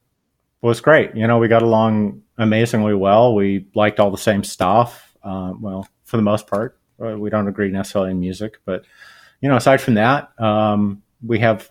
was 0.62 0.80
great 0.80 1.12
you 1.16 1.26
know 1.26 1.38
we 1.38 1.48
got 1.48 1.62
along 1.62 2.22
amazingly 2.38 2.94
well 2.94 3.34
we 3.34 3.66
liked 3.74 3.98
all 3.98 4.12
the 4.12 4.16
same 4.16 4.44
stuff 4.44 5.16
um, 5.24 5.60
well 5.60 5.88
for 6.04 6.16
the 6.16 6.22
most 6.22 6.46
part 6.46 6.78
uh, 7.04 7.18
we 7.18 7.30
don't 7.30 7.48
agree 7.48 7.68
necessarily 7.68 8.12
in 8.12 8.20
music 8.20 8.58
but 8.64 8.84
you 9.40 9.48
know 9.48 9.56
aside 9.56 9.80
from 9.80 9.94
that 9.94 10.30
um, 10.40 11.02
we 11.26 11.40
have 11.40 11.68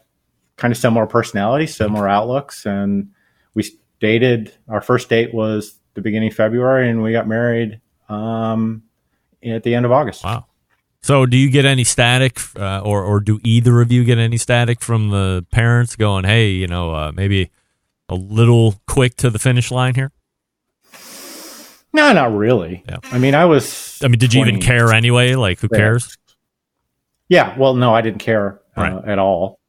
kind 0.58 0.74
of 0.74 0.78
similar 0.78 1.06
personalities 1.06 1.74
similar 1.74 2.08
outlooks 2.08 2.66
and 2.66 3.10
we 3.54 3.64
dated 4.00 4.54
our 4.68 4.82
first 4.82 5.10
date 5.10 5.34
was 5.34 5.76
the 5.96 6.02
beginning 6.02 6.30
of 6.30 6.36
february 6.36 6.90
and 6.90 7.02
we 7.02 7.12
got 7.12 7.28
married 7.28 7.80
um, 8.10 8.84
at 9.44 9.64
the 9.64 9.74
end 9.76 9.86
of 9.86 9.92
august 9.92 10.24
Wow. 10.24 10.46
So, 11.02 11.26
do 11.26 11.38
you 11.38 11.50
get 11.50 11.64
any 11.64 11.84
static, 11.86 12.40
uh, 12.58 12.82
or 12.82 13.02
or 13.04 13.20
do 13.22 13.40
either 13.44 13.80
of 13.82 13.92
you 13.92 14.04
get 14.04 14.18
any 14.18 14.36
static 14.38 14.82
from 14.82 15.10
the 15.10 15.46
parents 15.52 15.96
going, 15.96 16.26
"Hey, 16.26 16.50
you 16.50 16.68
know, 16.68 16.92
uh, 16.94 17.12
maybe 17.14 17.50
a 18.10 18.16
little 18.16 18.82
quick 18.88 19.16
to 19.18 19.30
the 19.30 19.40
finish 19.40 19.72
line 19.72 19.94
here"? 19.96 20.12
no 21.94 22.12
not 22.14 22.34
really 22.36 22.84
Yeah. 22.90 22.98
i 23.12 23.20
mean 23.20 23.36
i 23.36 23.46
was 23.46 24.00
I 24.04 24.08
mean, 24.10 24.20
did 24.20 24.34
you 24.34 24.42
even 24.42 24.60
care 24.60 24.92
anyway? 24.92 25.36
Like, 25.36 25.60
who 25.60 25.70
Yeah. 25.72 25.78
cares? 25.78 26.18
Yeah, 27.30 27.58
well, 27.58 27.74
no, 27.76 27.94
I 27.96 28.02
didn't 28.02 28.20
care 28.20 28.60
uh, 28.78 28.82
Right. 28.82 29.06
at 29.06 29.18
all. 29.20 29.60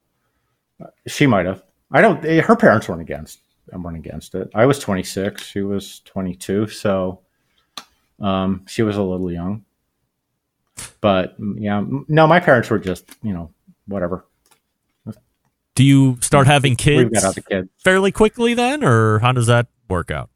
She 1.07 1.27
might 1.27 1.47
have. 1.47 1.63
I 1.91 2.01
don't. 2.03 2.23
eh, 2.25 2.41
Her 2.43 2.57
parents 2.57 2.89
weren't 2.89 3.01
against. 3.01 3.39
Weren't 3.77 3.97
against 3.97 4.35
it. 4.35 4.51
I 4.55 4.67
was 4.67 4.79
26. 4.79 5.43
She 5.43 5.63
was 5.63 6.01
22, 6.01 6.69
so 6.69 7.21
um, 8.21 8.65
she 8.67 8.83
was 8.83 8.97
a 8.97 9.03
little 9.03 9.31
young. 9.31 9.65
But 11.01 11.41
mm, 11.41 11.55
yeah, 11.59 11.85
no, 12.09 12.27
my 12.27 12.41
parents 12.41 12.71
were 12.71 12.79
just 12.79 13.05
you 13.23 13.33
know 13.33 13.51
whatever. 13.87 14.25
Do 15.75 15.85
you 15.85 16.19
start 16.21 16.49
having 16.49 16.75
kids 16.75 17.25
kids. 17.49 17.69
fairly 17.85 18.11
quickly 18.11 18.55
then, 18.55 18.83
or 18.83 19.21
how 19.21 19.31
does 19.31 19.47
that 19.47 19.69
work 19.89 20.11
out? 20.11 20.31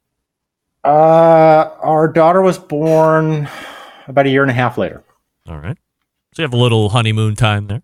Uh, 0.85 1.71
our 1.81 2.07
daughter 2.09 2.43
was 2.43 2.59
born 2.59 3.49
about 4.07 4.27
a 4.27 4.31
year 4.31 4.43
and 4.43 4.51
a 4.51 4.55
half 4.55 4.79
later. 4.79 5.03
All 5.49 5.59
right. 5.59 5.77
So 6.35 6.43
you 6.43 6.45
have 6.45 6.55
a 6.55 6.57
little 6.57 6.91
honeymoon 6.91 7.35
time 7.35 7.67
there. 7.67 7.83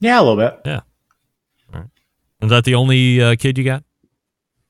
Yeah, 0.00 0.20
a 0.20 0.22
little 0.22 0.36
bit. 0.36 0.60
Yeah. 0.64 0.80
All 2.40 2.46
right. 2.46 2.46
Is 2.46 2.50
that 2.50 2.64
the 2.64 2.74
only 2.74 3.20
uh, 3.22 3.36
kid 3.36 3.58
you 3.58 3.64
got? 3.64 3.84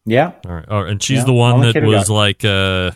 Yeah, 0.08 0.32
All 0.46 0.54
right. 0.54 0.64
Oh, 0.68 0.82
and 0.82 1.02
she's 1.02 1.18
Yeah, 1.18 1.24
the 1.24 1.32
one 1.32 1.54
only 1.54 1.72
that 1.72 1.82
was 1.82 2.08
like 2.08 2.44
uh 2.44 2.92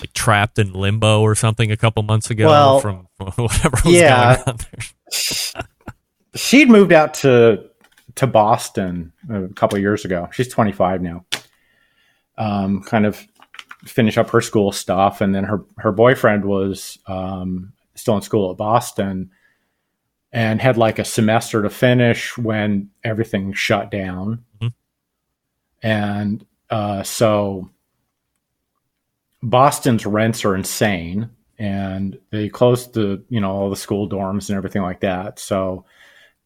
like 0.00 0.12
trapped 0.14 0.58
in 0.58 0.72
limbo 0.72 1.20
or 1.20 1.36
something 1.36 1.70
a 1.70 1.76
couple 1.76 2.02
months 2.02 2.28
ago 2.30 2.48
Well, 2.48 2.80
from 2.80 3.06
whatever 3.18 3.76
was 3.84 3.94
yeah. 3.94 4.36
going 4.36 4.48
on 4.48 4.56
there. 4.56 5.64
she'd 6.34 6.68
moved 6.68 6.92
out 6.92 7.14
to 7.14 7.64
to 8.16 8.26
Boston 8.26 9.12
a 9.30 9.48
couple 9.54 9.78
years 9.78 10.04
ago. 10.04 10.28
She's 10.32 10.48
25 10.48 11.02
now. 11.02 11.24
Um, 12.36 12.82
kind 12.82 13.06
of 13.06 13.24
finish 13.84 14.18
up 14.18 14.30
her 14.30 14.40
school 14.40 14.72
stuff, 14.72 15.20
and 15.20 15.32
then 15.34 15.44
her 15.44 15.64
her 15.78 15.92
boyfriend 15.92 16.44
was 16.44 16.98
um, 17.06 17.72
still 17.94 18.16
in 18.16 18.22
school 18.22 18.50
at 18.50 18.56
Boston, 18.56 19.30
and 20.34 20.60
had 20.60 20.76
like 20.76 20.98
a 20.98 21.04
semester 21.04 21.62
to 21.62 21.70
finish 21.70 22.36
when 22.36 22.90
everything 23.04 23.52
shut 23.52 23.90
down, 23.90 24.44
Mhm. 24.60 24.72
and 25.82 26.44
uh, 26.70 27.02
so 27.04 27.70
Boston's 29.42 30.04
rents 30.06 30.44
are 30.44 30.54
insane, 30.56 31.30
and 31.58 32.18
they 32.30 32.48
closed 32.48 32.94
the 32.94 33.22
you 33.28 33.40
know 33.40 33.50
all 33.50 33.70
the 33.70 33.76
school 33.76 34.08
dorms 34.08 34.48
and 34.48 34.56
everything 34.56 34.82
like 34.82 35.00
that. 35.00 35.38
So 35.38 35.84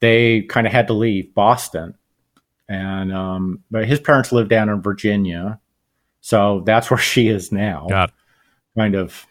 they 0.01 0.43
kind 0.43 0.67
of 0.67 0.73
had 0.73 0.87
to 0.89 0.93
leave 0.93 1.35
Boston, 1.35 1.95
and 2.69 3.13
um, 3.13 3.63
but 3.71 3.87
his 3.87 4.01
parents 4.01 4.33
live 4.33 4.49
down 4.49 4.69
in 4.69 4.83
Virginia, 4.83 5.61
so 6.21 6.61
that's 6.67 6.91
where 6.91 6.99
she 6.99 7.29
is 7.29 7.51
now. 7.53 7.87
Got 7.89 8.11
it. 8.11 8.15
Kind 8.77 8.95
of, 8.95 9.27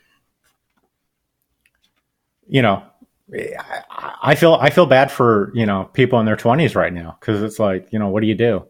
you 2.47 2.61
know, 2.61 2.83
I, 3.29 4.35
feel 4.35 4.53
I 4.53 4.69
feel 4.69 4.85
bad 4.85 5.11
for 5.11 5.51
you 5.53 5.65
know 5.65 5.89
people 5.93 6.19
in 6.19 6.25
their 6.25 6.37
twenties 6.37 6.75
right 6.75 6.93
now 6.93 7.17
because 7.19 7.41
it's 7.43 7.59
like 7.59 7.89
you 7.91 7.99
know 7.99 8.07
what 8.07 8.21
do 8.21 8.27
you 8.27 8.35
do? 8.35 8.65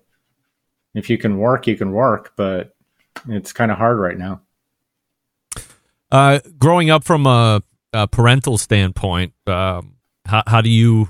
If 0.96 1.10
you 1.10 1.18
can 1.18 1.38
work, 1.38 1.68
you 1.68 1.78
can 1.78 1.92
work, 1.92 2.34
but 2.36 2.76
it's 3.28 3.54
kind 3.54 3.72
of 3.72 3.78
hard 3.78 4.00
right 4.00 4.18
now. 4.18 4.42
Uh, 6.12 6.40
growing 6.58 6.90
up 6.90 7.04
from 7.04 7.28
a, 7.28 7.62
a 7.94 8.08
parental 8.08 8.58
standpoint, 8.58 9.34
um, 9.46 9.96
how, 10.26 10.44
how 10.48 10.62
do 10.62 10.70
you 10.70 11.10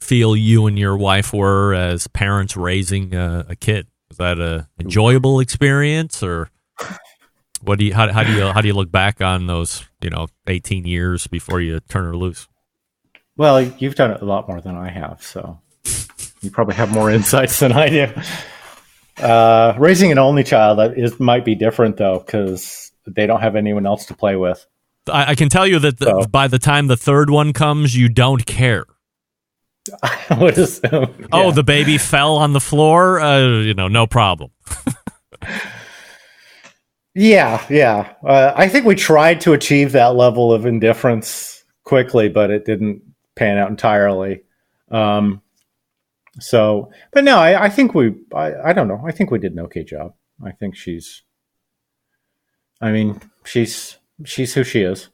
feel 0.00 0.36
you 0.36 0.66
and 0.66 0.78
your 0.78 0.96
wife 0.96 1.32
were 1.32 1.74
as 1.74 2.06
parents 2.08 2.56
raising 2.56 3.14
a, 3.14 3.44
a 3.50 3.56
kid? 3.56 3.88
Was 4.08 4.18
that 4.18 4.38
a 4.38 4.68
enjoyable 4.78 5.40
experience, 5.40 6.22
or 6.22 6.48
what 7.60 7.78
do 7.78 7.84
you 7.84 7.94
how, 7.94 8.10
how 8.10 8.22
do 8.22 8.32
you 8.32 8.46
how 8.52 8.60
do 8.60 8.68
you 8.68 8.74
look 8.74 8.90
back 8.90 9.20
on 9.20 9.48
those 9.48 9.84
you 10.00 10.08
know 10.08 10.28
eighteen 10.46 10.86
years 10.86 11.26
before 11.26 11.60
you 11.60 11.80
turn 11.80 12.04
her 12.04 12.16
loose? 12.16 12.48
Well, 13.36 13.60
you've 13.62 13.94
done 13.94 14.10
it 14.12 14.22
a 14.22 14.24
lot 14.24 14.48
more 14.48 14.60
than 14.60 14.76
I 14.76 14.88
have, 14.90 15.22
so 15.22 15.58
you 16.40 16.50
probably 16.50 16.74
have 16.74 16.90
more 16.92 17.10
insights 17.18 17.58
than 17.60 17.72
I 17.72 17.88
do. 17.88 18.12
Uh, 19.22 19.74
raising 19.78 20.12
an 20.12 20.18
only 20.18 20.44
child 20.44 20.78
that 20.78 20.98
is 20.98 21.18
might 21.20 21.44
be 21.44 21.54
different 21.54 21.96
though, 21.96 22.18
because 22.20 22.92
they 23.06 23.26
don't 23.26 23.40
have 23.40 23.56
anyone 23.56 23.86
else 23.86 24.06
to 24.06 24.14
play 24.14 24.36
with. 24.36 24.66
I, 25.10 25.32
I 25.32 25.34
can 25.34 25.48
tell 25.48 25.66
you 25.66 25.78
that 25.80 25.98
the, 25.98 26.22
So- 26.22 26.26
by 26.28 26.48
the 26.48 26.58
time 26.58 26.86
the 26.86 26.96
third 26.96 27.30
one 27.30 27.52
comes, 27.52 27.96
you 27.96 28.08
don't 28.08 28.44
care. 28.46 28.84
I 30.02 30.36
would 30.40 30.58
assume. 30.58 31.28
Oh, 31.30 31.52
the 31.52 31.62
baby 31.62 31.96
fell 31.96 32.36
on 32.36 32.52
the 32.52 32.60
floor. 32.60 33.20
Uh, 33.20 33.60
you 33.60 33.72
know, 33.72 33.86
no 33.86 34.04
problem. 34.08 34.50
yeah, 37.14 37.64
yeah. 37.70 38.12
Uh, 38.24 38.52
I 38.56 38.68
think 38.68 38.84
we 38.84 38.94
tried 38.94 39.40
to 39.42 39.52
achieve 39.52 39.92
that 39.92 40.14
level 40.16 40.52
of 40.52 40.66
indifference 40.66 41.64
quickly, 41.84 42.28
but 42.28 42.50
it 42.50 42.64
didn't 42.64 43.02
pan 43.36 43.58
out 43.58 43.70
entirely. 43.70 44.42
Um, 44.90 45.42
so, 46.40 46.90
but 47.12 47.24
no, 47.24 47.38
I, 47.38 47.64
I 47.64 47.68
think 47.68 47.94
we. 47.94 48.14
I, 48.34 48.54
I 48.70 48.72
don't 48.72 48.88
know. 48.88 49.02
I 49.06 49.12
think 49.12 49.30
we 49.30 49.38
did 49.38 49.52
an 49.52 49.60
okay 49.60 49.84
job. 49.84 50.14
I 50.44 50.50
think 50.52 50.76
she's. 50.76 51.22
I 52.80 52.90
mean, 52.90 53.20
she's 53.44 53.96
she's 54.24 54.52
who 54.54 54.64
she 54.64 54.82
is. 54.82 55.08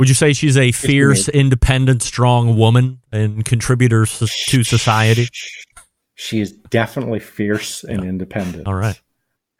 Would 0.00 0.08
you 0.08 0.14
say 0.14 0.32
she's 0.32 0.56
a 0.56 0.72
fierce, 0.72 1.28
independent, 1.28 2.02
strong 2.02 2.56
woman 2.56 3.00
and 3.12 3.44
contributor 3.44 4.06
to 4.06 4.64
society? 4.64 5.28
She 6.16 6.40
is 6.40 6.52
definitely 6.52 7.20
fierce 7.20 7.84
and 7.84 8.04
independent. 8.04 8.66
All 8.66 8.74
right. 8.74 9.00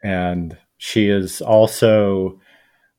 and 0.03 0.57
she 0.77 1.07
is 1.09 1.41
also 1.41 2.39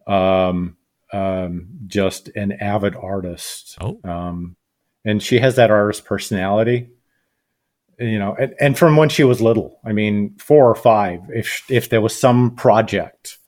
um, 0.06 0.76
um, 1.12 1.68
just 1.86 2.28
an 2.28 2.52
avid 2.52 2.96
artist. 2.96 3.76
Oh. 3.80 3.98
Um, 4.04 4.56
and 5.06 5.22
she 5.22 5.38
has 5.38 5.54
that 5.56 5.70
artist 5.70 6.04
personality, 6.04 6.90
you 7.98 8.18
know. 8.18 8.34
And, 8.38 8.54
and 8.60 8.76
from 8.78 8.96
when 8.96 9.08
she 9.08 9.24
was 9.24 9.40
little, 9.40 9.78
I 9.84 9.92
mean, 9.92 10.36
four 10.36 10.68
or 10.68 10.74
five, 10.74 11.20
if 11.30 11.64
if 11.70 11.88
there 11.88 12.02
was 12.02 12.18
some 12.18 12.54
project 12.56 13.38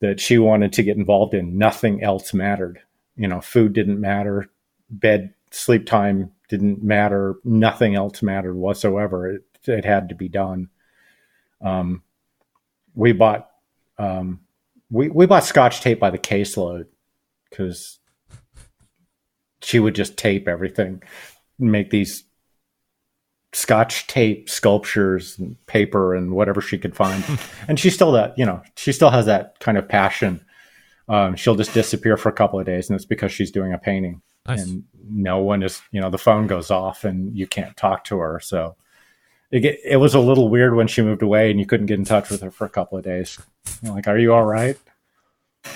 that 0.00 0.20
she 0.20 0.38
wanted 0.38 0.72
to 0.74 0.84
get 0.84 0.96
involved 0.96 1.34
in, 1.34 1.58
nothing 1.58 2.02
else 2.02 2.32
mattered. 2.32 2.80
You 3.16 3.26
know, 3.26 3.40
food 3.40 3.72
didn't 3.72 4.00
matter, 4.00 4.48
bed, 4.88 5.34
sleep 5.50 5.86
time 5.86 6.30
didn't 6.48 6.82
matter, 6.82 7.34
nothing 7.44 7.96
else 7.96 8.22
mattered 8.22 8.54
whatsoever. 8.54 9.34
It, 9.34 9.42
it 9.66 9.84
had 9.84 10.08
to 10.10 10.14
be 10.14 10.28
done. 10.28 10.70
Um, 11.60 12.04
we 12.94 13.12
bought 13.12 13.50
um, 13.98 14.40
we 14.90 15.08
we 15.08 15.26
bought 15.26 15.44
scotch 15.44 15.80
tape 15.80 15.98
by 15.98 16.10
the 16.10 16.18
caseload 16.18 16.86
because 17.50 17.97
she 19.62 19.78
would 19.78 19.94
just 19.94 20.16
tape 20.16 20.48
everything, 20.48 21.02
make 21.58 21.90
these 21.90 22.24
scotch 23.52 24.06
tape 24.06 24.48
sculptures 24.50 25.38
and 25.38 25.56
paper 25.66 26.14
and 26.14 26.32
whatever 26.32 26.60
she 26.60 26.78
could 26.78 26.94
find, 26.94 27.24
and 27.68 27.78
she 27.80 27.90
still 27.90 28.12
that 28.12 28.38
you 28.38 28.44
know 28.46 28.62
she 28.76 28.92
still 28.92 29.10
has 29.10 29.26
that 29.26 29.58
kind 29.60 29.78
of 29.78 29.88
passion. 29.88 30.40
Um, 31.08 31.36
she'll 31.36 31.54
just 31.54 31.72
disappear 31.72 32.16
for 32.18 32.28
a 32.28 32.32
couple 32.34 32.60
of 32.60 32.66
days, 32.66 32.88
and 32.90 32.94
it's 32.96 33.06
because 33.06 33.32
she's 33.32 33.50
doing 33.50 33.72
a 33.72 33.78
painting, 33.78 34.20
Nice. 34.46 34.62
and 34.62 34.84
no 35.10 35.38
one 35.38 35.62
is 35.62 35.80
you 35.90 36.00
know 36.00 36.10
the 36.10 36.18
phone 36.18 36.46
goes 36.46 36.70
off 36.70 37.04
and 37.04 37.36
you 37.36 37.46
can't 37.46 37.76
talk 37.76 38.04
to 38.04 38.18
her, 38.18 38.40
so 38.40 38.76
it, 39.50 39.80
it 39.84 39.96
was 39.96 40.14
a 40.14 40.20
little 40.20 40.48
weird 40.50 40.74
when 40.74 40.86
she 40.86 41.00
moved 41.02 41.22
away 41.22 41.50
and 41.50 41.58
you 41.58 41.64
couldn't 41.66 41.86
get 41.86 41.98
in 41.98 42.04
touch 42.04 42.28
with 42.28 42.42
her 42.42 42.50
for 42.50 42.66
a 42.66 42.70
couple 42.70 42.98
of 42.98 43.04
days. 43.04 43.38
You're 43.82 43.94
like, 43.94 44.06
are 44.06 44.18
you 44.18 44.34
all 44.34 44.44
right? 44.44 44.76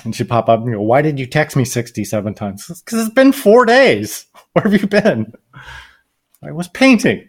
And 0.05 0.15
she'd 0.15 0.29
pop 0.29 0.49
up 0.49 0.61
and 0.61 0.73
go, 0.73 0.81
why 0.81 1.03
did 1.03 1.19
you 1.19 1.27
text 1.27 1.57
me 1.57 1.65
67 1.65 2.35
times? 2.35 2.67
Because 2.67 3.07
it's 3.07 3.15
been 3.15 3.33
four 3.33 3.65
days. 3.65 4.27
Where 4.53 4.65
have 4.65 4.81
you 4.81 4.87
been? 4.87 5.33
I 6.43 6.51
was 6.53 6.69
painting. 6.69 7.29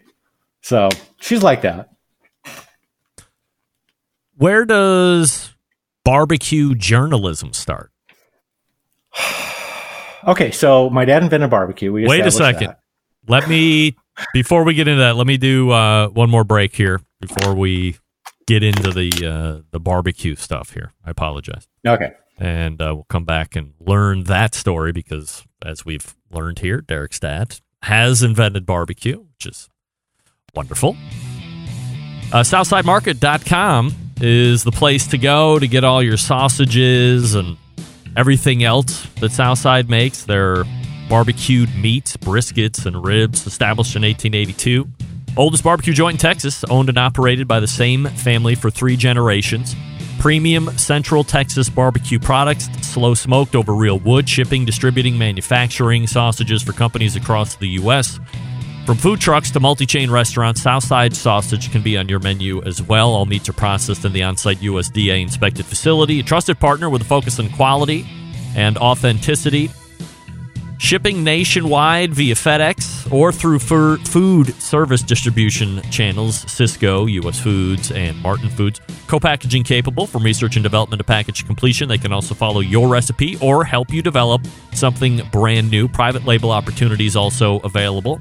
So 0.60 0.88
she's 1.20 1.42
like 1.42 1.62
that. 1.62 1.90
Where 4.36 4.64
does 4.64 5.54
barbecue 6.04 6.74
journalism 6.74 7.52
start? 7.52 7.90
Okay, 10.26 10.52
so 10.52 10.88
my 10.88 11.04
dad 11.04 11.22
invented 11.22 11.50
barbecue. 11.50 11.92
We 11.92 12.06
Wait 12.06 12.24
a 12.24 12.30
second. 12.30 12.68
that. 12.68 12.80
Let 13.28 13.46
me 13.46 13.94
before 14.32 14.64
we 14.64 14.72
get 14.72 14.88
into 14.88 15.02
that. 15.02 15.16
Let 15.16 15.26
me 15.26 15.36
do 15.36 15.70
uh, 15.70 16.08
one 16.08 16.30
more 16.30 16.44
break 16.44 16.74
here 16.74 17.02
before 17.20 17.54
we 17.54 17.98
get 18.46 18.62
into 18.62 18.90
the 18.90 19.10
uh, 19.26 19.62
the 19.70 19.80
barbecue 19.80 20.34
stuff 20.34 20.70
here. 20.70 20.94
I 21.04 21.10
apologize, 21.10 21.68
Okay. 21.86 22.12
And 22.38 22.82
uh, 22.82 22.92
we'll 22.94 23.06
come 23.08 23.24
back 23.24 23.54
and 23.54 23.74
learn 23.78 24.24
that 24.24 24.54
story 24.54 24.92
because, 24.92 25.44
as 25.64 25.84
we've 25.84 26.14
learned 26.30 26.58
here, 26.58 26.80
Derrick's 26.80 27.20
dad 27.20 27.60
has 27.82 28.22
invented 28.22 28.66
barbecue, 28.66 29.18
which 29.18 29.46
is 29.46 29.68
wonderful. 30.54 30.96
Uh, 32.32 32.40
SouthsideMarket.com 32.40 33.94
is 34.20 34.64
the 34.64 34.72
place 34.72 35.06
to 35.08 35.18
go 35.18 35.58
to 35.58 35.68
get 35.68 35.84
all 35.84 36.02
your 36.02 36.16
sausages 36.16 37.34
and 37.34 37.56
everything 38.16 38.64
else 38.64 39.06
that 39.20 39.30
Southside 39.30 39.88
makes. 39.88 40.24
Their 40.24 40.64
barbecued 41.08 41.74
meats, 41.76 42.16
briskets, 42.16 42.86
and 42.86 43.04
ribs, 43.04 43.46
established 43.46 43.94
in 43.94 44.02
1882. 44.02 44.88
Oldest 45.36 45.64
barbecue 45.64 45.92
joint 45.92 46.14
in 46.14 46.18
Texas, 46.18 46.64
owned 46.64 46.88
and 46.88 46.98
operated 46.98 47.46
by 47.48 47.60
the 47.60 47.66
same 47.66 48.06
family 48.06 48.54
for 48.54 48.70
three 48.70 48.96
generations. 48.96 49.74
Premium 50.24 50.70
Central 50.78 51.22
Texas 51.22 51.68
barbecue 51.68 52.18
products, 52.18 52.70
slow 52.80 53.12
smoked 53.12 53.54
over 53.54 53.74
real 53.74 53.98
wood, 53.98 54.26
shipping, 54.26 54.64
distributing, 54.64 55.18
manufacturing 55.18 56.06
sausages 56.06 56.62
for 56.62 56.72
companies 56.72 57.14
across 57.14 57.56
the 57.56 57.68
U.S. 57.80 58.18
From 58.86 58.96
food 58.96 59.20
trucks 59.20 59.50
to 59.50 59.60
multi 59.60 59.84
chain 59.84 60.10
restaurants, 60.10 60.62
Southside 60.62 61.14
sausage 61.14 61.70
can 61.70 61.82
be 61.82 61.98
on 61.98 62.08
your 62.08 62.20
menu 62.20 62.62
as 62.62 62.80
well. 62.80 63.10
All 63.10 63.26
meats 63.26 63.50
are 63.50 63.52
processed 63.52 64.06
in 64.06 64.14
the 64.14 64.22
on 64.22 64.38
site 64.38 64.60
USDA 64.60 65.20
inspected 65.20 65.66
facility. 65.66 66.20
A 66.20 66.22
trusted 66.22 66.58
partner 66.58 66.88
with 66.88 67.02
a 67.02 67.04
focus 67.04 67.38
on 67.38 67.50
quality 67.50 68.06
and 68.56 68.78
authenticity. 68.78 69.68
Shipping 70.78 71.22
nationwide 71.24 72.12
via 72.12 72.34
FedEx 72.34 73.10
or 73.12 73.32
through 73.32 73.60
food 73.60 74.54
service 74.60 75.02
distribution 75.02 75.80
channels, 75.90 76.44
Sysco, 76.44 77.10
US 77.10 77.40
Foods, 77.40 77.92
and 77.92 78.20
Martin 78.20 78.48
Foods. 78.48 78.80
Co 79.06 79.20
packaging 79.20 79.62
capable 79.62 80.06
from 80.06 80.24
research 80.24 80.56
and 80.56 80.62
development 80.62 80.98
to 80.98 81.04
package 81.04 81.46
completion. 81.46 81.88
They 81.88 81.98
can 81.98 82.12
also 82.12 82.34
follow 82.34 82.60
your 82.60 82.88
recipe 82.88 83.38
or 83.40 83.64
help 83.64 83.92
you 83.92 84.02
develop 84.02 84.42
something 84.72 85.22
brand 85.30 85.70
new. 85.70 85.88
Private 85.88 86.24
label 86.24 86.50
opportunities 86.50 87.16
also 87.16 87.60
available. 87.60 88.20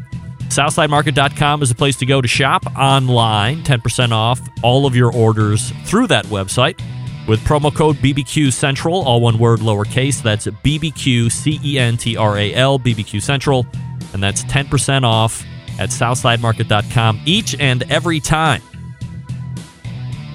SouthsideMarket.com 0.50 1.64
is 1.64 1.72
a 1.72 1.76
place 1.76 1.96
to 1.98 2.06
go 2.06 2.22
to 2.22 2.28
shop 2.28 2.64
online. 2.78 3.64
10% 3.64 4.12
off 4.12 4.40
all 4.62 4.86
of 4.86 4.96
your 4.96 5.12
orders 5.12 5.72
through 5.86 6.08
that 6.08 6.26
website 6.28 6.80
with 7.28 7.40
promo 7.42 7.74
code 7.74 7.96
BBQ 7.98 8.52
Central, 8.52 9.02
all 9.04 9.22
one 9.22 9.38
word, 9.38 9.60
lowercase. 9.60 10.22
That's 10.22 10.48
BBQ 10.48 11.32
C 11.32 11.60
E 11.64 11.80
N 11.80 11.98
T 11.98 12.18
R 12.18 12.38
A 12.38 12.54
L, 12.54 12.80
BBQ 12.80 13.22
Central. 13.22 13.66
And 14.14 14.22
that's 14.22 14.44
10% 14.44 15.04
off 15.04 15.44
at 15.80 15.90
SouthsideMarket.com 15.90 17.22
each 17.26 17.56
and 17.60 17.84
every 17.92 18.20
time. 18.20 18.62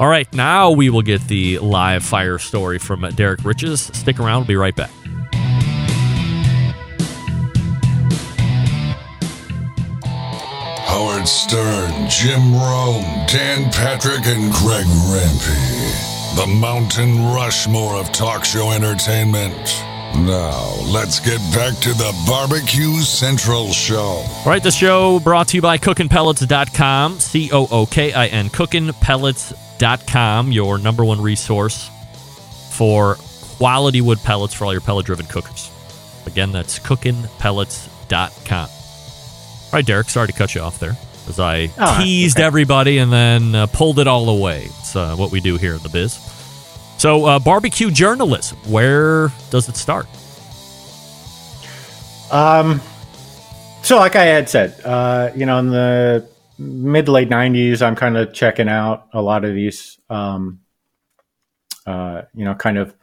All 0.01 0.09
right, 0.09 0.33
now 0.33 0.71
we 0.71 0.91
will 0.91 1.03
get 1.03 1.23
the 1.27 1.59
live 1.59 2.05
fire 2.05 2.39
story 2.39 2.79
from 2.79 3.01
Derrick 3.17 3.45
Riches. 3.45 3.91
Stick 3.95 4.21
around, 4.21 4.43
we'll 4.43 4.49
be 4.49 4.57
right 4.57 4.77
back. 4.77 4.91
Howard 10.87 11.27
Stern, 11.27 12.09
Jim 12.09 12.55
Rome, 12.55 13.03
Dan 13.27 13.71
Patrick, 13.73 14.25
and 14.27 14.53
Greg 14.53 14.87
Rempe. 14.87 16.08
The 16.39 16.47
Mountain 16.47 17.35
Rushmore 17.35 17.97
of 17.97 18.13
talk 18.13 18.45
show 18.45 18.71
entertainment. 18.71 19.57
Now, 20.15 20.73
let's 20.85 21.19
get 21.19 21.41
back 21.53 21.75
to 21.81 21.89
the 21.89 22.15
Barbecue 22.29 23.01
Central 23.01 23.73
Show. 23.73 24.23
All 24.25 24.45
right, 24.47 24.63
the 24.63 24.71
show 24.71 25.19
brought 25.19 25.49
to 25.49 25.57
you 25.57 25.63
by 25.63 25.79
cookinpellets.com, 25.79 27.19
C 27.19 27.51
O 27.53 27.67
O 27.73 27.87
K 27.87 28.13
I 28.13 28.29
N, 28.29 28.51
cookinpellets.com, 28.51 30.53
your 30.53 30.79
number 30.79 31.05
one 31.05 31.21
resource 31.21 31.91
for 32.71 33.17
quality 33.57 34.01
wood 34.01 34.23
pellets 34.23 34.55
for 34.55 34.65
all 34.65 34.73
your 34.73 34.81
pellet 34.81 35.07
driven 35.07 35.27
cookers. 35.27 35.73
Again, 36.27 36.53
that's 36.53 36.79
cookinpellets.com. 36.79 38.69
All 38.69 39.73
right, 39.73 39.85
Derrick, 39.85 40.09
sorry 40.09 40.29
to 40.29 40.33
cut 40.33 40.55
you 40.55 40.61
off 40.61 40.79
there 40.79 40.97
as 41.29 41.39
I 41.41 41.71
Oh, 41.79 41.99
teased 42.03 42.39
okay. 42.39 42.47
everybody 42.47 42.99
and 42.99 43.13
then 43.13 43.55
uh, 43.55 43.67
pulled 43.67 43.99
it 43.99 44.07
all 44.07 44.29
away. 44.29 44.65
It's 44.81 44.97
uh, 44.97 45.15
what 45.17 45.31
we 45.31 45.41
do 45.41 45.57
here 45.57 45.75
in 45.75 45.83
the 45.83 45.89
biz. 45.89 46.19
So, 46.99 47.27
uh, 47.27 47.39
barbecue 47.39 47.91
journalism, 47.91 48.59
where 48.67 49.33
does 49.51 49.69
it 49.69 49.77
start? 49.77 50.07
Um, 52.31 52.81
so 53.83 53.97
like 53.99 54.17
I 54.17 54.25
had 54.25 54.49
said, 54.49 54.81
uh, 54.85 55.31
you 55.35 55.47
know, 55.47 55.59
in 55.59 55.71
the 55.71 56.29
mid 56.59 57.07
to 57.07 57.13
late 57.13 57.29
'90s, 57.31 57.81
I'm 57.81 57.97
kind 57.97 58.17
of 58.17 58.33
checking 58.35 58.69
out 58.69 59.07
a 59.13 59.23
lot 59.23 59.45
of 59.45 59.55
these, 59.55 59.99
um, 60.11 60.61
uh, 61.87 62.23
you 62.35 62.45
know, 62.45 62.55
kind 62.55 62.77
of 62.79 62.95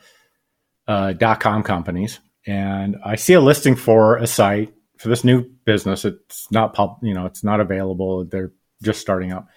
uh, 0.88 1.14
dot 1.14 1.40
com 1.40 1.64
companies, 1.64 2.20
and 2.46 2.98
I 3.04 3.16
see 3.16 3.34
a 3.34 3.42
listing 3.42 3.76
for 3.76 4.18
a 4.18 4.28
site 4.28 4.75
for 5.06 5.10
this 5.10 5.24
new 5.24 5.44
business. 5.66 6.04
It's 6.04 6.52
not 6.52 6.74
pub, 6.74 6.98
you 7.04 7.14
know, 7.14 7.28
it's 7.28 7.44
not 7.44 7.60
available. 7.60 8.26
They're 8.26 8.52
just 8.82 9.00
starting 9.00 9.32
up, 9.32 9.48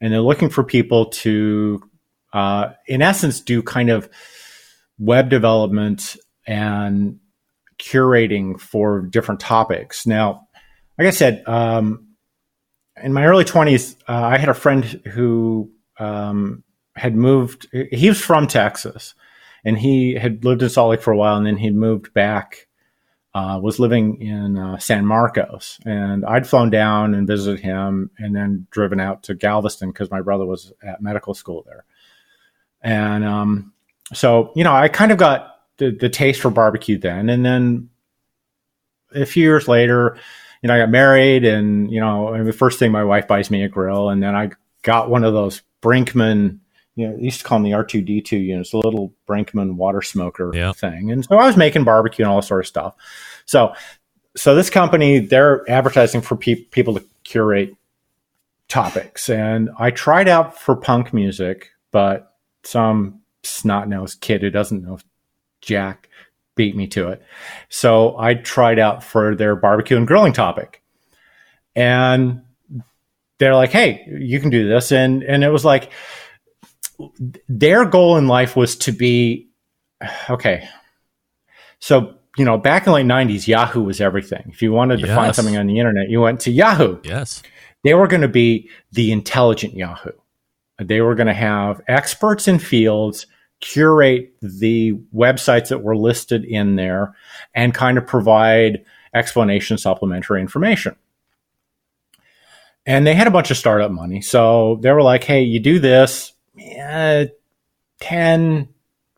and 0.00 0.12
they're 0.12 0.20
looking 0.20 0.48
for 0.48 0.64
people 0.64 1.10
to, 1.10 1.82
uh, 2.32 2.70
in 2.86 3.02
essence, 3.02 3.40
do 3.40 3.62
kind 3.62 3.90
of 3.90 4.08
web 4.98 5.28
development 5.28 6.16
and 6.46 7.20
curating 7.78 8.58
for 8.58 9.02
different 9.02 9.40
topics. 9.40 10.06
Now, 10.06 10.48
like 10.98 11.08
I 11.08 11.10
said, 11.10 11.42
um, 11.46 12.08
in 13.02 13.12
my 13.12 13.26
early 13.26 13.44
20s, 13.44 13.96
uh, 14.08 14.12
I 14.12 14.38
had 14.38 14.48
a 14.48 14.54
friend 14.54 14.84
who 14.84 15.70
um, 15.98 16.62
had 16.96 17.14
moved, 17.14 17.68
he 17.90 18.08
was 18.08 18.20
from 18.20 18.46
Texas 18.46 19.14
and 19.64 19.78
he 19.78 20.14
had 20.14 20.44
lived 20.44 20.62
in 20.62 20.68
Salt 20.70 20.90
Lake 20.90 21.02
for 21.02 21.12
a 21.12 21.16
while 21.16 21.36
and 21.36 21.46
then 21.46 21.56
he'd 21.56 21.74
moved 21.74 22.14
back, 22.14 22.68
uh, 23.34 23.58
was 23.60 23.80
living 23.80 24.20
in 24.20 24.56
uh, 24.56 24.78
San 24.78 25.04
Marcos. 25.06 25.78
And 25.84 26.24
I'd 26.24 26.46
flown 26.46 26.70
down 26.70 27.14
and 27.14 27.26
visited 27.26 27.60
him 27.60 28.10
and 28.18 28.34
then 28.34 28.66
driven 28.70 29.00
out 29.00 29.24
to 29.24 29.34
Galveston 29.34 29.90
because 29.90 30.10
my 30.10 30.20
brother 30.20 30.46
was 30.46 30.72
at 30.82 31.02
medical 31.02 31.34
school 31.34 31.64
there. 31.66 31.84
And 32.80 33.24
um, 33.24 33.72
so, 34.12 34.52
you 34.54 34.62
know, 34.62 34.72
I 34.72 34.88
kind 34.88 35.10
of 35.10 35.18
got 35.18 35.60
the, 35.78 35.90
the 35.90 36.08
taste 36.08 36.40
for 36.40 36.50
barbecue 36.50 36.98
then. 36.98 37.28
And 37.28 37.44
then 37.44 37.90
a 39.14 39.26
few 39.26 39.42
years 39.42 39.66
later, 39.66 40.18
you 40.62 40.68
know, 40.68 40.74
I 40.74 40.78
got 40.78 40.90
married, 40.90 41.44
and 41.44 41.90
you 41.92 42.00
know, 42.00 42.32
and 42.32 42.46
the 42.46 42.52
first 42.52 42.78
thing 42.78 42.90
my 42.90 43.04
wife 43.04 43.28
buys 43.28 43.50
me 43.50 43.64
a 43.64 43.68
grill, 43.68 44.08
and 44.08 44.22
then 44.22 44.34
I 44.34 44.50
got 44.82 45.10
one 45.10 45.22
of 45.22 45.34
those 45.34 45.60
Brinkmann. 45.82 46.60
You 46.96 47.08
know, 47.08 47.16
they 47.16 47.22
used 47.24 47.40
to 47.40 47.44
call 47.44 47.58
them 47.58 47.64
the 47.64 47.72
R 47.74 47.84
two 47.84 48.00
D 48.02 48.20
two 48.20 48.36
units, 48.38 48.70
the 48.70 48.78
little 48.78 49.12
Brinkmann 49.28 49.74
water 49.74 50.02
smoker 50.02 50.50
Yeah. 50.54 50.72
thing, 50.72 51.10
and 51.10 51.24
so 51.24 51.36
I 51.36 51.46
was 51.46 51.56
making 51.56 51.84
barbecue 51.84 52.24
and 52.24 52.32
all 52.32 52.42
sort 52.42 52.60
of 52.60 52.66
stuff. 52.66 52.94
So, 53.46 53.74
so 54.36 54.54
this 54.54 54.70
company 54.70 55.18
they're 55.18 55.68
advertising 55.70 56.20
for 56.20 56.36
pe- 56.36 56.54
people 56.54 56.94
to 56.94 57.04
curate 57.24 57.74
topics, 58.68 59.28
and 59.28 59.70
I 59.78 59.90
tried 59.90 60.28
out 60.28 60.58
for 60.60 60.76
punk 60.76 61.12
music, 61.12 61.70
but 61.90 62.34
some 62.62 63.20
snot 63.42 63.88
nosed 63.88 64.20
kid 64.20 64.42
who 64.42 64.50
doesn't 64.50 64.82
know 64.82 64.98
Jack 65.60 66.08
beat 66.56 66.76
me 66.76 66.86
to 66.86 67.08
it. 67.08 67.22
So 67.68 68.16
I 68.18 68.34
tried 68.34 68.78
out 68.78 69.02
for 69.02 69.34
their 69.34 69.56
barbecue 69.56 69.96
and 69.96 70.06
grilling 70.06 70.32
topic. 70.32 70.82
And 71.74 72.42
they're 73.38 73.56
like, 73.56 73.70
hey, 73.70 74.06
you 74.06 74.38
can 74.40 74.50
do 74.50 74.68
this. 74.68 74.92
And 74.92 75.22
and 75.24 75.42
it 75.42 75.50
was 75.50 75.64
like 75.64 75.90
their 77.48 77.84
goal 77.84 78.16
in 78.16 78.28
life 78.28 78.56
was 78.56 78.76
to 78.76 78.92
be 78.92 79.48
okay. 80.30 80.68
So, 81.78 82.14
you 82.36 82.44
know, 82.44 82.58
back 82.58 82.86
in 82.86 82.92
the 82.92 82.96
late 82.96 83.06
90s, 83.06 83.46
Yahoo 83.46 83.82
was 83.82 84.00
everything. 84.00 84.44
If 84.52 84.62
you 84.62 84.72
wanted 84.72 85.00
to 85.00 85.06
find 85.14 85.34
something 85.34 85.56
on 85.56 85.66
the 85.66 85.78
internet, 85.78 86.08
you 86.08 86.20
went 86.20 86.40
to 86.40 86.50
Yahoo 86.50 86.98
Yes. 87.04 87.42
they 87.84 87.94
were 87.94 88.06
going 88.06 88.22
to 88.22 88.28
be 88.28 88.70
the 88.92 89.12
intelligent 89.12 89.74
Yahoo. 89.74 90.10
They 90.78 91.00
were 91.00 91.14
going 91.14 91.28
to 91.28 91.34
have 91.34 91.80
experts 91.86 92.48
in 92.48 92.58
fields 92.58 93.26
curate 93.60 94.34
the 94.42 94.92
websites 95.14 95.68
that 95.68 95.82
were 95.82 95.96
listed 95.96 96.44
in 96.44 96.76
there 96.76 97.14
and 97.54 97.72
kind 97.72 97.96
of 97.96 98.06
provide 98.06 98.84
explanation, 99.14 99.78
supplementary 99.78 100.40
information. 100.40 100.96
And 102.84 103.06
they 103.06 103.14
had 103.14 103.26
a 103.26 103.30
bunch 103.30 103.50
of 103.50 103.56
startup 103.56 103.90
money. 103.90 104.20
So 104.20 104.78
they 104.82 104.92
were 104.92 105.02
like, 105.02 105.24
hey, 105.24 105.42
you 105.42 105.60
do 105.60 105.78
this 105.78 106.33
eh, 106.58 107.26
10, 108.00 108.68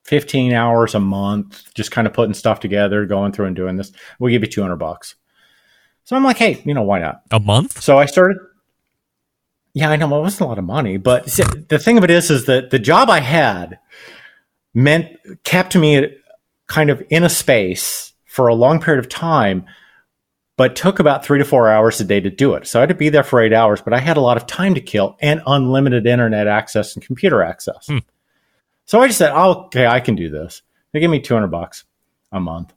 15 0.04 0.52
hours 0.52 0.94
a 0.94 1.00
month, 1.00 1.74
just 1.74 1.90
kind 1.90 2.06
of 2.06 2.12
putting 2.12 2.34
stuff 2.34 2.60
together, 2.60 3.04
going 3.06 3.32
through 3.32 3.46
and 3.46 3.56
doing 3.56 3.76
this. 3.76 3.92
We'll 4.18 4.30
give 4.30 4.42
you 4.42 4.48
200 4.48 4.76
bucks. 4.76 5.16
So 6.04 6.14
I'm 6.14 6.22
like, 6.22 6.38
hey, 6.38 6.62
you 6.64 6.74
know, 6.74 6.82
why 6.82 7.00
not? 7.00 7.22
A 7.32 7.40
month? 7.40 7.82
So 7.82 7.98
I 7.98 8.06
started. 8.06 8.38
Yeah, 9.74 9.90
I 9.90 9.96
know 9.96 10.06
it 10.06 10.22
wasn't 10.22 10.42
a 10.42 10.46
lot 10.46 10.58
of 10.58 10.64
money, 10.64 10.96
but 10.96 11.26
the 11.26 11.78
thing 11.78 11.98
of 11.98 12.04
it 12.04 12.10
is, 12.10 12.30
is 12.30 12.46
that 12.46 12.70
the 12.70 12.78
job 12.78 13.10
I 13.10 13.20
had 13.20 13.78
meant 14.72 15.16
kept 15.44 15.76
me 15.76 16.16
kind 16.66 16.90
of 16.90 17.02
in 17.10 17.24
a 17.24 17.28
space 17.28 18.12
for 18.24 18.48
a 18.48 18.54
long 18.54 18.80
period 18.80 19.04
of 19.04 19.10
time, 19.10 19.66
but 20.56 20.76
took 20.76 20.98
about 20.98 21.24
three 21.24 21.38
to 21.38 21.44
four 21.44 21.68
hours 21.68 22.00
a 22.00 22.04
day 22.04 22.20
to 22.20 22.30
do 22.30 22.54
it. 22.54 22.66
So 22.66 22.78
I 22.78 22.82
had 22.82 22.88
to 22.88 22.94
be 22.94 23.10
there 23.10 23.22
for 23.22 23.40
eight 23.40 23.52
hours, 23.52 23.80
but 23.80 23.92
I 23.92 23.98
had 23.98 24.16
a 24.16 24.22
lot 24.22 24.36
of 24.36 24.46
time 24.46 24.74
to 24.74 24.80
kill 24.80 25.16
and 25.20 25.42
unlimited 25.46 26.06
internet 26.06 26.46
access 26.46 26.94
and 26.94 27.04
computer 27.04 27.42
access. 27.42 27.86
Hmm. 27.86 27.98
So 28.86 29.00
I 29.00 29.06
just 29.06 29.18
said, 29.18 29.32
oh, 29.34 29.64
okay, 29.66 29.86
I 29.86 30.00
can 30.00 30.14
do 30.14 30.30
this. 30.30 30.62
They 30.92 31.00
give 31.00 31.10
me 31.10 31.20
200 31.20 31.48
bucks 31.48 31.84
a 32.32 32.40
month. 32.40 32.72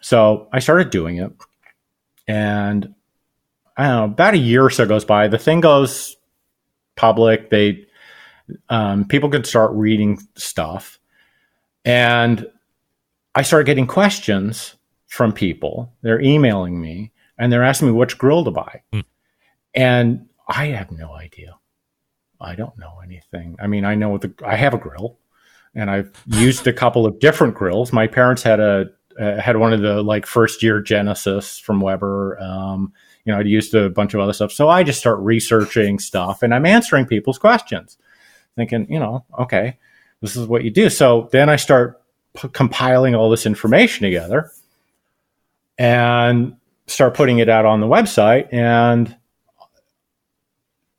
So 0.00 0.48
I 0.52 0.58
started 0.58 0.90
doing 0.90 1.18
it. 1.18 1.32
And 2.26 2.94
I 3.76 3.86
don't 3.86 3.96
know, 3.96 4.04
about 4.04 4.34
a 4.34 4.38
year 4.38 4.64
or 4.64 4.70
so 4.70 4.86
goes 4.86 5.04
by. 5.04 5.28
The 5.28 5.38
thing 5.38 5.60
goes 5.60 6.16
public. 6.96 7.50
They 7.50 7.86
um, 8.68 9.06
people 9.06 9.30
can 9.30 9.44
start 9.44 9.72
reading 9.72 10.18
stuff, 10.36 10.98
and 11.84 12.46
I 13.34 13.42
started 13.42 13.66
getting 13.66 13.86
questions 13.86 14.76
from 15.14 15.32
people. 15.32 15.92
They're 16.02 16.20
emailing 16.20 16.80
me 16.80 17.12
and 17.38 17.52
they're 17.52 17.62
asking 17.64 17.88
me 17.88 17.94
which 17.94 18.18
grill 18.18 18.44
to 18.44 18.50
buy, 18.50 18.82
Hmm. 18.92 19.00
and 19.74 20.26
I 20.48 20.66
have 20.66 20.90
no 20.90 21.12
idea. 21.14 21.54
I 22.40 22.54
don't 22.54 22.76
know 22.78 22.98
anything. 23.02 23.56
I 23.60 23.66
mean, 23.66 23.84
I 23.84 23.94
know 23.94 24.18
the 24.18 24.32
I 24.44 24.56
have 24.56 24.74
a 24.74 24.78
grill, 24.78 25.18
and 25.74 25.90
I've 25.90 26.10
used 26.26 26.66
a 26.66 26.72
couple 26.72 27.06
of 27.06 27.18
different 27.18 27.54
grills. 27.54 27.92
My 27.92 28.06
parents 28.06 28.42
had 28.42 28.60
a 28.60 28.86
uh, 29.18 29.40
had 29.40 29.56
one 29.56 29.72
of 29.72 29.80
the 29.80 30.02
like 30.02 30.26
first 30.26 30.62
year 30.62 30.80
Genesis 30.80 31.58
from 31.58 31.80
Weber. 31.80 32.38
Um, 32.40 32.92
you 33.24 33.32
know, 33.32 33.38
I'd 33.38 33.46
used 33.46 33.74
a 33.74 33.88
bunch 33.88 34.12
of 34.14 34.20
other 34.20 34.32
stuff. 34.32 34.52
So 34.52 34.68
I 34.68 34.82
just 34.82 34.98
start 35.00 35.18
researching 35.20 35.98
stuff 35.98 36.42
and 36.42 36.52
I'm 36.52 36.66
answering 36.66 37.06
people's 37.06 37.38
questions, 37.38 37.96
thinking, 38.56 38.86
you 38.90 38.98
know, 38.98 39.24
okay, 39.38 39.78
this 40.20 40.36
is 40.36 40.46
what 40.46 40.62
you 40.64 40.70
do. 40.70 40.90
So 40.90 41.28
then 41.32 41.48
I 41.48 41.56
start 41.56 42.02
p- 42.36 42.48
compiling 42.48 43.14
all 43.14 43.30
this 43.30 43.46
information 43.46 44.02
together 44.04 44.50
and 45.78 46.56
start 46.86 47.14
putting 47.14 47.38
it 47.38 47.48
out 47.48 47.64
on 47.66 47.80
the 47.80 47.86
website. 47.86 48.52
And 48.52 49.16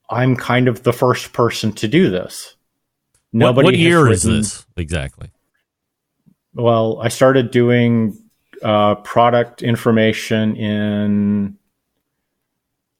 I'm 0.09 0.35
kind 0.35 0.67
of 0.67 0.83
the 0.83 0.93
first 0.93 1.33
person 1.33 1.71
to 1.73 1.87
do 1.87 2.09
this. 2.09 2.55
What, 3.31 3.39
Nobody 3.39 3.65
what 3.65 3.73
has 3.73 3.81
year 3.81 4.09
is 4.09 4.23
this 4.23 4.65
exactly? 4.77 5.29
well, 6.53 6.99
I 7.01 7.09
started 7.09 7.51
doing 7.51 8.17
uh, 8.63 8.95
product 8.95 9.61
information 9.61 10.55
in 10.55 11.57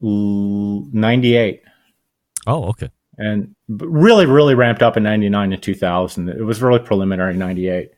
98 0.01 1.61
Oh, 2.47 2.65
okay. 2.65 2.89
and 3.17 3.55
really, 3.69 4.25
really 4.25 4.53
ramped 4.55 4.83
up 4.83 4.97
in 4.97 5.03
99 5.03 5.53
and 5.53 5.63
2000. 5.63 6.29
It 6.29 6.43
was 6.43 6.61
really 6.61 6.79
preliminary 6.79 7.33
98. 7.35 7.91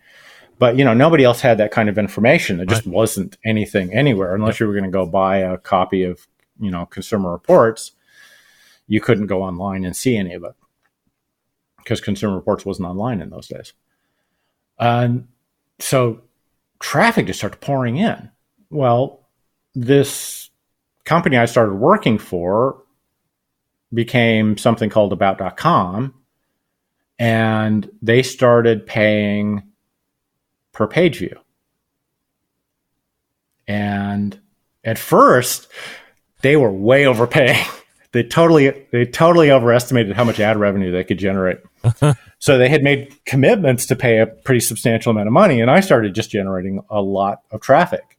But, 0.60 0.78
you 0.78 0.84
know, 0.84 0.94
nobody 0.94 1.24
else 1.24 1.42
had 1.42 1.60
that 1.60 1.72
kind 1.72 1.88
of 1.88 1.98
information. 1.98 2.58
There 2.58 2.66
just 2.66 2.88
wasn't 2.88 3.38
anything 3.46 3.94
anywhere 3.94 4.34
unless 4.34 4.60
you 4.60 4.68
were 4.68 4.74
going 4.74 4.86
to 4.86 4.90
go 4.90 5.06
buy 5.06 5.38
a 5.38 5.58
copy 5.58 6.04
of, 6.04 6.28
you 6.60 6.72
know, 6.72 6.86
Consumer 6.88 7.32
Reports. 7.32 7.92
You 8.88 9.00
couldn't 9.02 9.28
go 9.28 9.44
online 9.44 9.86
and 9.86 9.96
see 9.96 10.18
any 10.18 10.34
of 10.34 10.44
it 10.44 10.56
because 11.78 12.02
Consumer 12.02 12.36
Reports 12.36 12.66
wasn't 12.66 12.88
online 12.88 13.22
in 13.22 13.30
those 13.30 13.48
days. 13.48 13.74
And 14.80 15.28
so 15.80 16.22
traffic 16.80 17.28
just 17.28 17.40
started 17.40 17.62
pouring 17.62 17.98
in. 17.98 18.32
Well, 18.70 19.28
this 19.76 20.50
company 21.06 21.38
I 21.38 21.46
started 21.46 21.76
working 21.76 22.18
for 22.18 22.84
became 23.94 24.58
something 24.58 24.90
called 24.90 25.14
about.com 25.14 26.14
and 27.20 27.90
they 28.02 28.24
started 28.24 28.86
paying 28.86 29.64
per 30.78 30.88
page 30.88 31.18
view. 31.18 31.36
And 33.68 34.40
at 34.84 35.00
first, 35.00 35.68
they 36.42 36.56
were 36.56 36.72
way 36.72 37.06
overpaying. 37.06 37.66
They 38.14 38.24
totally 38.24 38.70
they 38.92 39.06
totally 39.06 39.52
overestimated 39.52 40.16
how 40.16 40.24
much 40.24 40.40
ad 40.40 40.58
revenue 40.58 40.92
they 40.92 41.04
could 41.04 41.20
generate. 41.20 41.60
so 42.40 42.58
they 42.58 42.70
had 42.70 42.82
made 42.82 43.14
commitments 43.26 43.86
to 43.88 43.98
pay 43.98 44.20
a 44.20 44.26
pretty 44.26 44.62
substantial 44.62 45.12
amount 45.12 45.28
of 45.28 45.34
money 45.34 45.60
and 45.60 45.70
I 45.70 45.82
started 45.82 46.16
just 46.16 46.32
generating 46.32 46.82
a 46.90 47.02
lot 47.02 47.42
of 47.52 47.60
traffic. 47.60 48.18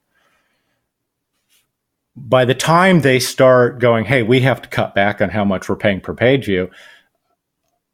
By 2.15 2.45
the 2.45 2.55
time 2.55 3.01
they 3.01 3.19
start 3.19 3.81
going, 3.81 4.05
"Hey, 4.05 4.23
we 4.23 4.41
have 4.41 4.61
to 4.61 4.69
cut 4.69 4.95
back 4.95 5.23
on 5.23 5.31
how 5.31 5.45
much 5.45 5.71
we're 5.71 5.75
paying 5.75 6.03
per 6.03 6.15
page 6.15 6.45
view," 6.45 6.71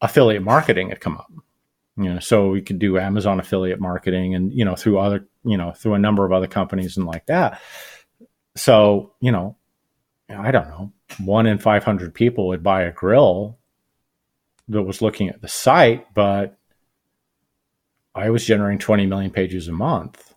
affiliate 0.03 0.43
marketing 0.43 0.89
had 0.89 1.01
come 1.01 1.17
up 1.17 1.31
you 1.97 2.13
know 2.13 2.19
so 2.19 2.51
we 2.51 2.61
could 2.61 2.79
do 2.79 2.99
amazon 2.99 3.39
affiliate 3.39 3.81
marketing 3.81 4.35
and 4.35 4.53
you 4.53 4.65
know 4.65 4.75
through 4.75 4.99
other 4.99 5.27
you 5.45 5.57
know 5.57 5.73
through 5.73 5.95
a 5.95 5.99
number 5.99 6.25
of 6.25 6.33
other 6.33 6.47
companies 6.47 6.97
and 6.97 7.07
like 7.07 7.27
that. 7.27 7.61
So 8.57 9.13
you 9.21 9.33
know 9.33 9.57
i 10.31 10.51
don't 10.51 10.69
know 10.69 10.93
one 11.19 11.47
in 11.47 11.59
500 11.59 12.15
people 12.15 12.49
would 12.49 12.63
buy 12.63 12.83
a 12.83 12.93
grill 12.93 13.59
that 14.69 14.83
was 14.83 15.03
looking 15.03 15.29
at 15.29 15.43
the 15.43 15.49
site 15.49 16.13
but 16.15 16.57
i 18.15 18.31
was 18.31 18.45
generating 18.45 18.79
20 18.79 19.07
million 19.07 19.31
pages 19.31 19.69
a 19.69 19.73
month 19.73 20.35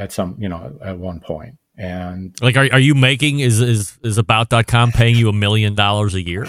at 0.00 0.10
some 0.10 0.36
you 0.38 0.48
know 0.48 0.76
at 0.82 0.98
one 0.98 1.20
point. 1.20 1.56
And 1.76 2.36
Like, 2.42 2.56
are, 2.56 2.68
are 2.72 2.80
you 2.80 2.94
making, 2.94 3.40
is, 3.40 3.60
is, 3.60 3.98
is 4.02 4.18
about.com 4.18 4.92
paying 4.92 5.16
you 5.16 5.28
a 5.28 5.32
million 5.32 5.74
dollars 5.74 6.14
a 6.14 6.20
year? 6.20 6.46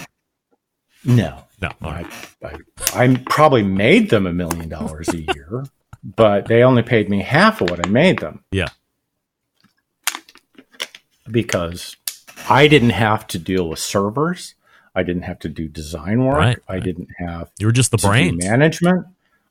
no 1.04 1.42
No. 1.62 1.70
I, 1.82 2.04
I, 2.44 2.56
I 2.94 3.16
probably 3.30 3.62
made 3.62 4.10
them 4.10 4.26
a 4.26 4.32
million 4.32 4.68
dollars 4.68 5.08
a 5.10 5.18
year 5.22 5.64
but 6.04 6.46
they 6.48 6.62
only 6.64 6.82
paid 6.82 7.08
me 7.08 7.22
half 7.22 7.60
of 7.60 7.70
what 7.70 7.86
i 7.86 7.88
made 7.88 8.18
them 8.18 8.42
Yeah. 8.50 8.68
because 11.30 11.96
I 12.48 12.66
didn't 12.68 12.90
have 12.90 13.26
to 13.28 13.38
deal 13.38 13.68
with 13.68 13.78
servers. 13.78 14.54
I 14.94 15.02
didn't 15.04 15.22
have 15.22 15.38
to 15.40 15.48
do 15.48 15.68
design 15.68 16.24
work. 16.24 16.36
Right, 16.36 16.58
I 16.68 16.74
right. 16.74 16.82
didn't 16.82 17.08
have 17.18 17.50
You 17.58 17.66
were 17.66 17.72
just 17.72 17.90
the 17.92 17.98
brain 17.98 18.36
management. 18.36 19.06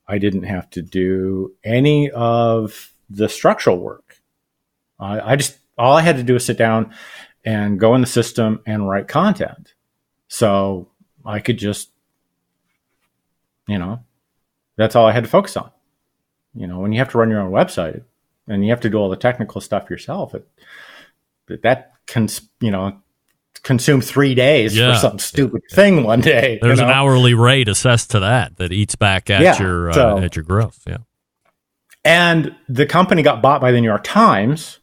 I 0.06 0.18
didn't 0.18 0.42
have 0.44 0.68
to 0.70 0.82
do 0.82 1.52
any 1.64 2.10
of 2.10 2.92
the 3.08 3.28
structural 3.28 3.78
work. 3.78 4.18
I, 5.00 5.32
I 5.32 5.36
just 5.36 5.56
all 5.78 5.96
I 5.96 6.02
had 6.02 6.16
to 6.16 6.22
do 6.22 6.34
was 6.34 6.44
sit 6.44 6.58
down 6.58 6.92
and 7.44 7.80
go 7.80 7.94
in 7.94 8.02
the 8.02 8.06
system 8.06 8.60
and 8.66 8.88
write 8.88 9.08
content. 9.08 9.72
So 10.28 10.88
I 11.24 11.40
could 11.40 11.58
just, 11.58 11.90
you 13.68 13.78
know, 13.78 14.00
that's 14.76 14.96
all 14.96 15.06
I 15.06 15.12
had 15.12 15.24
to 15.24 15.30
focus 15.30 15.56
on. 15.56 15.70
You 16.54 16.66
know, 16.66 16.80
when 16.80 16.92
you 16.92 16.98
have 16.98 17.10
to 17.10 17.18
run 17.18 17.30
your 17.30 17.40
own 17.40 17.50
website, 17.52 18.02
and 18.48 18.64
you 18.64 18.70
have 18.70 18.80
to 18.80 18.90
do 18.90 18.96
all 18.98 19.08
the 19.08 19.16
technical 19.16 19.60
stuff 19.60 19.88
yourself. 19.88 20.34
It, 20.34 20.46
that 21.62 21.92
can, 22.06 22.28
you 22.60 22.70
know, 22.70 22.96
consume 23.62 24.00
three 24.00 24.34
days 24.34 24.76
Yeah. 24.76 24.94
for 24.94 24.98
some 24.98 25.18
stupid 25.18 25.62
thing 25.70 26.02
one 26.04 26.20
day. 26.20 26.58
There's 26.60 26.80
you 26.80 26.84
an 26.84 26.90
hourly 26.90 27.34
rate 27.34 27.68
assessed 27.68 28.10
to 28.12 28.20
that 28.20 28.56
that 28.56 28.72
eats 28.72 28.96
back 28.96 29.30
at 29.30 29.42
Yeah, 29.42 29.58
your 29.62 29.90
uh, 29.90 30.20
at 30.20 30.34
your 30.36 30.44
growth. 30.44 30.82
Yeah. 30.86 30.98
And 32.04 32.54
the 32.68 32.86
company 32.86 33.22
got 33.22 33.42
bought 33.42 33.60
by 33.60 33.70
the 33.70 33.80
New 33.80 33.86
York 33.88 34.02
Times. 34.04 34.80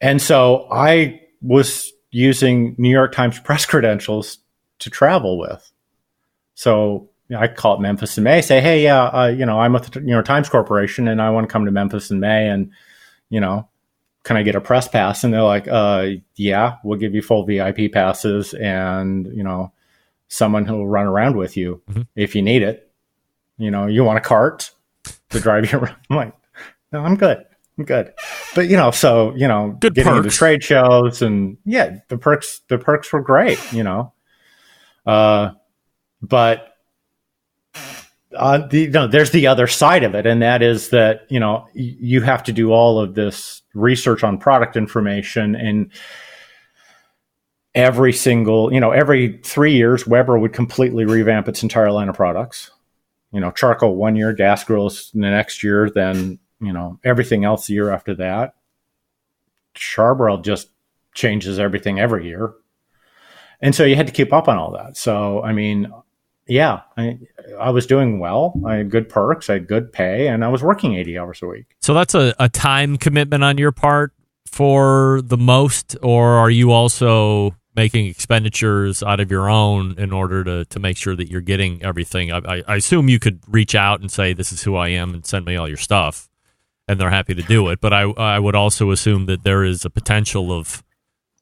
And 0.00 0.20
so 0.20 0.66
I 0.70 1.20
was 1.40 1.92
using 2.10 2.74
New 2.78 2.90
York 2.90 3.12
Times 3.12 3.38
press 3.38 3.64
credentials 3.66 4.38
to 4.80 4.90
travel 4.90 5.38
with. 5.38 5.70
So 6.54 6.74
know, 6.92 7.10
I 7.34 7.48
call 7.48 7.74
it 7.74 7.80
Memphis 7.80 8.16
in 8.18 8.24
May, 8.24 8.40
say, 8.42 8.60
hey, 8.60 8.82
yeah, 8.84 9.04
uh, 9.06 9.26
you 9.28 9.46
know, 9.46 9.58
I'm 9.60 9.72
with 9.72 9.90
the 9.90 10.00
New 10.00 10.12
York 10.12 10.26
Times 10.26 10.48
Corporation 10.48 11.08
and 11.08 11.20
I 11.20 11.30
want 11.30 11.48
to 11.48 11.52
come 11.52 11.64
to 11.64 11.70
Memphis 11.72 12.10
in 12.10 12.20
May. 12.20 12.48
And, 12.48 12.70
you 13.30 13.40
know, 13.40 13.68
can 14.22 14.36
I 14.36 14.42
get 14.42 14.54
a 14.54 14.60
press 14.60 14.86
pass? 14.88 15.24
And 15.24 15.32
they're 15.34 15.42
like, 15.42 15.66
uh, 15.68 16.06
yeah, 16.36 16.76
we'll 16.84 16.98
give 16.98 17.14
you 17.14 17.22
full 17.22 17.44
VIP 17.44 17.92
passes 17.92 18.54
and, 18.54 19.26
you 19.26 19.42
know, 19.42 19.72
someone 20.28 20.66
who 20.66 20.74
will 20.78 20.88
run 20.88 21.06
around 21.06 21.36
with 21.36 21.56
you 21.56 21.82
Mhm. 21.90 22.06
if 22.16 22.34
you 22.34 22.42
need 22.42 22.62
it. 22.62 22.90
You 23.58 23.70
know, 23.70 23.86
you 23.86 24.04
want 24.04 24.18
a 24.18 24.20
cart 24.20 24.70
to 25.30 25.40
drive 25.40 25.70
you 25.72 25.78
around. 25.80 25.96
I'm 26.10 26.16
like, 26.16 26.32
no, 26.92 27.00
I'm 27.04 27.16
good. 27.16 27.44
I'm 27.78 27.84
good. 27.84 28.12
But 28.54 28.68
you 28.68 28.76
know, 28.76 28.90
so 28.90 29.34
you 29.36 29.46
know, 29.48 29.76
Good 29.80 29.94
getting 29.94 30.16
into 30.16 30.30
trade 30.30 30.62
shows 30.64 31.22
and 31.22 31.58
yeah, 31.64 31.96
the 32.08 32.16
perks 32.18 32.60
the 32.68 32.78
perks 32.78 33.12
were 33.12 33.20
great, 33.20 33.58
you 33.72 33.82
know. 33.82 34.12
Uh 35.04 35.50
but 36.22 36.75
uh, 38.36 38.66
the, 38.66 38.88
no, 38.88 39.06
there's 39.06 39.30
the 39.30 39.46
other 39.46 39.66
side 39.66 40.04
of 40.04 40.14
it, 40.14 40.26
and 40.26 40.42
that 40.42 40.62
is 40.62 40.90
that 40.90 41.26
you 41.28 41.40
know 41.40 41.66
you 41.74 42.20
have 42.22 42.42
to 42.44 42.52
do 42.52 42.72
all 42.72 43.00
of 43.00 43.14
this 43.14 43.62
research 43.74 44.22
on 44.24 44.38
product 44.38 44.76
information, 44.76 45.54
and 45.54 45.90
every 47.74 48.12
single 48.12 48.72
you 48.72 48.80
know 48.80 48.90
every 48.90 49.38
three 49.44 49.74
years, 49.74 50.06
Weber 50.06 50.38
would 50.38 50.52
completely 50.52 51.04
revamp 51.04 51.48
its 51.48 51.62
entire 51.62 51.90
line 51.90 52.08
of 52.08 52.16
products. 52.16 52.70
You 53.32 53.40
know, 53.40 53.50
charcoal 53.50 53.96
one 53.96 54.16
year, 54.16 54.32
gas 54.32 54.64
grills 54.64 55.10
the 55.12 55.20
next 55.20 55.62
year, 55.62 55.90
then 55.90 56.38
you 56.60 56.72
know 56.72 56.98
everything 57.04 57.44
else 57.44 57.66
the 57.66 57.74
year 57.74 57.90
after 57.90 58.14
that. 58.16 58.54
Charbroil 59.74 60.42
just 60.42 60.70
changes 61.14 61.58
everything 61.58 62.00
every 62.00 62.26
year, 62.26 62.54
and 63.60 63.74
so 63.74 63.84
you 63.84 63.96
had 63.96 64.06
to 64.06 64.12
keep 64.12 64.32
up 64.32 64.48
on 64.48 64.58
all 64.58 64.72
that. 64.72 64.96
So 64.96 65.42
I 65.42 65.52
mean, 65.52 65.92
yeah, 66.46 66.82
I, 66.96 67.18
I 67.58 67.70
was 67.70 67.86
doing 67.86 68.18
well. 68.18 68.54
I 68.64 68.76
had 68.76 68.90
good 68.90 69.08
perks, 69.08 69.50
I 69.50 69.54
had 69.54 69.66
good 69.66 69.92
pay, 69.92 70.28
and 70.28 70.44
I 70.44 70.48
was 70.48 70.62
working 70.62 70.94
80 70.94 71.18
hours 71.18 71.42
a 71.42 71.46
week. 71.46 71.76
So 71.80 71.94
that's 71.94 72.14
a, 72.14 72.34
a 72.38 72.48
time 72.48 72.96
commitment 72.96 73.42
on 73.42 73.58
your 73.58 73.72
part 73.72 74.12
for 74.46 75.20
the 75.24 75.36
most, 75.36 75.96
or 76.02 76.34
are 76.34 76.50
you 76.50 76.70
also 76.72 77.56
making 77.74 78.06
expenditures 78.06 79.02
out 79.02 79.20
of 79.20 79.30
your 79.30 79.50
own 79.50 79.98
in 79.98 80.12
order 80.12 80.42
to, 80.44 80.64
to 80.64 80.78
make 80.78 80.96
sure 80.96 81.14
that 81.16 81.28
you're 81.28 81.40
getting 81.40 81.82
everything? 81.82 82.32
I, 82.32 82.38
I, 82.38 82.62
I 82.68 82.76
assume 82.76 83.08
you 83.08 83.18
could 83.18 83.40
reach 83.48 83.74
out 83.74 84.00
and 84.00 84.10
say, 84.10 84.32
This 84.32 84.52
is 84.52 84.62
who 84.62 84.76
I 84.76 84.88
am, 84.88 85.14
and 85.14 85.26
send 85.26 85.44
me 85.44 85.56
all 85.56 85.68
your 85.68 85.76
stuff, 85.76 86.28
and 86.86 87.00
they're 87.00 87.10
happy 87.10 87.34
to 87.34 87.42
do 87.42 87.68
it. 87.68 87.80
But 87.80 87.92
I, 87.92 88.02
I 88.02 88.38
would 88.38 88.54
also 88.54 88.92
assume 88.92 89.26
that 89.26 89.42
there 89.42 89.64
is 89.64 89.84
a 89.84 89.90
potential 89.90 90.52
of 90.52 90.82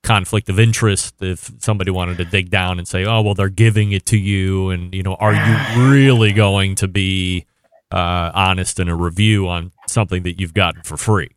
conflict 0.05 0.49
of 0.49 0.61
interest 0.61 1.15
if 1.21 1.51
somebody 1.59 1.91
wanted 1.91 2.19
to 2.19 2.25
dig 2.25 2.51
down 2.51 2.79
and 2.79 2.87
say, 2.87 3.05
"Oh, 3.05 3.23
well, 3.23 3.35
they're 3.35 3.49
giving 3.49 3.93
it 3.93 4.07
to 4.07 4.19
you," 4.19 4.71
and 4.71 4.95
you 4.95 5.03
know, 5.03 5.15
are 5.15 5.35
you 5.35 5.91
really 5.91 6.33
going 6.33 6.77
to 6.77 6.89
be 6.89 7.47
uh, 7.91 8.31
honest 8.35 8.81
in 8.81 8.89
a 8.89 8.95
review 8.97 9.49
on 9.49 9.73
something 9.87 10.25
that 10.25 10.41
you've 10.41 10.55
gotten 10.55 10.83
for 10.83 10.97
free? 10.97 11.31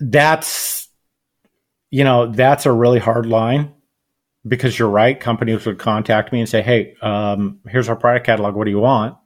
That's, 0.00 0.88
you 1.90 2.02
know, 2.02 2.26
that's 2.26 2.66
a 2.66 2.72
really 2.72 2.98
hard 2.98 3.26
line 3.26 3.72
because 4.46 4.78
you're 4.78 4.88
right. 4.88 5.18
Companies 5.18 5.64
would 5.66 5.78
contact 5.78 6.32
me 6.32 6.40
and 6.40 6.48
say, 6.48 6.60
hey, 6.60 6.96
um, 7.02 7.60
here's 7.68 7.88
our 7.88 7.94
product 7.94 8.26
catalog. 8.26 8.56
What 8.56 8.64
do 8.64 8.70
you 8.70 8.80
want? 8.80 9.16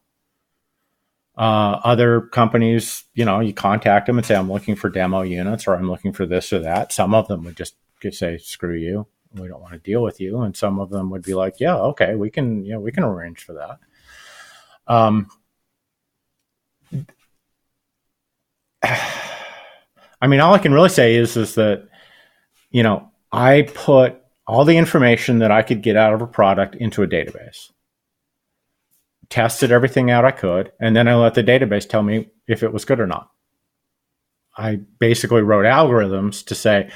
Uh, 1.37 1.81
other 1.85 2.23
companies, 2.23 3.05
you 3.15 3.25
know, 3.25 3.41
you 3.41 3.53
contact 3.53 4.07
them 4.07 4.17
and 4.17 4.27
say, 4.27 4.35
I'm 4.35 4.51
looking 4.51 4.75
for 4.75 4.89
demo 4.89 5.21
units 5.21 5.67
or 5.67 5.75
I'm 5.75 5.91
looking 5.91 6.13
for 6.13 6.25
this 6.25 6.51
or 6.53 6.61
that. 6.61 6.93
Some 6.93 7.15
of 7.15 7.29
them 7.29 7.45
would 7.45 7.57
just 7.57 7.75
say, 8.13 8.39
screw 8.39 8.75
you. 8.75 9.07
We 9.35 9.49
don't 9.49 9.61
want 9.61 9.75
to 9.75 9.79
deal 9.79 10.03
with 10.03 10.19
you. 10.19 10.41
And 10.41 10.57
some 10.57 10.79
of 10.79 10.89
them 10.89 11.11
would 11.11 11.23
be 11.23 11.35
like, 11.35 11.61
yeah, 11.61 11.77
okay, 11.77 12.15
we 12.15 12.31
can, 12.31 12.65
you 12.65 12.73
know, 12.73 12.81
we 12.81 12.91
can 12.91 13.05
arrange 13.05 13.45
for 13.45 13.53
that. 13.53 13.79
Um, 14.87 15.29
I 18.83 20.29
mean, 20.29 20.41
all 20.41 20.55
I 20.55 20.59
can 20.59 20.73
really 20.73 20.89
say 20.89 21.17
is, 21.17 21.37
is 21.37 21.57
that, 21.57 21.87
you 22.71 22.83
know, 22.83 23.11
I 23.31 23.69
put 23.75 24.23
all 24.47 24.65
the 24.65 24.79
information 24.79 25.41
that 25.41 25.51
I 25.51 25.61
could 25.61 25.83
get 25.83 25.97
out 25.97 26.15
of 26.15 26.23
a 26.23 26.27
product 26.27 26.77
into 26.77 27.03
a 27.03 27.07
database 27.07 27.73
tested 29.29 29.73
everything 29.73 30.11
out 30.11 30.25
I 30.25 30.31
could, 30.31 30.73
and 30.81 30.95
then 30.95 31.09
I 31.09 31.15
let 31.15 31.35
the 31.35 31.43
database 31.43 31.89
tell 31.89 32.03
me 32.03 32.29
if 32.47 32.63
it 32.63 32.73
was 32.73 32.85
good 32.85 33.01
or 33.01 33.07
not. 33.07 33.31
I 34.57 34.81
basically 34.99 35.43
wrote 35.43 35.67
algorithms 35.67 36.45
to 36.47 36.55
say, 36.55 36.91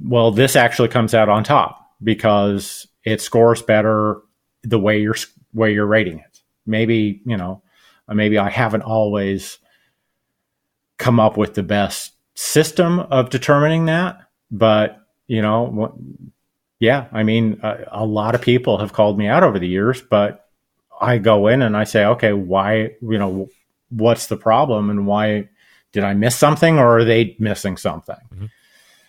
well, 0.00 0.30
this 0.30 0.56
actually 0.56 0.88
comes 0.88 1.14
out 1.14 1.28
on 1.28 1.44
top 1.44 1.90
because 2.02 2.86
it 3.04 3.20
scores 3.20 3.62
better 3.62 4.20
the 4.62 4.78
way 4.78 5.00
you're 5.00 5.16
way 5.52 5.72
you're 5.72 5.86
rating 5.86 6.18
it. 6.18 6.40
Maybe 6.66 7.20
you 7.26 7.36
know, 7.36 7.62
maybe 8.08 8.38
I 8.38 8.50
haven't 8.50 8.82
always 8.82 9.58
come 10.98 11.18
up 11.18 11.36
with 11.36 11.54
the 11.54 11.62
best 11.62 12.12
system 12.34 13.00
of 13.00 13.30
determining 13.30 13.86
that, 13.86 14.20
but 14.50 14.98
you 15.26 15.42
know, 15.42 15.98
yeah, 16.78 17.06
I 17.12 17.22
mean, 17.22 17.60
a, 17.62 17.84
a 17.88 18.06
lot 18.06 18.34
of 18.34 18.42
people 18.42 18.78
have 18.78 18.92
called 18.92 19.18
me 19.18 19.26
out 19.26 19.42
over 19.42 19.58
the 19.58 19.68
years, 19.68 20.00
but 20.00 20.41
I 21.02 21.18
go 21.18 21.48
in 21.48 21.62
and 21.62 21.76
I 21.76 21.84
say, 21.84 22.04
okay, 22.04 22.32
why, 22.32 22.92
you 23.02 23.18
know, 23.18 23.48
what's 23.90 24.28
the 24.28 24.36
problem 24.36 24.88
and 24.88 25.06
why 25.06 25.48
did 25.92 26.04
I 26.04 26.14
miss 26.14 26.36
something 26.36 26.78
or 26.78 26.98
are 26.98 27.04
they 27.04 27.36
missing 27.38 27.76
something? 27.76 28.16
Mhm. 28.34 28.50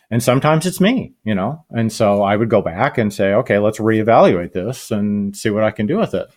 And 0.10 0.22
sometimes 0.22 0.66
it's 0.66 0.82
me, 0.82 1.14
you 1.24 1.34
know, 1.34 1.64
and 1.70 1.92
so 1.92 2.22
I 2.22 2.36
would 2.36 2.50
go 2.50 2.62
back 2.62 2.98
and 2.98 3.14
say, 3.14 3.34
okay, 3.34 3.58
let's 3.58 3.80
reevaluate 3.80 4.52
this 4.52 4.92
and 4.92 5.36
see 5.36 5.50
what 5.50 5.64
I 5.64 5.72
can 5.72 5.88
do 5.88 5.98
with 5.98 6.14
it. 6.14 6.28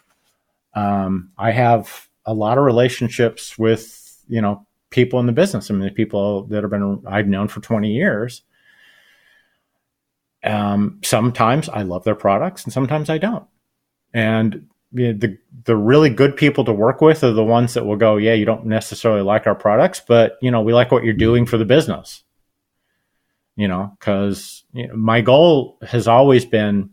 Um, 0.75 1.31
I 1.37 1.51
have 1.51 2.09
a 2.25 2.33
lot 2.35 2.59
of 2.59 2.65
relationships 2.65 3.59
with, 3.59 4.23
you 4.29 4.41
know, 4.41 4.67
people 4.91 5.21
in 5.21 5.27
the 5.27 5.33
business. 5.33 5.71
I 5.71 5.75
mean, 5.75 5.85
the 5.85 5.91
people 5.91 6.45
that 6.45 6.63
have 6.63 6.71
been 6.71 7.03
I've 7.07 7.27
known 7.27 7.49
for 7.49 7.61
20 7.61 7.91
years. 7.91 8.43
Um, 10.45 11.01
sometimes 11.03 11.69
I 11.69 11.83
love 11.83 12.05
their 12.05 12.15
products 12.15 12.65
and 12.65 12.73
sometimes 12.73 13.11
I 13.11 13.19
don't. 13.19 13.47
And 14.15 14.69
you 14.93 15.13
know, 15.13 15.19
the 15.19 15.39
the 15.65 15.77
really 15.77 16.11
good 16.11 16.37
people 16.37 16.65
to 16.65 16.73
work 16.73 17.01
with 17.01 17.25
are 17.25 17.33
the 17.33 17.45
ones 17.45 17.75
that 17.75 17.85
will 17.87 17.97
go, 17.97 18.17
yeah, 18.17 18.35
you 18.35 18.45
don't 18.45 18.67
necessarily 18.67 19.23
like 19.23 19.47
our 19.47 19.55
products, 19.55 20.01
but 20.07 20.37
you 20.41 20.51
know, 20.51 20.61
we 20.61 20.73
like 20.73 20.93
what 20.93 21.05
you're 21.05 21.15
doing 21.15 21.47
for 21.47 21.59
the 21.59 21.65
business. 21.65 22.23
You 23.57 23.69
know, 23.69 23.97
because 23.99 24.65
you 24.73 24.87
know, 24.87 24.95
my 24.95 25.23
goal 25.23 25.79
has 25.87 26.07
always 26.07 26.45
been, 26.45 26.91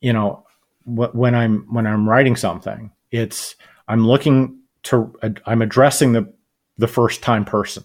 you 0.00 0.12
know, 0.12 0.46
wh- 0.84 1.14
when 1.14 1.34
I'm 1.34 1.66
when 1.72 1.86
I'm 1.86 2.08
writing 2.08 2.34
something, 2.34 2.90
it's 3.10 3.54
I'm 3.86 4.06
looking 4.06 4.60
to 4.84 5.12
I'm 5.46 5.62
addressing 5.62 6.12
the 6.12 6.32
the 6.78 6.88
first 6.88 7.22
time 7.22 7.44
person, 7.44 7.84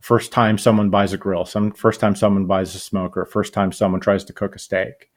first 0.00 0.30
time 0.30 0.58
someone 0.58 0.90
buys 0.90 1.12
a 1.12 1.18
grill, 1.18 1.44
some 1.44 1.72
first 1.72 2.00
time 2.00 2.14
someone 2.14 2.46
buys 2.46 2.74
a 2.74 2.78
smoker, 2.78 3.24
first 3.24 3.52
time 3.52 3.72
someone 3.72 4.00
tries 4.00 4.24
to 4.24 4.32
cook 4.32 4.54
a 4.54 4.58
steak, 4.58 5.10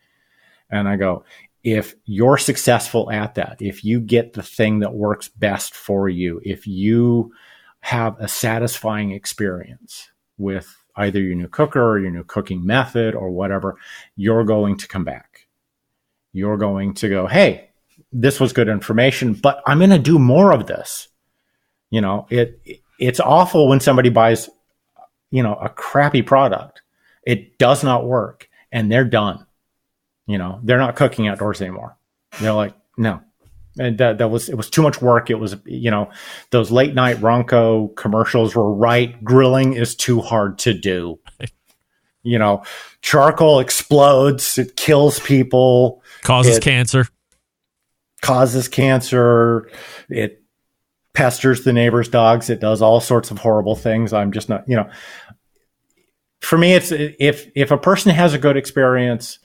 and 0.70 0.90
I 0.90 0.96
go, 0.96 1.24
if 1.64 1.95
you're 2.05 2.38
successful 2.38 3.09
at 3.09 3.36
that, 3.36 3.57
if 3.61 3.86
you 3.86 3.99
get 3.99 4.34
the 4.34 4.43
thing 4.43 4.80
that 4.80 4.93
works 4.93 5.30
best 5.30 5.74
for 5.74 6.09
you, 6.09 6.41
if 6.43 6.68
you 6.68 7.34
have 7.80 8.20
a 8.20 8.28
satisfying 8.28 9.11
experience 9.11 10.09
with 10.38 10.76
either 10.97 11.22
your 11.22 11.36
new 11.36 11.47
cooker 11.47 11.82
or 11.82 11.99
your 11.99 12.11
new 12.11 12.24
cooking 12.24 12.66
method 12.66 13.16
or 13.16 13.32
whatever, 13.32 13.78
you're 14.16 14.43
going 14.43 14.78
to 14.78 14.88
come 14.88 15.05
back. 15.05 15.47
You're 16.34 16.57
going 16.57 16.93
to 16.95 17.09
go, 17.09 17.28
hey, 17.28 17.70
this 18.11 18.39
was 18.39 18.53
good 18.53 18.68
information, 18.68 19.34
but 19.34 19.61
I'm 19.66 19.80
going 19.80 19.89
to 19.91 19.99
do 19.99 20.20
more 20.20 20.51
of 20.51 20.68
this. 20.68 21.07
You 21.89 22.01
know, 22.01 22.28
it 22.30 22.59
it's 22.99 23.20
awful 23.20 23.68
when 23.68 23.80
somebody 23.80 24.09
buys, 24.09 24.49
you 25.32 25.43
know, 25.43 25.55
a 25.55 25.70
crappy 25.70 26.22
product. 26.22 26.82
It 27.24 27.57
does 27.57 27.84
not 27.84 28.05
work 28.05 28.49
and 28.72 28.91
they're 28.91 29.05
done 29.05 29.45
you 30.28 30.38
know 30.38 30.59
they're 30.63 30.78
not 30.78 30.95
cooking 30.95 31.28
outdoors 31.28 31.61
anymore. 31.61 31.97
They're 32.41 32.53
like 32.53 32.74
no. 32.97 33.21
And 33.80 33.97
that, 33.97 34.19
that 34.19 34.28
was 34.30 34.49
it 34.49 34.55
was 34.55 34.69
too 34.69 34.84
much 34.84 35.01
work. 35.01 35.30
It 35.32 35.39
was 35.39 35.55
you 35.65 35.89
know 35.89 36.11
those 36.51 36.69
late 36.71 36.93
night 36.93 37.17
ronco 37.17 37.95
commercials 37.95 38.55
were 38.55 38.71
right. 38.74 39.21
Grilling 39.24 39.74
is 39.74 39.95
too 39.95 40.21
hard 40.21 40.59
to 40.59 40.74
do. 40.74 41.19
You 42.26 42.39
know 42.39 42.63
charcoal 43.01 43.59
explodes. 43.59 44.57
It 44.57 44.78
kills 44.78 45.19
people. 45.19 46.01
Causes 46.21 46.55
It- 46.55 46.63
cancer. 46.63 47.05
causes 48.21 48.69
cancer. 48.69 49.69
It 50.07 50.41
pesters 51.13 51.65
the 51.65 51.74
neighbor's 51.74 52.07
dogs. 52.07 52.49
It 52.49 52.61
does 52.61 52.82
all 52.82 53.01
sorts 53.01 53.30
of 53.30 53.39
horrible 53.39 53.76
things. 53.76 54.13
I'm 54.13 54.32
just 54.32 54.47
not, 54.47 54.63
you 54.69 54.78
know, 54.78 54.89
for 56.39 56.57
me, 56.57 56.74
it's 56.74 56.93
if 56.93 57.49
if 57.55 57.71
a 57.71 57.78
person 57.78 58.11
has 58.11 58.34
a 58.34 58.38
good 58.39 58.55
experience, 58.55 59.39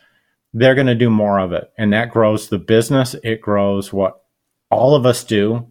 they're 0.54 0.74
going 0.74 0.86
to 0.86 0.94
do 0.94 1.10
more 1.10 1.38
of 1.38 1.52
it, 1.52 1.70
and 1.76 1.92
that 1.92 2.10
grows 2.10 2.48
the 2.48 2.58
business. 2.58 3.14
It 3.22 3.40
grows 3.40 3.92
what 3.92 4.22
all 4.70 4.94
of 4.94 5.06
us 5.06 5.24
do, 5.24 5.68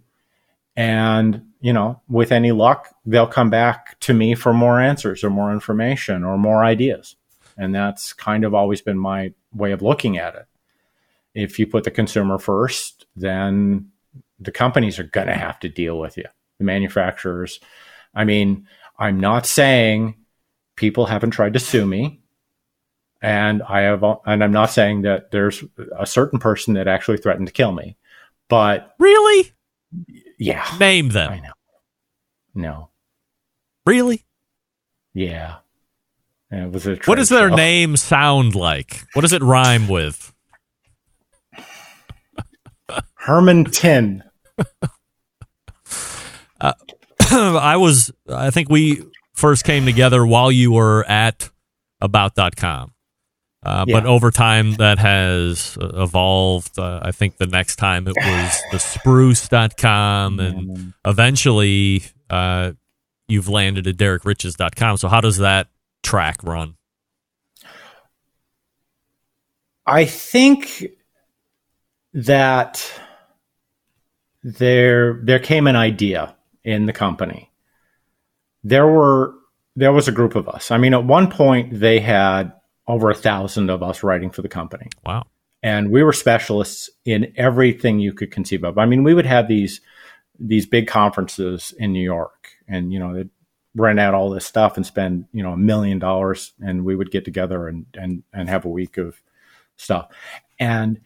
and 0.76 1.44
you 1.60 1.74
know, 1.74 2.02
with 2.08 2.32
any 2.32 2.52
luck, 2.52 2.94
they'll 3.06 3.28
come 3.28 3.50
back 3.50 4.00
to 4.02 4.14
me 4.14 4.36
for 4.36 4.54
more 4.54 4.80
answers 4.80 5.24
or 5.24 5.30
more 5.30 5.52
information 5.52 6.24
or 6.24 6.38
more 6.38 6.64
ideas, 6.64 7.16
and 7.58 7.74
that's 7.74 8.14
kind 8.14 8.44
of 8.44 8.54
always 8.54 8.82
been 8.82 9.00
my 9.00 9.34
way 9.54 9.72
of 9.72 9.82
looking 9.82 10.18
at 10.18 10.36
it. 10.36 10.46
If 11.34 11.60
you 11.60 11.68
put 11.68 11.84
the 11.84 11.92
consumer 11.92 12.38
first, 12.38 13.06
then 13.16 13.92
the 14.40 14.52
companies 14.52 15.00
are 15.00 15.04
going 15.04 15.28
to 15.28 15.34
have 15.34 15.60
to 15.62 15.70
deal 15.70 16.00
with 16.00 16.18
you, 16.18 16.26
the 16.60 16.66
manufacturers. 16.66 17.60
I 18.14 18.24
mean, 18.24 18.68
I'm 19.00 19.20
not 19.20 19.46
saying 19.46 20.16
people 20.76 21.08
haven't 21.08 21.32
tried 21.32 21.54
to 21.54 21.60
sue 21.60 21.86
me 21.86 22.22
and 23.22 23.62
I 23.64 23.82
have, 23.82 24.04
and 24.26 24.44
I'm 24.44 24.52
not 24.52 24.72
saying 24.72 25.02
that 25.04 25.32
there's 25.32 25.64
a 25.98 26.06
certain 26.06 26.40
person 26.40 26.74
that 26.76 26.88
actually 26.88 27.18
threatened 27.18 27.48
to 27.48 27.54
kill 27.54 27.72
me, 27.72 27.98
but 28.50 28.94
Really? 29.00 29.52
yeah, 30.38 30.66
Name 30.80 31.10
them. 31.10 31.32
I 31.32 31.40
know. 31.40 31.52
No, 32.56 32.90
Really? 33.86 34.26
yeah, 35.14 35.58
And 36.52 36.66
it 36.66 36.72
was 36.72 36.88
a. 36.88 36.96
What 37.06 37.16
does 37.16 37.30
their 37.30 37.50
show. 37.50 37.56
name 37.56 37.96
sound 37.98 38.56
like? 38.56 39.06
What 39.14 39.22
does 39.24 39.34
it 39.34 39.42
rhyme 39.42 39.88
with? 39.88 40.34
Herman 43.16 43.66
Tin. 43.66 44.24
Uh, 46.60 46.74
I 47.32 47.76
was, 47.78 48.12
I 48.30 48.50
think 48.52 48.70
we 48.70 49.04
first 49.34 49.64
came 49.66 49.86
together 49.86 50.26
while 50.26 50.52
you 50.52 50.72
were 50.72 51.04
at 51.06 51.50
about.com. 52.02 52.94
Uh, 53.68 53.86
But 53.86 54.06
over 54.06 54.32
time, 54.32 54.74
that 54.76 54.98
has 54.98 55.78
uh, 55.80 56.02
evolved. 56.02 56.80
Uh, 56.80 57.02
I 57.04 57.12
think 57.12 57.36
the 57.36 57.48
next 57.48 57.76
time 57.76 58.08
it 58.08 58.16
was 58.16 58.62
the 58.72 58.80
spruce.com, 58.80 60.40
and 60.40 60.94
eventually 61.06 62.04
uh, 62.30 62.72
you've 63.28 63.50
landed 63.50 63.86
at 63.86 63.98
derrickriches.com. 63.98 64.98
So, 64.98 65.10
how 65.10 65.20
does 65.20 65.38
that 65.38 65.68
track 66.02 66.38
run? 66.44 66.76
I 69.86 70.06
think 70.06 70.86
that 72.14 72.90
there 74.44 75.20
there 75.24 75.40
came 75.40 75.68
an 75.68 75.76
idea 75.76 76.36
in 76.64 76.86
the 76.86 76.94
company. 76.94 77.52
There 78.64 78.88
were 78.88 79.34
there 79.76 79.92
was 79.92 80.08
a 80.08 80.14
group 80.14 80.36
of 80.36 80.48
us. 80.48 80.72
I 80.72 80.78
mean, 80.78 80.94
at 80.94 81.04
one 81.04 81.30
point 81.30 81.80
they 81.80 82.00
had 82.00 82.54
over 82.88 83.10
a 83.10 83.16
thousand 83.16 83.70
of 83.70 83.84
us 83.84 84.04
writing 84.04 84.30
for 84.30 84.42
the 84.42 84.50
company, 84.50 84.88
Wow. 85.06 85.26
and 85.62 85.92
we 85.92 86.04
were 86.04 86.14
specialists 86.14 86.90
in 87.06 87.34
everything 87.36 88.00
you 88.00 88.14
could 88.14 88.32
conceive 88.32 88.64
of. 88.64 88.78
I 88.78 88.86
mean, 88.86 89.04
we 89.04 89.14
would 89.14 89.26
have 89.26 89.48
these 89.48 89.82
these 90.40 90.66
big 90.68 90.88
conferences 90.88 91.74
in 91.78 91.92
New 91.94 92.04
York, 92.04 92.50
and 92.68 92.94
you 92.94 93.00
know 93.00 93.14
they'd 93.14 93.30
rent 93.76 94.00
out 94.00 94.14
all 94.14 94.30
this 94.30 94.46
stuff 94.46 94.78
and 94.78 94.86
spend 94.86 95.26
you 95.34 95.44
know 95.44 95.54
a 95.54 95.58
million 95.58 96.00
dollars, 96.00 96.54
and 96.62 96.86
we 96.86 96.96
would 96.96 97.12
get 97.12 97.26
together 97.26 97.68
and 97.68 97.86
and 97.96 98.24
and 98.34 98.50
have 98.50 98.66
a 98.66 98.70
week 98.70 98.98
of 98.98 99.22
stuff. 99.76 100.10
And 100.60 101.02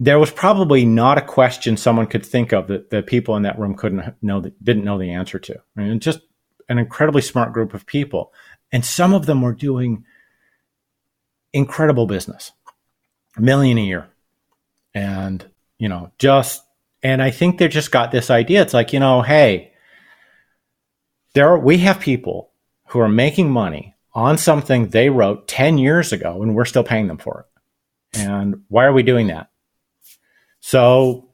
there 0.00 0.18
was 0.18 0.30
probably 0.30 0.84
not 0.84 1.18
a 1.18 1.22
question 1.22 1.76
someone 1.76 2.06
could 2.06 2.24
think 2.24 2.52
of 2.52 2.68
that 2.68 2.90
the 2.90 3.02
people 3.02 3.36
in 3.36 3.42
that 3.42 3.58
room 3.58 3.74
couldn't 3.74 4.14
know 4.22 4.40
that 4.40 4.62
didn't 4.62 4.84
know 4.84 4.98
the 4.98 5.10
answer 5.10 5.38
to. 5.38 5.56
I 5.76 5.80
mean, 5.80 6.00
just 6.00 6.20
an 6.68 6.78
incredibly 6.78 7.22
smart 7.22 7.52
group 7.52 7.74
of 7.74 7.86
people, 7.86 8.32
and 8.70 8.84
some 8.84 9.14
of 9.14 9.26
them 9.26 9.42
were 9.42 9.54
doing 9.54 10.04
incredible 11.58 12.06
business, 12.06 12.52
a 13.36 13.42
million 13.42 13.78
a 13.78 13.84
year, 13.84 14.08
and 14.94 15.44
you 15.78 15.88
know, 15.88 16.12
just 16.18 16.62
and 17.02 17.22
I 17.22 17.30
think 17.30 17.58
they 17.58 17.68
just 17.68 17.90
got 17.90 18.10
this 18.10 18.30
idea. 18.30 18.62
It's 18.62 18.74
like 18.74 18.92
you 18.92 19.00
know, 19.00 19.22
hey, 19.22 19.72
there 21.34 21.48
are, 21.48 21.58
we 21.58 21.78
have 21.78 22.00
people 22.00 22.50
who 22.88 23.00
are 23.00 23.08
making 23.08 23.50
money 23.50 23.94
on 24.14 24.38
something 24.38 24.88
they 24.88 25.10
wrote 25.10 25.46
10 25.46 25.78
years 25.78 26.12
ago 26.12 26.42
and 26.42 26.54
we're 26.54 26.64
still 26.64 26.82
paying 26.82 27.06
them 27.06 27.18
for 27.18 27.46
it. 27.46 28.20
And 28.20 28.62
why 28.68 28.84
are 28.84 28.92
we 28.92 29.02
doing 29.02 29.28
that? 29.28 29.50
So 30.60 31.28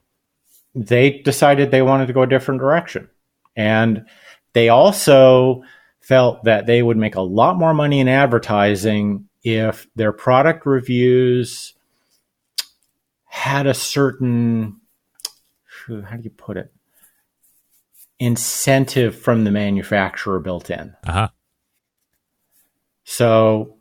they 0.74 1.20
decided 1.20 1.70
they 1.70 1.82
wanted 1.82 2.06
to 2.06 2.12
go 2.12 2.22
a 2.22 2.26
different 2.26 2.60
direction. 2.60 3.08
And 3.56 4.06
they 4.52 4.68
also 4.68 5.62
felt 6.00 6.44
that 6.44 6.66
they 6.66 6.82
would 6.82 6.96
make 6.96 7.14
a 7.14 7.22
lot 7.22 7.56
more 7.56 7.72
money 7.72 8.00
in 8.00 8.08
advertising 8.08 9.28
if 9.44 9.86
their 9.94 10.12
product 10.12 10.66
reviews 10.66 11.74
had 13.26 13.66
a 13.66 13.74
certain, 13.74 14.80
how 15.86 16.16
do 16.16 16.22
you 16.22 16.30
put 16.30 16.56
it? 16.56 16.72
Incentive 18.18 19.16
from 19.16 19.44
the 19.44 19.50
manufacturer 19.50 20.40
built 20.40 20.70
in. 20.70 20.94
Uh 21.06 21.12
huh. 21.12 21.28
So 23.04 23.76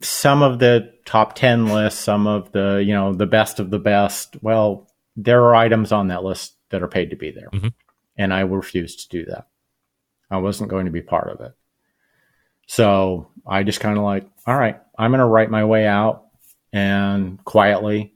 some 0.00 0.42
of 0.42 0.58
the 0.58 0.92
top 1.04 1.34
10 1.34 1.66
lists, 1.66 2.00
some 2.00 2.26
of 2.26 2.50
the, 2.52 2.82
you 2.84 2.92
know, 2.92 3.12
the 3.12 3.26
best 3.26 3.60
of 3.60 3.70
the 3.70 3.78
best, 3.78 4.36
well, 4.42 4.90
there 5.14 5.44
are 5.44 5.54
items 5.54 5.92
on 5.92 6.08
that 6.08 6.24
list 6.24 6.54
that 6.70 6.82
are 6.82 6.88
paid 6.88 7.10
to 7.10 7.16
be 7.16 7.30
there. 7.30 7.48
Mhm. 7.52 7.72
And 8.16 8.34
I 8.34 8.40
refused 8.40 9.00
to 9.00 9.08
do 9.08 9.24
that. 9.26 9.46
I 10.30 10.38
wasn't 10.38 10.70
going 10.70 10.86
to 10.86 10.92
be 10.92 11.02
part 11.02 11.28
of 11.30 11.40
it. 11.40 11.52
So 12.70 13.30
I 13.46 13.62
just 13.62 13.80
kind 13.80 13.98
of 13.98 14.04
like, 14.04 14.26
all 14.46 14.56
right, 14.56 14.80
I'm 14.96 15.10
going 15.10 15.18
to 15.18 15.26
write 15.26 15.50
my 15.50 15.64
way 15.64 15.86
out 15.86 16.26
and 16.72 17.42
quietly, 17.44 18.14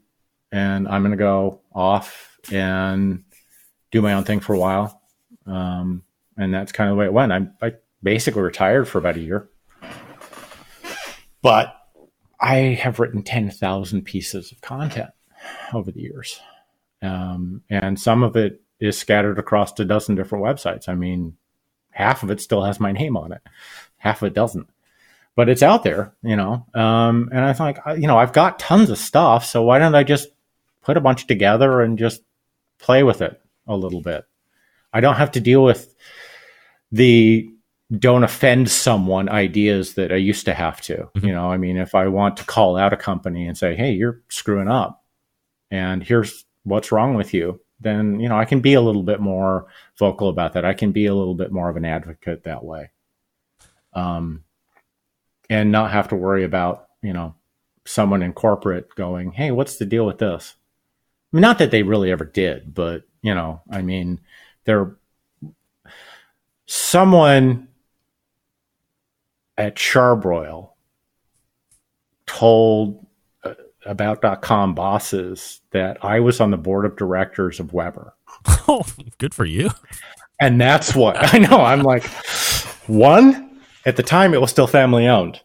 and 0.53 0.87
I'm 0.87 1.03
going 1.03 1.11
to 1.11 1.17
go 1.17 1.61
off 1.75 2.39
and 2.53 3.25
do 3.91 4.01
my 4.01 4.15
own 4.15 4.25
thing 4.25 4.41
for 4.41 4.55
a 4.55 4.59
while. 4.59 5.03
Um, 5.47 6.03
and 6.37 6.55
that's 6.55 6.73
kind 6.73 6.89
of 6.89 6.97
the 6.97 7.01
way 7.01 7.07
it 7.07 7.13
went. 7.13 7.33
I, 7.33 7.49
I 7.61 7.73
basically 8.03 8.43
retired 8.43 8.87
for 8.87 8.99
about 8.99 9.17
a 9.17 9.21
year 9.21 9.49
but 11.45 11.77
I 12.41 12.57
have 12.57 12.99
written 12.99 13.23
10,000 13.23 14.03
pieces 14.03 14.51
of 14.51 14.63
content 14.63 15.11
over 15.75 15.93
the 15.93 16.01
years. 16.01 16.41
Um, 17.03 17.61
and 17.69 18.01
some 18.01 18.23
of 18.23 18.35
it 18.35 18.63
is 18.81 18.97
scattered 18.97 19.39
across 19.39 19.79
a 19.79 19.85
dozen 19.85 20.15
different 20.15 20.43
websites. 20.43 20.89
I 20.89 20.95
mean, 20.95 21.37
half 21.91 22.23
of 22.23 22.31
it 22.31 22.41
still 22.41 22.65
has 22.65 22.81
my 22.81 22.93
name 22.93 23.15
on 23.15 23.33
it, 23.33 23.43
half 24.05 24.23
a 24.23 24.31
dozen. 24.31 24.67
But 25.35 25.49
it's 25.49 25.63
out 25.63 25.83
there, 25.83 26.15
you 26.23 26.37
know. 26.37 26.65
Um, 26.75 27.31
and 27.33 27.41
I 27.45 27.53
thought, 27.55 27.79
I- 27.85 27.95
you 27.95 28.07
know, 28.07 28.19
I've 28.19 28.33
got 28.33 28.61
tons 28.61 28.91
of 28.91 28.99
stuff, 28.99 29.45
so 29.45 29.63
why 29.63 29.81
don't 29.81 29.95
I 29.97 30.05
just 30.05 30.29
put 30.83 30.97
a 30.97 31.01
bunch 31.01 31.27
together 31.27 31.81
and 31.81 31.99
just 31.99 32.23
play 32.79 33.03
with 33.03 33.21
it 33.23 33.41
a 33.67 33.77
little 33.77 34.01
bit? 34.01 34.25
I 34.93 35.01
don't 35.01 35.17
have 35.17 35.33
to 35.33 35.41
deal 35.41 35.65
with 35.65 35.93
the 36.93 37.51
don't 37.99 38.25
offend 38.25 38.71
someone 38.71 39.29
ideas 39.29 39.95
that 39.95 40.13
I 40.13 40.17
used 40.17 40.45
to 40.47 40.55
have 40.55 40.81
to. 40.83 41.09
You 41.21 41.33
know, 41.33 41.51
I 41.51 41.57
mean, 41.57 41.77
if 41.77 41.95
I 41.95 42.07
want 42.09 42.37
to 42.37 42.45
call 42.45 42.77
out 42.77 42.93
a 42.93 42.97
company 42.97 43.47
and 43.47 43.57
say, 43.59 43.75
hey, 43.75 43.93
you're 43.93 44.23
screwing 44.29 44.69
up 44.69 45.03
and 45.71 46.03
here's 46.03 46.45
what's 46.63 46.93
wrong 46.93 47.15
with 47.15 47.35
you, 47.35 47.61
then, 47.81 48.21
you 48.21 48.29
know, 48.29 48.39
I 48.39 48.45
can 48.47 48.61
be 48.61 48.75
a 48.75 48.81
little 48.81 49.03
bit 49.03 49.21
more 49.21 49.67
vocal 49.99 50.29
about 50.29 50.53
that. 50.55 50.65
I 50.65 50.75
can 50.75 50.93
be 50.93 51.07
a 51.07 51.15
little 51.15 51.35
bit 51.35 51.53
more 51.53 51.69
of 51.69 51.77
an 51.77 51.85
advocate 51.85 52.45
that 52.45 52.65
way. 52.65 52.91
Um, 53.95 54.45
and 55.51 55.71
not 55.71 55.93
have 55.93 56.09
to 56.09 56.17
worry 56.17 56.45
about, 56.45 56.89
you 57.03 57.13
know, 57.13 57.35
someone 57.85 58.23
in 58.23 58.33
corporate 58.33 58.95
going, 58.95 59.33
hey, 59.33 59.51
what's 59.51 59.77
the 59.77 59.87
deal 59.87 60.07
with 60.07 60.19
this? 60.19 60.55
I 61.33 61.37
mean, 61.37 61.43
not 61.43 61.59
that 61.59 61.71
they 61.71 61.83
really 61.83 62.11
ever 62.11 62.25
did, 62.25 62.75
but, 62.75 63.03
you 63.23 63.35
know, 63.35 63.61
I 63.71 63.83
mean, 63.83 64.21
they're 64.65 64.97
someone 66.67 67.69
at 69.57 69.77
Charbroil 69.77 70.71
told 72.27 73.07
uh, 73.45 73.55
about.com 73.87 74.75
bosses 74.75 75.61
that 75.71 76.05
I 76.05 76.21
was 76.21 76.41
on 76.41 76.51
the 76.51 76.57
board 76.57 76.85
of 76.85 76.97
directors 76.97 77.61
of 77.61 77.73
Weber. 77.73 78.15
Oh, 78.67 78.85
good 79.19 79.35
for 79.35 79.45
you. 79.45 79.71
And 80.41 80.59
that's 80.61 80.95
what 80.95 81.17
I 81.35 81.39
know. 81.39 81.61
I'm 81.61 81.83
like, 81.83 82.07
one, 82.87 83.54
at 83.87 83.97
the 83.97 84.03
time, 84.03 84.35
it 84.35 84.41
was 84.41 84.51
still 84.51 84.67
family 84.67 85.07
owned. 85.07 85.41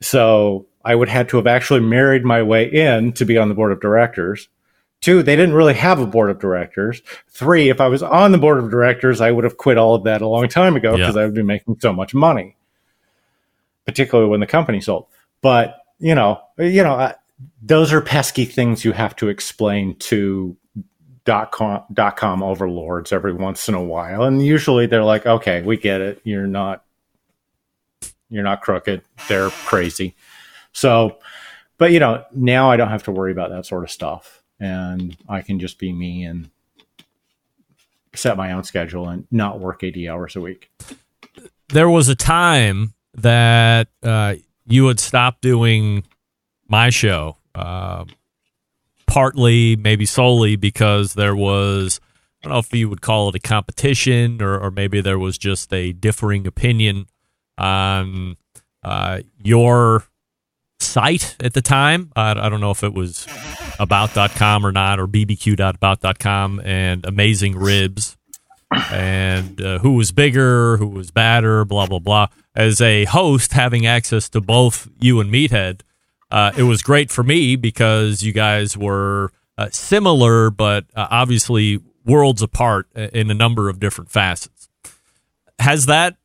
So 0.00 0.66
I 0.84 0.94
would 0.94 1.08
have 1.08 1.16
had 1.16 1.28
to 1.30 1.36
have 1.38 1.46
actually 1.46 1.80
married 1.80 2.24
my 2.24 2.42
way 2.42 2.70
in 2.70 3.12
to 3.14 3.24
be 3.24 3.38
on 3.38 3.48
the 3.48 3.54
board 3.54 3.72
of 3.72 3.80
directors. 3.80 4.48
Two, 5.00 5.22
they 5.22 5.36
didn't 5.36 5.54
really 5.54 5.74
have 5.74 6.00
a 6.00 6.06
board 6.06 6.30
of 6.30 6.38
directors. 6.38 7.02
Three, 7.28 7.68
if 7.68 7.80
I 7.80 7.88
was 7.88 8.02
on 8.02 8.32
the 8.32 8.38
board 8.38 8.58
of 8.58 8.70
directors, 8.70 9.20
I 9.20 9.30
would 9.30 9.44
have 9.44 9.56
quit 9.58 9.78
all 9.78 9.94
of 9.94 10.04
that 10.04 10.22
a 10.22 10.28
long 10.28 10.48
time 10.48 10.76
ago 10.76 10.92
Yeah. 10.92 10.98
because 10.98 11.16
I 11.16 11.24
would 11.24 11.34
be 11.34 11.42
making 11.42 11.78
so 11.80 11.92
much 11.92 12.14
money, 12.14 12.56
particularly 13.84 14.30
when 14.30 14.40
the 14.40 14.46
company 14.46 14.80
sold. 14.80 15.06
But 15.42 15.76
you 15.98 16.14
know, 16.14 16.40
you 16.58 16.82
know, 16.82 16.94
uh, 16.94 17.12
those 17.62 17.92
are 17.92 18.00
pesky 18.00 18.44
things 18.44 18.84
you 18.84 18.92
have 18.92 19.16
to 19.16 19.28
explain 19.28 19.96
to 19.96 20.56
dot 21.24 21.52
com, 21.52 21.82
dot 21.92 22.16
com 22.16 22.42
overlords 22.42 23.12
every 23.12 23.32
once 23.32 23.68
in 23.68 23.74
a 23.74 23.82
while, 23.82 24.22
and 24.22 24.44
usually 24.44 24.86
they're 24.86 25.04
like, 25.04 25.26
"Okay, 25.26 25.62
we 25.62 25.76
get 25.76 26.00
it. 26.00 26.20
You're 26.24 26.46
not 26.46 26.82
you're 28.28 28.44
not 28.44 28.62
crooked. 28.62 29.02
They're 29.28 29.50
crazy." 29.50 30.14
So, 30.72 31.18
but 31.78 31.92
you 31.92 32.00
know, 32.00 32.24
now 32.32 32.70
I 32.70 32.76
don't 32.76 32.90
have 32.90 33.04
to 33.04 33.12
worry 33.12 33.32
about 33.32 33.50
that 33.50 33.66
sort 33.66 33.84
of 33.84 33.90
stuff, 33.90 34.42
and 34.60 35.16
I 35.28 35.42
can 35.42 35.58
just 35.58 35.78
be 35.78 35.92
me 35.92 36.24
and 36.24 36.50
set 38.14 38.36
my 38.36 38.52
own 38.52 38.64
schedule 38.64 39.08
and 39.08 39.26
not 39.30 39.60
work 39.60 39.82
80 39.84 40.08
hours 40.08 40.36
a 40.36 40.40
week. 40.40 40.70
There 41.68 41.90
was 41.90 42.08
a 42.08 42.14
time 42.14 42.94
that 43.14 43.88
uh, 44.02 44.36
you 44.66 44.86
had 44.86 45.00
stopped 45.00 45.42
doing 45.42 46.04
my 46.68 46.90
show, 46.90 47.36
uh, 47.54 48.04
partly, 49.06 49.76
maybe 49.76 50.06
solely, 50.06 50.56
because 50.56 51.14
there 51.14 51.36
was, 51.36 52.00
I 52.42 52.48
don't 52.48 52.52
know 52.52 52.58
if 52.58 52.72
you 52.74 52.88
would 52.88 53.00
call 53.00 53.28
it 53.28 53.34
a 53.34 53.40
competition 53.40 54.42
or, 54.42 54.58
or 54.58 54.70
maybe 54.70 55.00
there 55.00 55.18
was 55.18 55.38
just 55.38 55.72
a 55.72 55.92
differing 55.92 56.46
opinion 56.46 57.06
on 57.58 58.36
uh, 58.82 59.20
your 59.42 60.04
site 60.78 61.36
at 61.40 61.54
the 61.54 61.62
time. 61.62 62.12
I, 62.16 62.30
I 62.30 62.48
don't 62.48 62.60
know 62.60 62.70
if 62.70 62.84
it 62.84 62.94
was 62.94 63.26
about.com 63.78 64.64
or 64.64 64.72
not, 64.72 65.00
or 65.00 65.06
bbq.about.com, 65.06 66.60
and 66.64 67.04
Amazing 67.04 67.58
Ribs, 67.58 68.16
and 68.90 69.60
uh, 69.60 69.78
who 69.78 69.94
was 69.94 70.12
bigger, 70.12 70.76
who 70.76 70.86
was 70.86 71.10
badder, 71.10 71.64
blah, 71.64 71.86
blah, 71.86 71.98
blah. 71.98 72.28
As 72.54 72.80
a 72.80 73.04
host, 73.04 73.52
having 73.52 73.86
access 73.86 74.28
to 74.30 74.40
both 74.40 74.88
you 75.00 75.20
and 75.20 75.30
Meathead, 75.32 75.80
uh, 76.30 76.52
it 76.56 76.64
was 76.64 76.82
great 76.82 77.10
for 77.10 77.22
me 77.22 77.56
because 77.56 78.22
you 78.22 78.32
guys 78.32 78.76
were 78.76 79.30
uh, 79.58 79.68
similar, 79.70 80.50
but 80.50 80.84
uh, 80.94 81.06
obviously 81.10 81.80
worlds 82.04 82.42
apart 82.42 82.88
in 82.94 83.30
a 83.30 83.34
number 83.34 83.68
of 83.68 83.78
different 83.80 84.10
facets. 84.10 84.68
Has 85.58 85.86
that 85.86 86.16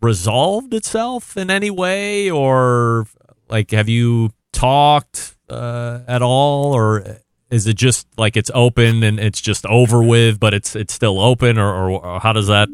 resolved 0.00 0.74
itself 0.74 1.36
in 1.36 1.50
any 1.50 1.70
way, 1.70 2.30
or 2.30 3.06
like 3.48 3.70
have 3.70 3.88
you 3.88 4.30
talked 4.52 5.36
uh, 5.48 6.00
at 6.06 6.22
all, 6.22 6.72
or 6.72 7.18
is 7.50 7.66
it 7.66 7.76
just 7.76 8.06
like 8.16 8.36
it's 8.36 8.50
open 8.54 9.02
and 9.02 9.18
it's 9.18 9.40
just 9.40 9.66
over 9.66 10.02
with, 10.02 10.40
but 10.40 10.54
it's 10.54 10.74
it's 10.76 10.94
still 10.94 11.20
open, 11.20 11.58
or, 11.58 11.90
or 11.90 12.20
how 12.20 12.32
does 12.32 12.46
that? 12.46 12.68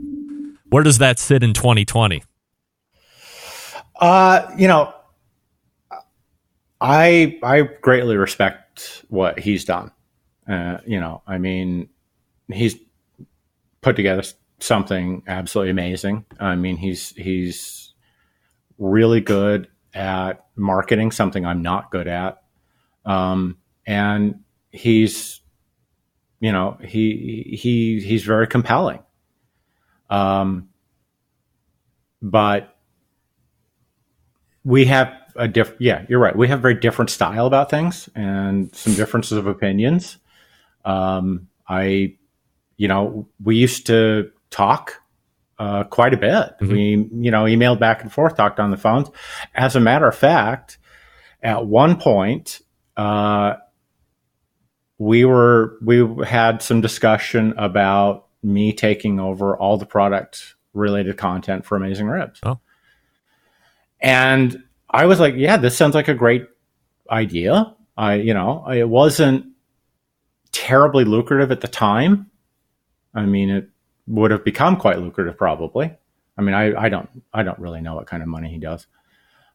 Where 0.69 0.83
does 0.83 0.99
that 0.99 1.19
sit 1.19 1.43
in 1.43 1.53
2020? 1.53 2.23
Uh, 3.99 4.51
you 4.57 4.69
know, 4.69 4.93
I 6.81 7.39
I 7.43 7.63
greatly 7.63 8.17
respect 8.17 9.05
what 9.09 9.39
he's 9.39 9.65
done. 9.65 9.91
Uh, 10.49 10.79
you 10.87 11.01
know, 11.01 11.23
I 11.27 11.39
mean, 11.39 11.89
he's 12.53 12.77
put 13.81 13.97
together 13.97 14.23
something 14.59 15.23
absolutely 15.27 15.71
amazing. 15.71 16.25
I 16.41 16.57
mean, 16.57 16.77
he's 16.77 17.11
he's 17.11 17.95
really 18.79 19.21
good 19.21 19.69
at 19.95 20.47
marketing, 20.57 21.11
something 21.11 21.45
I'm 21.45 21.63
not 21.63 21.91
good 21.91 22.09
at. 22.09 22.43
Um, 23.05 23.59
and 23.87 24.41
he's, 24.71 25.41
you 26.41 26.53
know, 26.53 26.79
he 26.83 27.57
he 27.61 28.01
he's 28.01 28.25
very 28.25 28.47
compelling. 28.47 29.01
Um, 30.11 30.69
but 32.23 32.77
we 34.65 34.87
have 34.87 35.13
a 35.37 35.49
different. 35.49 35.81
Yeah, 35.81 36.05
you're 36.09 36.19
right. 36.19 36.37
We 36.37 36.49
have 36.49 36.61
very 36.61 36.75
different 36.75 37.11
style 37.11 37.47
about 37.47 37.71
things 37.71 38.09
and 38.15 38.75
some 38.75 38.95
differences 38.95 39.39
of 39.39 39.47
opinions. 39.47 40.19
Um, 40.85 41.49
I, 41.69 42.17
you 42.77 42.89
know, 42.89 43.29
we 43.43 43.57
used 43.57 43.87
to 43.87 44.31
talk 44.51 45.01
uh, 45.59 45.85
quite 45.85 46.15
a 46.15 46.19
bit. 46.19 46.31
Mm-hmm. 46.31 46.69
We, 46.69 47.09
you 47.25 47.31
know, 47.31 47.45
emailed 47.45 47.79
back 47.79 48.03
and 48.03 48.13
forth, 48.13 48.37
talked 48.37 48.61
on 48.61 48.71
the 48.71 48.77
phones. 48.77 49.09
As 49.55 49.77
a 49.77 49.81
matter 49.81 50.07
of 50.07 50.17
fact, 50.17 50.79
at 51.43 51.67
one 51.67 51.99
point, 51.99 52.61
uh, 52.97 53.55
we 54.99 55.25
were 55.25 55.77
we 55.83 56.25
had 56.25 56.63
some 56.63 56.81
discussion 56.81 57.55
about 57.57 58.27
me 58.43 58.73
taking 58.73 59.21
over 59.21 59.57
all 59.57 59.77
the 59.77 59.87
product 59.87 60.55
related 60.73 61.17
content 61.17 61.65
for 61.65 61.77
Amazing 61.77 62.07
Ribs. 62.07 62.41
Oh. 62.43 62.61
And 64.01 64.63
I 64.91 65.07
was 65.07 65.21
like, 65.21 65.35
yeah, 65.37 65.57
this 65.57 65.77
sounds 65.77 65.95
like 65.95 66.09
a 66.09 66.15
great 66.15 66.47
idea. 67.11 67.75
I, 67.97 68.15
you 68.15 68.35
know, 68.35 68.69
it 68.71 68.89
wasn't 68.89 69.47
terribly 70.53 71.05
lucrative 71.05 71.51
at 71.51 71.61
the 71.61 71.69
time. 71.69 72.31
I 73.15 73.25
mean, 73.25 73.51
it 73.51 73.71
would 74.07 74.31
have 74.31 74.45
become 74.45 74.77
quite 74.77 74.99
lucrative 74.99 75.37
probably. 75.37 75.93
I 76.39 76.43
mean, 76.43 76.55
I, 76.55 76.75
I 76.75 76.89
don't 76.89 77.09
I 77.33 77.43
don't 77.43 77.59
really 77.59 77.81
know 77.81 77.95
what 77.95 78.07
kind 78.07 78.23
of 78.23 78.29
money 78.29 78.51
he 78.51 78.59
does. 78.59 78.87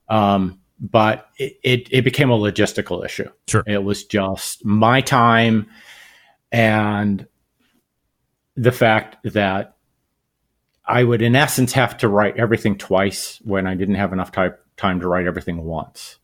Um, 0.10 0.60
but 0.80 1.28
it, 1.38 1.60
it, 1.64 1.88
it 1.92 2.02
became 2.02 2.32
a 2.32 2.38
logistical 2.38 3.06
issue. 3.06 3.30
Sure. 3.48 3.64
It 3.68 3.84
was 3.84 4.04
just 4.04 4.66
my 4.66 5.02
time 5.02 5.68
and 6.52 7.28
the 8.56 8.72
fact 8.72 9.18
that 9.24 9.78
I 10.86 11.04
would, 11.04 11.22
in 11.22 11.36
essence, 11.36 11.72
have 11.74 11.98
to 12.00 12.10
write 12.10 12.38
everything 12.38 12.78
twice 12.78 13.40
when 13.44 13.68
I 13.68 13.76
didn't 13.76 13.96
have 13.96 14.12
enough 14.12 14.32
time, 14.32 14.56
time 14.76 15.00
to 15.00 15.08
write 15.08 15.28
everything 15.28 15.64
once. 15.64 16.18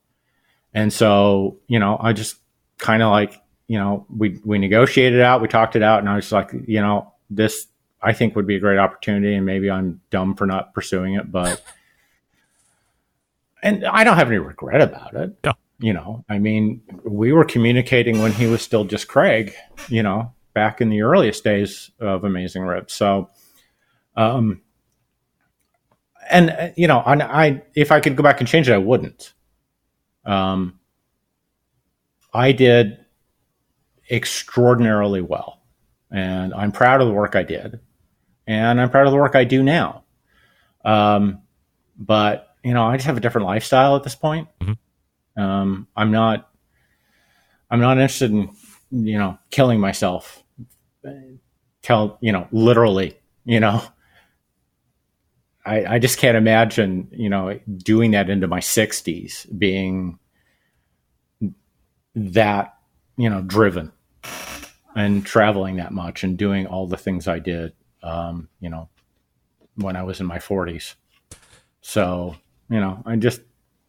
And 0.74 0.92
so, 0.92 1.60
you 1.68 1.80
know, 1.80 1.98
I 2.00 2.14
just 2.14 2.38
kind 2.78 3.02
of 3.02 3.12
like, 3.12 3.40
you 3.68 3.78
know, 3.78 4.06
we, 4.10 4.40
we 4.44 4.58
negotiated 4.58 5.22
out, 5.22 5.42
we 5.42 5.48
talked 5.48 5.76
it 5.76 5.84
out, 5.84 6.00
and 6.00 6.10
I 6.10 6.16
was 6.16 6.32
like, 6.32 6.52
you 6.68 6.82
know, 6.82 7.14
this 7.30 7.68
I 8.02 8.14
think 8.14 8.36
would 8.36 8.48
be 8.48 8.56
a 8.56 8.60
great 8.60 8.78
opportunity, 8.78 9.36
and 9.36 9.46
maybe 9.46 9.72
I'm 9.72 10.02
dumb 10.10 10.36
for 10.36 10.46
not 10.46 10.74
pursuing 10.74 11.16
it, 11.16 11.32
but 11.32 11.62
and 13.64 13.86
I 13.86 14.04
don't 14.04 14.18
have 14.18 14.28
any 14.28 14.38
regret 14.38 14.82
about 14.82 15.16
it. 15.16 15.36
Yeah. 15.44 15.54
You 15.80 15.94
know, 15.94 16.26
I 16.28 16.40
mean, 16.40 16.82
we 17.04 17.32
were 17.32 17.46
communicating 17.46 18.20
when 18.20 18.32
he 18.32 18.48
was 18.48 18.64
still 18.64 18.84
just 18.84 19.08
Craig, 19.08 19.54
you 19.90 20.02
know, 20.02 20.34
back 20.54 20.82
in 20.82 20.90
the 20.90 21.04
earliest 21.04 21.44
days 21.44 21.92
of 22.00 22.24
Amazing 22.24 22.64
Ribs. 22.64 22.94
So, 22.94 23.30
um, 24.16 24.62
and 26.32 26.50
uh, 26.50 26.70
you 26.76 26.88
know, 26.88 26.98
I, 27.00 27.46
I 27.46 27.62
if 27.76 27.92
I 27.92 28.00
could 28.00 28.16
go 28.16 28.24
back 28.24 28.40
and 28.40 28.50
change 28.50 28.70
it, 28.70 28.74
I 28.74 28.80
wouldn't. 28.80 29.34
Um, 30.26 30.80
I 32.34 32.54
did 32.54 33.06
extraordinarily 34.10 35.22
well, 35.22 35.62
and 36.10 36.56
I'm 36.56 36.72
proud 36.72 37.02
of 37.02 37.08
the 37.08 37.14
work 37.14 37.36
I 37.36 37.44
did 37.44 37.80
and 38.48 38.80
I'm 38.80 38.90
proud 38.90 39.06
of 39.06 39.12
the 39.12 39.18
work 39.18 39.36
I 39.36 39.44
do 39.44 39.62
now. 39.62 40.04
Um, 40.84 41.42
but 41.98 42.56
you 42.64 42.74
know, 42.74 42.86
I 42.86 42.96
just 42.96 43.06
have 43.06 43.18
a 43.18 43.22
different 43.22 43.46
lifestyle 43.46 43.96
at 43.96 44.04
this 44.04 44.16
point. 44.16 44.48
Mm-hmm. 44.62 45.42
Um, 45.42 45.88
I'm 45.96 46.12
not, 46.12 46.50
I'm 47.70 47.80
not 47.80 47.98
interested 47.98 48.32
in, 48.32 48.50
you 48.92 49.18
know, 49.20 49.38
killing 49.52 49.80
myself. 49.80 50.44
Tell 51.82 52.18
you 52.22 52.32
know, 52.32 52.48
literally, 52.52 53.18
you 53.46 53.60
know. 53.60 53.84
I, 55.66 55.96
I 55.96 56.00
just 56.00 56.18
can't 56.18 56.38
imagine, 56.38 57.10
you 57.12 57.30
know, 57.30 57.60
doing 57.78 58.12
that 58.12 58.30
into 58.30 58.48
my 58.48 58.62
60s, 58.62 59.46
being 59.60 60.18
that, 62.16 62.74
you 63.18 63.30
know, 63.30 63.42
driven 63.42 63.92
and 64.96 65.26
traveling 65.26 65.76
that 65.76 65.92
much 65.92 66.24
and 66.24 66.38
doing 66.38 66.68
all 66.68 66.88
the 66.88 66.96
things 66.96 67.28
I 67.28 67.40
did 67.40 67.74
um, 68.04 68.50
you 68.60 68.70
know, 68.70 68.90
when 69.76 69.96
I 69.96 70.04
was 70.04 70.20
in 70.20 70.26
my 70.26 70.38
40s. 70.38 70.96
So, 71.82 72.36
you 72.70 72.80
know, 72.80 73.02
I 73.06 73.16
just, 73.16 73.42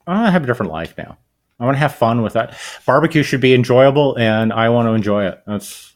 I 0.06 0.14
want 0.14 0.26
to 0.26 0.30
have 0.30 0.44
a 0.44 0.46
different 0.46 0.72
life 0.72 0.94
now. 0.96 1.18
I 1.60 1.64
want 1.64 1.74
to 1.74 1.80
have 1.80 1.94
fun 1.94 2.22
with 2.22 2.34
that. 2.34 2.56
Barbecue 2.86 3.22
should 3.22 3.40
be 3.40 3.52
enjoyable, 3.52 4.16
and 4.16 4.52
I 4.52 4.68
want 4.68 4.86
to 4.86 4.92
enjoy 4.92 5.26
it. 5.26 5.42
That's 5.46 5.92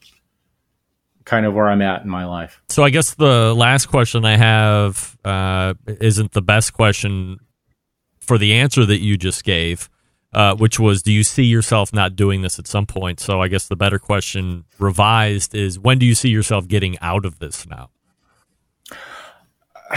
kind 1.23 1.45
of 1.45 1.53
where 1.53 1.69
I'm 1.69 1.81
at 1.81 2.03
in 2.03 2.09
my 2.09 2.25
life. 2.25 2.61
So 2.69 2.83
I 2.83 2.89
guess 2.89 3.13
the 3.13 3.53
last 3.53 3.85
question 3.85 4.25
I 4.25 4.35
have 4.35 5.17
uh, 5.23 5.73
isn't 5.87 6.33
the 6.33 6.41
best 6.41 6.73
question 6.73 7.39
for 8.19 8.37
the 8.37 8.53
answer 8.53 8.85
that 8.85 8.99
you 8.99 9.17
just 9.17 9.45
gave, 9.45 9.89
uh, 10.33 10.55
which 10.55 10.79
was, 10.79 11.01
do 11.01 11.13
you 11.13 11.23
see 11.23 11.43
yourself 11.43 11.93
not 11.93 12.15
doing 12.15 12.41
this 12.41 12.59
at 12.59 12.67
some 12.67 12.85
point? 12.85 13.21
So 13.21 13.41
I 13.41 13.47
guess 13.47 13.67
the 13.67 13.75
better 13.77 13.99
question 13.99 14.65
revised 14.79 15.55
is, 15.55 15.79
when 15.79 15.97
do 15.97 16.05
you 16.05 16.15
see 16.15 16.29
yourself 16.29 16.67
getting 16.67 16.97
out 16.99 17.25
of 17.25 17.39
this 17.39 17.65
now? 17.67 17.89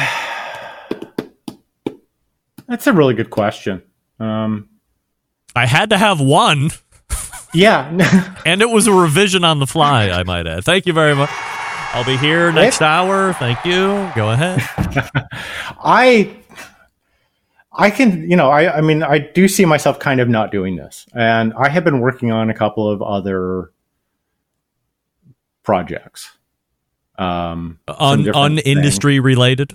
That's 2.69 2.87
a 2.87 2.93
really 2.93 3.15
good 3.15 3.31
question. 3.31 3.83
Um, 4.19 4.69
I 5.55 5.67
had 5.67 5.91
to 5.91 5.99
have 5.99 6.21
one. 6.21 6.71
yeah. 7.55 8.35
and 8.47 8.61
it 8.61 8.69
was 8.69 8.87
a 8.87 8.93
revision 8.93 9.45
on 9.45 9.59
the 9.61 9.67
fly, 9.67 10.11
I 10.11 10.25
might 10.25 10.47
add. 10.47 10.65
Thank 10.65 10.87
you 10.87 10.93
very 10.93 11.15
much. 11.15 11.31
I'll 11.33 12.05
be 12.05 12.17
here 12.19 12.53
next 12.53 12.83
hour. 12.83 13.33
Thank 13.35 13.65
you. 13.65 14.11
Go 14.15 14.31
ahead. 14.31 14.61
I 15.83 16.37
I 17.73 17.91
can, 17.91 18.29
you 18.29 18.37
know, 18.37 18.51
I 18.51 18.79
I 18.79 18.81
mean, 18.83 19.03
I 19.03 19.19
do 19.19 19.49
see 19.49 19.65
myself 19.65 19.99
kind 19.99 20.21
of 20.21 20.29
not 20.29 20.51
doing 20.51 20.77
this. 20.77 21.07
And 21.15 21.55
I 21.55 21.71
have 21.71 21.85
been 21.85 22.01
working 22.01 22.33
on 22.33 22.51
a 22.51 22.55
couple 22.55 22.87
of 22.91 23.01
other 23.01 23.71
projects. 25.63 26.36
Um, 27.19 27.79
Un, 27.89 28.25
different 28.25 28.61
things. 28.63 29.25
related. 29.25 29.73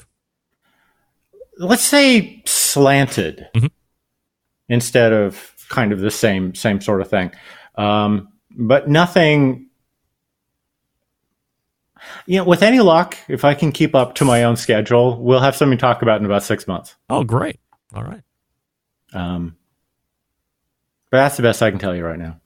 let's 1.58 1.84
say 1.84 2.42
slanted 2.46 3.48
Mhm. 3.56 3.70
instead 4.70 5.14
of 5.14 5.54
kind 5.70 5.92
of 5.92 6.00
the 6.00 6.12
same 6.12 6.54
same 6.56 6.82
sort 6.82 7.02
of 7.02 7.10
thing 7.10 7.32
um, 7.76 8.28
but 8.52 8.90
nothing 8.90 9.68
you 12.26 12.38
know 12.38 12.44
with 12.44 12.64
any 12.64 12.80
luck 12.80 13.16
if 13.28 13.46
i 13.46 13.54
can 13.54 13.72
keep 13.72 13.94
up 13.96 14.16
to 14.16 14.26
my 14.26 14.44
own 14.44 14.56
schedule 14.56 15.22
we'll 15.22 15.40
have 15.40 15.56
something 15.56 15.78
to 15.78 15.82
talk 15.82 16.02
about 16.02 16.20
in 16.20 16.26
about 16.26 16.44
six 16.44 16.68
months 16.68 16.96
Oh, 17.10 17.24
great. 17.24 17.60
All 17.94 18.04
right. 18.04 18.22
um, 19.14 19.56
but 21.12 21.18
that's 21.18 21.38
the 21.38 21.44
best 21.44 21.62
i 21.62 21.70
can 21.70 21.80
tell 21.80 21.96
you 21.96 22.04
right 22.06 22.20
now 22.20 22.41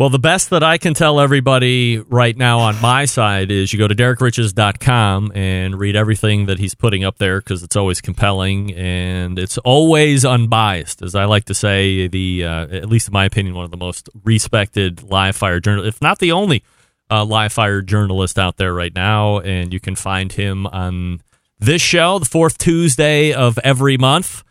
Well, 0.00 0.08
the 0.08 0.18
best 0.18 0.48
that 0.48 0.62
I 0.62 0.78
can 0.78 0.94
tell 0.94 1.20
everybody 1.20 1.98
right 1.98 2.34
now 2.34 2.60
on 2.60 2.80
my 2.80 3.04
side 3.04 3.50
is 3.50 3.70
you 3.70 3.78
go 3.78 3.86
to 3.86 3.94
derrickriches.com 3.94 5.32
and 5.34 5.78
read 5.78 5.94
everything 5.94 6.46
that 6.46 6.58
he's 6.58 6.74
putting 6.74 7.04
up 7.04 7.18
there 7.18 7.38
because 7.38 7.62
it's 7.62 7.76
always 7.76 8.00
compelling 8.00 8.72
and 8.72 9.38
it's 9.38 9.58
always 9.58 10.24
unbiased. 10.24 11.02
As 11.02 11.14
I 11.14 11.26
like 11.26 11.44
to 11.44 11.54
say, 11.54 12.08
the 12.08 12.46
uh, 12.46 12.68
at 12.68 12.88
least 12.88 13.08
in 13.08 13.12
my 13.12 13.26
opinion, 13.26 13.54
one 13.54 13.66
of 13.66 13.70
the 13.70 13.76
most 13.76 14.08
respected 14.24 15.02
live 15.02 15.36
fire 15.36 15.60
journal, 15.60 15.84
if 15.84 16.00
not 16.00 16.18
the 16.18 16.32
only 16.32 16.64
uh, 17.10 17.22
live 17.26 17.52
fire 17.52 17.82
journalist 17.82 18.38
out 18.38 18.56
there 18.56 18.72
right 18.72 18.94
now. 18.94 19.40
And 19.40 19.70
you 19.70 19.80
can 19.80 19.96
find 19.96 20.32
him 20.32 20.66
on 20.68 21.20
this 21.58 21.82
show, 21.82 22.18
the 22.18 22.24
fourth 22.24 22.56
Tuesday 22.56 23.34
of 23.34 23.58
every 23.58 23.98
month. 23.98 24.44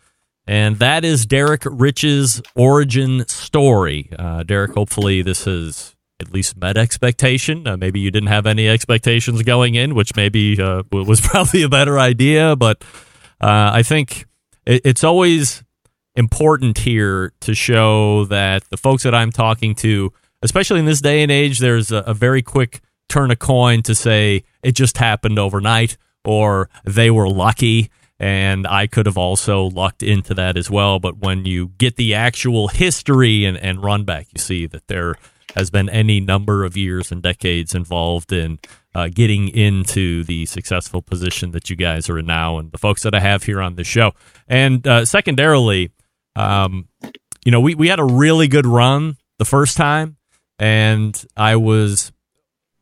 And 0.46 0.78
that 0.78 1.04
is 1.04 1.26
Derrick 1.26 1.62
Riches' 1.64 2.42
origin 2.54 3.26
story. 3.28 4.10
Uh, 4.18 4.42
Derrick, 4.42 4.72
hopefully 4.72 5.22
this 5.22 5.44
has 5.44 5.94
at 6.20 6.32
least 6.32 6.56
met 6.56 6.76
expectation. 6.76 7.66
Uh, 7.66 7.76
maybe 7.76 8.00
you 8.00 8.10
didn't 8.10 8.28
have 8.28 8.46
any 8.46 8.68
expectations 8.68 9.42
going 9.42 9.74
in, 9.74 9.94
which 9.94 10.14
maybe 10.16 10.60
uh, 10.60 10.82
was 10.90 11.20
probably 11.24 11.62
a 11.62 11.68
better 11.68 11.98
idea. 11.98 12.56
But 12.56 12.82
uh, 13.40 13.70
I 13.72 13.82
think 13.82 14.26
it, 14.66 14.82
it's 14.84 15.04
always 15.04 15.62
important 16.16 16.78
here 16.78 17.32
to 17.40 17.54
show 17.54 18.24
that 18.26 18.68
the 18.70 18.76
folks 18.76 19.04
that 19.04 19.14
I'm 19.14 19.30
talking 19.30 19.74
to, 19.76 20.12
especially 20.42 20.80
in 20.80 20.86
this 20.86 21.00
day 21.00 21.22
and 21.22 21.30
age, 21.30 21.58
there's 21.58 21.92
a, 21.92 21.98
a 21.98 22.14
very 22.14 22.42
quick 22.42 22.80
turn 23.08 23.30
a 23.30 23.36
coin 23.36 23.82
to 23.82 23.94
say 23.94 24.44
it 24.62 24.72
just 24.72 24.98
happened 24.98 25.38
overnight 25.38 25.96
or 26.24 26.68
they 26.84 27.10
were 27.10 27.28
lucky 27.28 27.90
and 28.20 28.66
I 28.66 28.86
could 28.86 29.06
have 29.06 29.16
also 29.16 29.64
lucked 29.64 30.02
into 30.02 30.34
that 30.34 30.58
as 30.58 30.70
well. 30.70 30.98
But 30.98 31.16
when 31.16 31.46
you 31.46 31.68
get 31.78 31.96
the 31.96 32.14
actual 32.14 32.68
history 32.68 33.46
and, 33.46 33.56
and 33.56 33.82
run 33.82 34.04
back, 34.04 34.26
you 34.34 34.38
see 34.38 34.66
that 34.66 34.86
there 34.88 35.14
has 35.56 35.70
been 35.70 35.88
any 35.88 36.20
number 36.20 36.62
of 36.64 36.76
years 36.76 37.10
and 37.10 37.22
decades 37.22 37.74
involved 37.74 38.30
in 38.30 38.58
uh, 38.94 39.08
getting 39.08 39.48
into 39.48 40.22
the 40.24 40.44
successful 40.44 41.00
position 41.00 41.52
that 41.52 41.70
you 41.70 41.76
guys 41.76 42.10
are 42.10 42.18
in 42.18 42.26
now, 42.26 42.58
and 42.58 42.70
the 42.72 42.78
folks 42.78 43.02
that 43.02 43.14
I 43.14 43.20
have 43.20 43.44
here 43.44 43.62
on 43.62 43.76
the 43.76 43.84
show. 43.84 44.12
And 44.46 44.86
uh, 44.86 45.04
secondarily, 45.06 45.90
um, 46.36 46.88
you 47.44 47.50
know, 47.50 47.60
we, 47.60 47.74
we 47.74 47.88
had 47.88 48.00
a 48.00 48.04
really 48.04 48.48
good 48.48 48.66
run 48.66 49.16
the 49.38 49.44
first 49.44 49.76
time, 49.76 50.18
and 50.58 51.24
I 51.36 51.56
was 51.56 52.12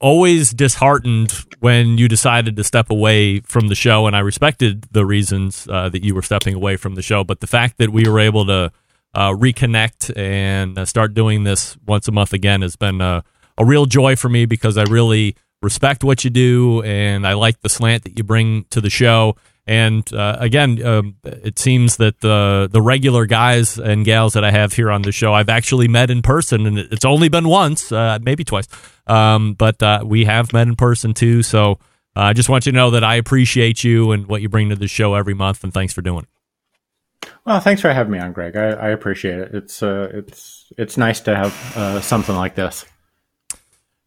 always 0.01 0.51
disheartened 0.51 1.33
when 1.61 1.99
you 1.99 2.09
decided 2.09 2.57
to 2.57 2.65
step 2.65 2.91
away 2.91 3.41
from 3.41 3.69
the 3.69 3.75
show, 3.75 4.07
and 4.07 4.15
I 4.15 4.21
respected 4.21 4.87
the 4.91 5.05
reasons 5.05 5.67
uh, 5.71 5.89
that 5.89 6.05
you 6.05 6.15
were 6.15 6.23
stepping 6.23 6.55
away 6.55 6.77
from 6.77 6.95
the 6.95 7.03
show. 7.03 7.25
But 7.25 7.41
the 7.41 7.47
fact 7.47 7.79
that 7.79 7.91
we 7.91 8.09
were 8.09 8.21
able 8.21 8.47
to 8.47 8.73
uh, 9.15 9.31
reconnect 9.31 10.17
and 10.17 10.79
uh, 10.79 10.85
start 10.85 11.15
doing 11.15 11.45
this 11.45 11.77
once 11.87 12.09
a 12.09 12.13
month 12.13 12.33
again 12.33 12.63
has 12.63 12.77
been 12.77 13.01
a, 13.01 13.25
a 13.57 13.65
real 13.65 13.87
joy 13.87 14.17
for 14.17 14.29
me 14.29 14.47
because 14.47 14.79
I 14.79 14.85
really 14.85 15.35
respect 15.63 16.05
what 16.05 16.25
you 16.25 16.31
do, 16.31 16.83
and 16.83 17.27
I 17.27 17.33
like 17.35 17.61
the 17.61 17.69
slant 17.69 18.05
that 18.05 18.17
you 18.17 18.25
bring 18.25 18.65
to 18.71 18.81
the 18.81 18.91
show. 18.91 19.37
And 19.69 20.11
uh, 20.15 20.39
again, 20.41 20.83
um, 20.85 21.17
it 21.25 21.59
seems 21.59 21.99
that 21.99 22.21
the 22.21 22.69
the 22.73 22.81
regular 22.81 23.27
guys 23.27 23.79
and 23.79 24.05
gals 24.05 24.33
that 24.33 24.43
I 24.43 24.51
have 24.51 24.73
here 24.73 24.91
on 24.91 25.03
the 25.03 25.13
show, 25.13 25.35
I've 25.35 25.51
actually 25.51 25.89
met 25.89 26.11
in 26.11 26.23
person, 26.23 26.67
and 26.67 26.79
it's 26.79 27.05
only 27.05 27.29
been 27.29 27.47
once, 27.47 27.93
uh, 27.93 28.19
maybe 28.23 28.45
twice, 28.45 28.67
um, 29.07 29.53
but 29.53 29.83
uh, 29.83 30.03
we 30.07 30.25
have 30.25 30.55
met 30.55 30.69
in 30.69 30.75
person 30.75 31.13
too. 31.13 31.43
So 31.43 31.73
uh, 32.17 32.23
I 32.23 32.33
just 32.33 32.49
want 32.49 32.65
you 32.65 32.73
to 32.73 32.77
know 32.77 32.91
that 32.93 33.05
I 33.05 33.17
appreciate 33.17 33.85
you 33.85 34.11
and 34.13 34.27
what 34.27 34.41
you 34.41 34.49
bring 34.49 34.71
to 34.71 34.77
the 34.77 34.89
show 34.89 35.15
every 35.15 35.35
month, 35.35 35.63
and 35.63 35.73
thanks 35.73 35.93
for 35.93 36.01
doing 36.01 36.25
it. 36.25 37.31
well 37.45 37.61
thanks 37.61 37.83
for 37.83 37.93
having 37.93 38.13
me 38.13 38.19
on 38.19 38.33
greg 38.33 38.57
i, 38.57 38.69
I 38.71 38.89
appreciate 38.91 39.39
it 39.39 39.55
it's 39.55 39.83
uh, 39.83 40.09
it's 40.15 40.73
it's 40.79 40.97
nice 40.97 41.21
to 41.21 41.37
have 41.37 41.77
uh, 41.77 42.01
something 42.01 42.35
like 42.37 42.55
this 42.55 42.87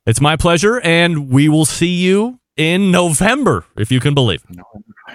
It's 0.05 0.20
my 0.20 0.36
pleasure, 0.36 0.80
and 0.82 1.30
we 1.30 1.47
will 1.49 1.66
see 1.66 1.93
you 2.01 2.39
in 2.62 2.91
November, 2.91 3.66
if 3.76 3.91
you 3.91 3.99
can 3.99 4.14
believe 4.14 4.43
it. 4.49 4.59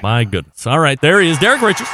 My 0.03 0.24
goodness. 0.24 0.66
All 0.66 0.80
right, 0.80 1.01
there 1.01 1.20
he 1.20 1.30
is, 1.30 1.38
Derrick 1.38 1.62
Riches. 1.62 1.88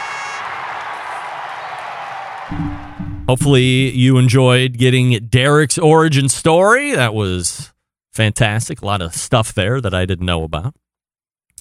Hopefully, 3.28 3.90
you 3.90 4.18
enjoyed 4.18 4.76
getting 4.78 5.26
Derrick's 5.26 5.78
origin 5.78 6.28
story. 6.28 6.92
That 6.92 7.14
was 7.14 7.72
fantastic. 8.12 8.82
A 8.82 8.86
lot 8.86 9.00
of 9.00 9.14
stuff 9.14 9.54
there 9.54 9.80
that 9.80 9.94
I 9.94 10.06
didn't 10.06 10.26
know 10.26 10.42
about. 10.42 10.74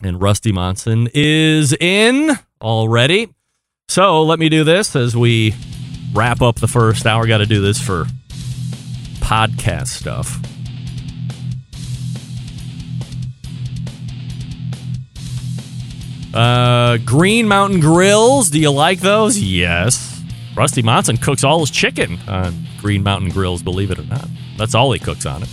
And 0.04 0.22
Rusty 0.22 0.52
Monson 0.52 1.08
is 1.14 1.74
in 1.74 2.32
already. 2.62 3.30
So 3.88 4.24
let 4.24 4.40
me 4.40 4.50
do 4.50 4.64
this 4.64 4.96
as 4.96 5.16
we 5.16 5.54
wrap 6.14 6.42
up 6.42 6.56
the 6.56 6.68
first 6.68 7.06
hour. 7.06 7.28
Got 7.28 7.38
to 7.40 7.46
do 7.46 7.62
this 7.62 7.80
for 7.80 8.06
podcast 9.20 9.90
stuff. 9.90 10.40
Uh, 16.34 16.98
Green 17.06 17.48
Mountain 17.48 17.80
Grills. 17.80 18.50
Do 18.50 18.60
you 18.60 18.72
like 18.72 19.00
those? 19.00 19.38
Yes. 19.40 20.22
Rusty 20.56 20.82
Monson 20.82 21.18
cooks 21.18 21.44
all 21.44 21.60
his 21.60 21.72
chicken 21.72 22.20
on 22.28 22.56
Green 22.80 23.04
Mountain 23.04 23.30
Grills, 23.30 23.64
believe 23.64 23.92
it 23.92 24.00
or 24.00 24.04
not. 24.04 24.28
That's 24.58 24.76
all 24.76 24.92
he 24.92 25.00
cooks 25.00 25.26
on 25.26 25.44
it. 25.44 25.50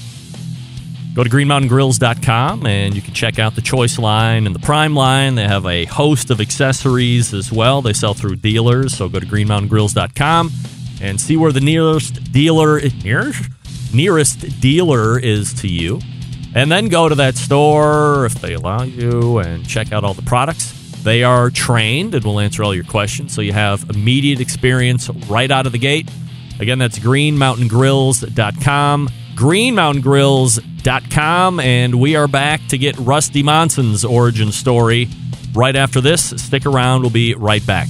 Go 1.15 1.25
to 1.25 1.31
greenmountaingrills.com 1.31 2.67
and 2.67 2.95
you 2.95 3.03
can 3.03 3.13
check 3.13 3.41
out 3.41 3.57
the 3.57 3.61
Choice 3.61 3.99
line 3.99 4.47
and 4.47 4.55
the 4.55 4.61
Prime 4.61 4.95
line. 4.95 5.35
They 5.35 5.49
have 5.49 5.67
a 5.67 5.85
host 5.87 6.31
of 6.31 6.41
accessories 6.41 7.35
as 7.35 7.51
well. 7.51 7.83
They 7.83 7.93
sell 7.93 8.15
through 8.15 8.37
dealers, 8.37 8.97
so 8.97 9.09
go 9.09 9.19
to 9.19 9.27
greenmountaingrills.com 9.27 10.53
and 11.01 11.21
see 11.21 11.37
where 11.37 11.51
the 11.51 11.61
nearest 11.61 12.33
dealer 12.33 12.81
nearest, 13.03 13.51
nearest 13.93 14.61
dealer 14.61 15.19
is 15.19 15.53
to 15.55 15.67
you. 15.67 16.01
And 16.59 16.71
then 16.73 16.89
go 16.89 17.09
to 17.09 17.15
that 17.15 17.37
store 17.37 18.27
if 18.27 18.35
they 18.41 18.55
allow 18.55 18.83
you 18.83 19.39
and 19.39 19.65
check 19.65 19.93
out 19.93 20.03
all 20.03 20.13
the 20.13 20.23
products. 20.23 20.73
They 21.05 21.23
are 21.23 21.51
trained 21.51 22.17
and 22.17 22.25
will 22.25 22.41
answer 22.41 22.65
all 22.65 22.75
your 22.75 22.83
questions, 22.83 23.33
so 23.33 23.43
you 23.43 23.53
have 23.53 23.89
immediate 23.91 24.41
experience 24.41 25.09
right 25.09 25.53
out 25.53 25.67
of 25.67 25.73
the 25.73 25.79
gate. 25.79 26.11
Again, 26.59 26.81
that's 26.81 26.99
greenmountaingrills.com. 26.99 29.09
Greenmountaingrills.com. 29.37 31.61
And 31.61 32.01
we 32.01 32.17
are 32.17 32.27
back 32.27 32.67
to 32.71 32.77
get 32.77 32.99
Rusty 32.99 33.45
Monson's 33.45 34.05
origin 34.05 34.51
story 34.51 35.09
right 35.55 35.77
after 35.77 36.01
this. 36.01 36.31
Stick 36.43 36.67
around, 36.67 37.03
we'll 37.03 37.11
be 37.11 37.35
right 37.35 37.65
back. 37.65 37.87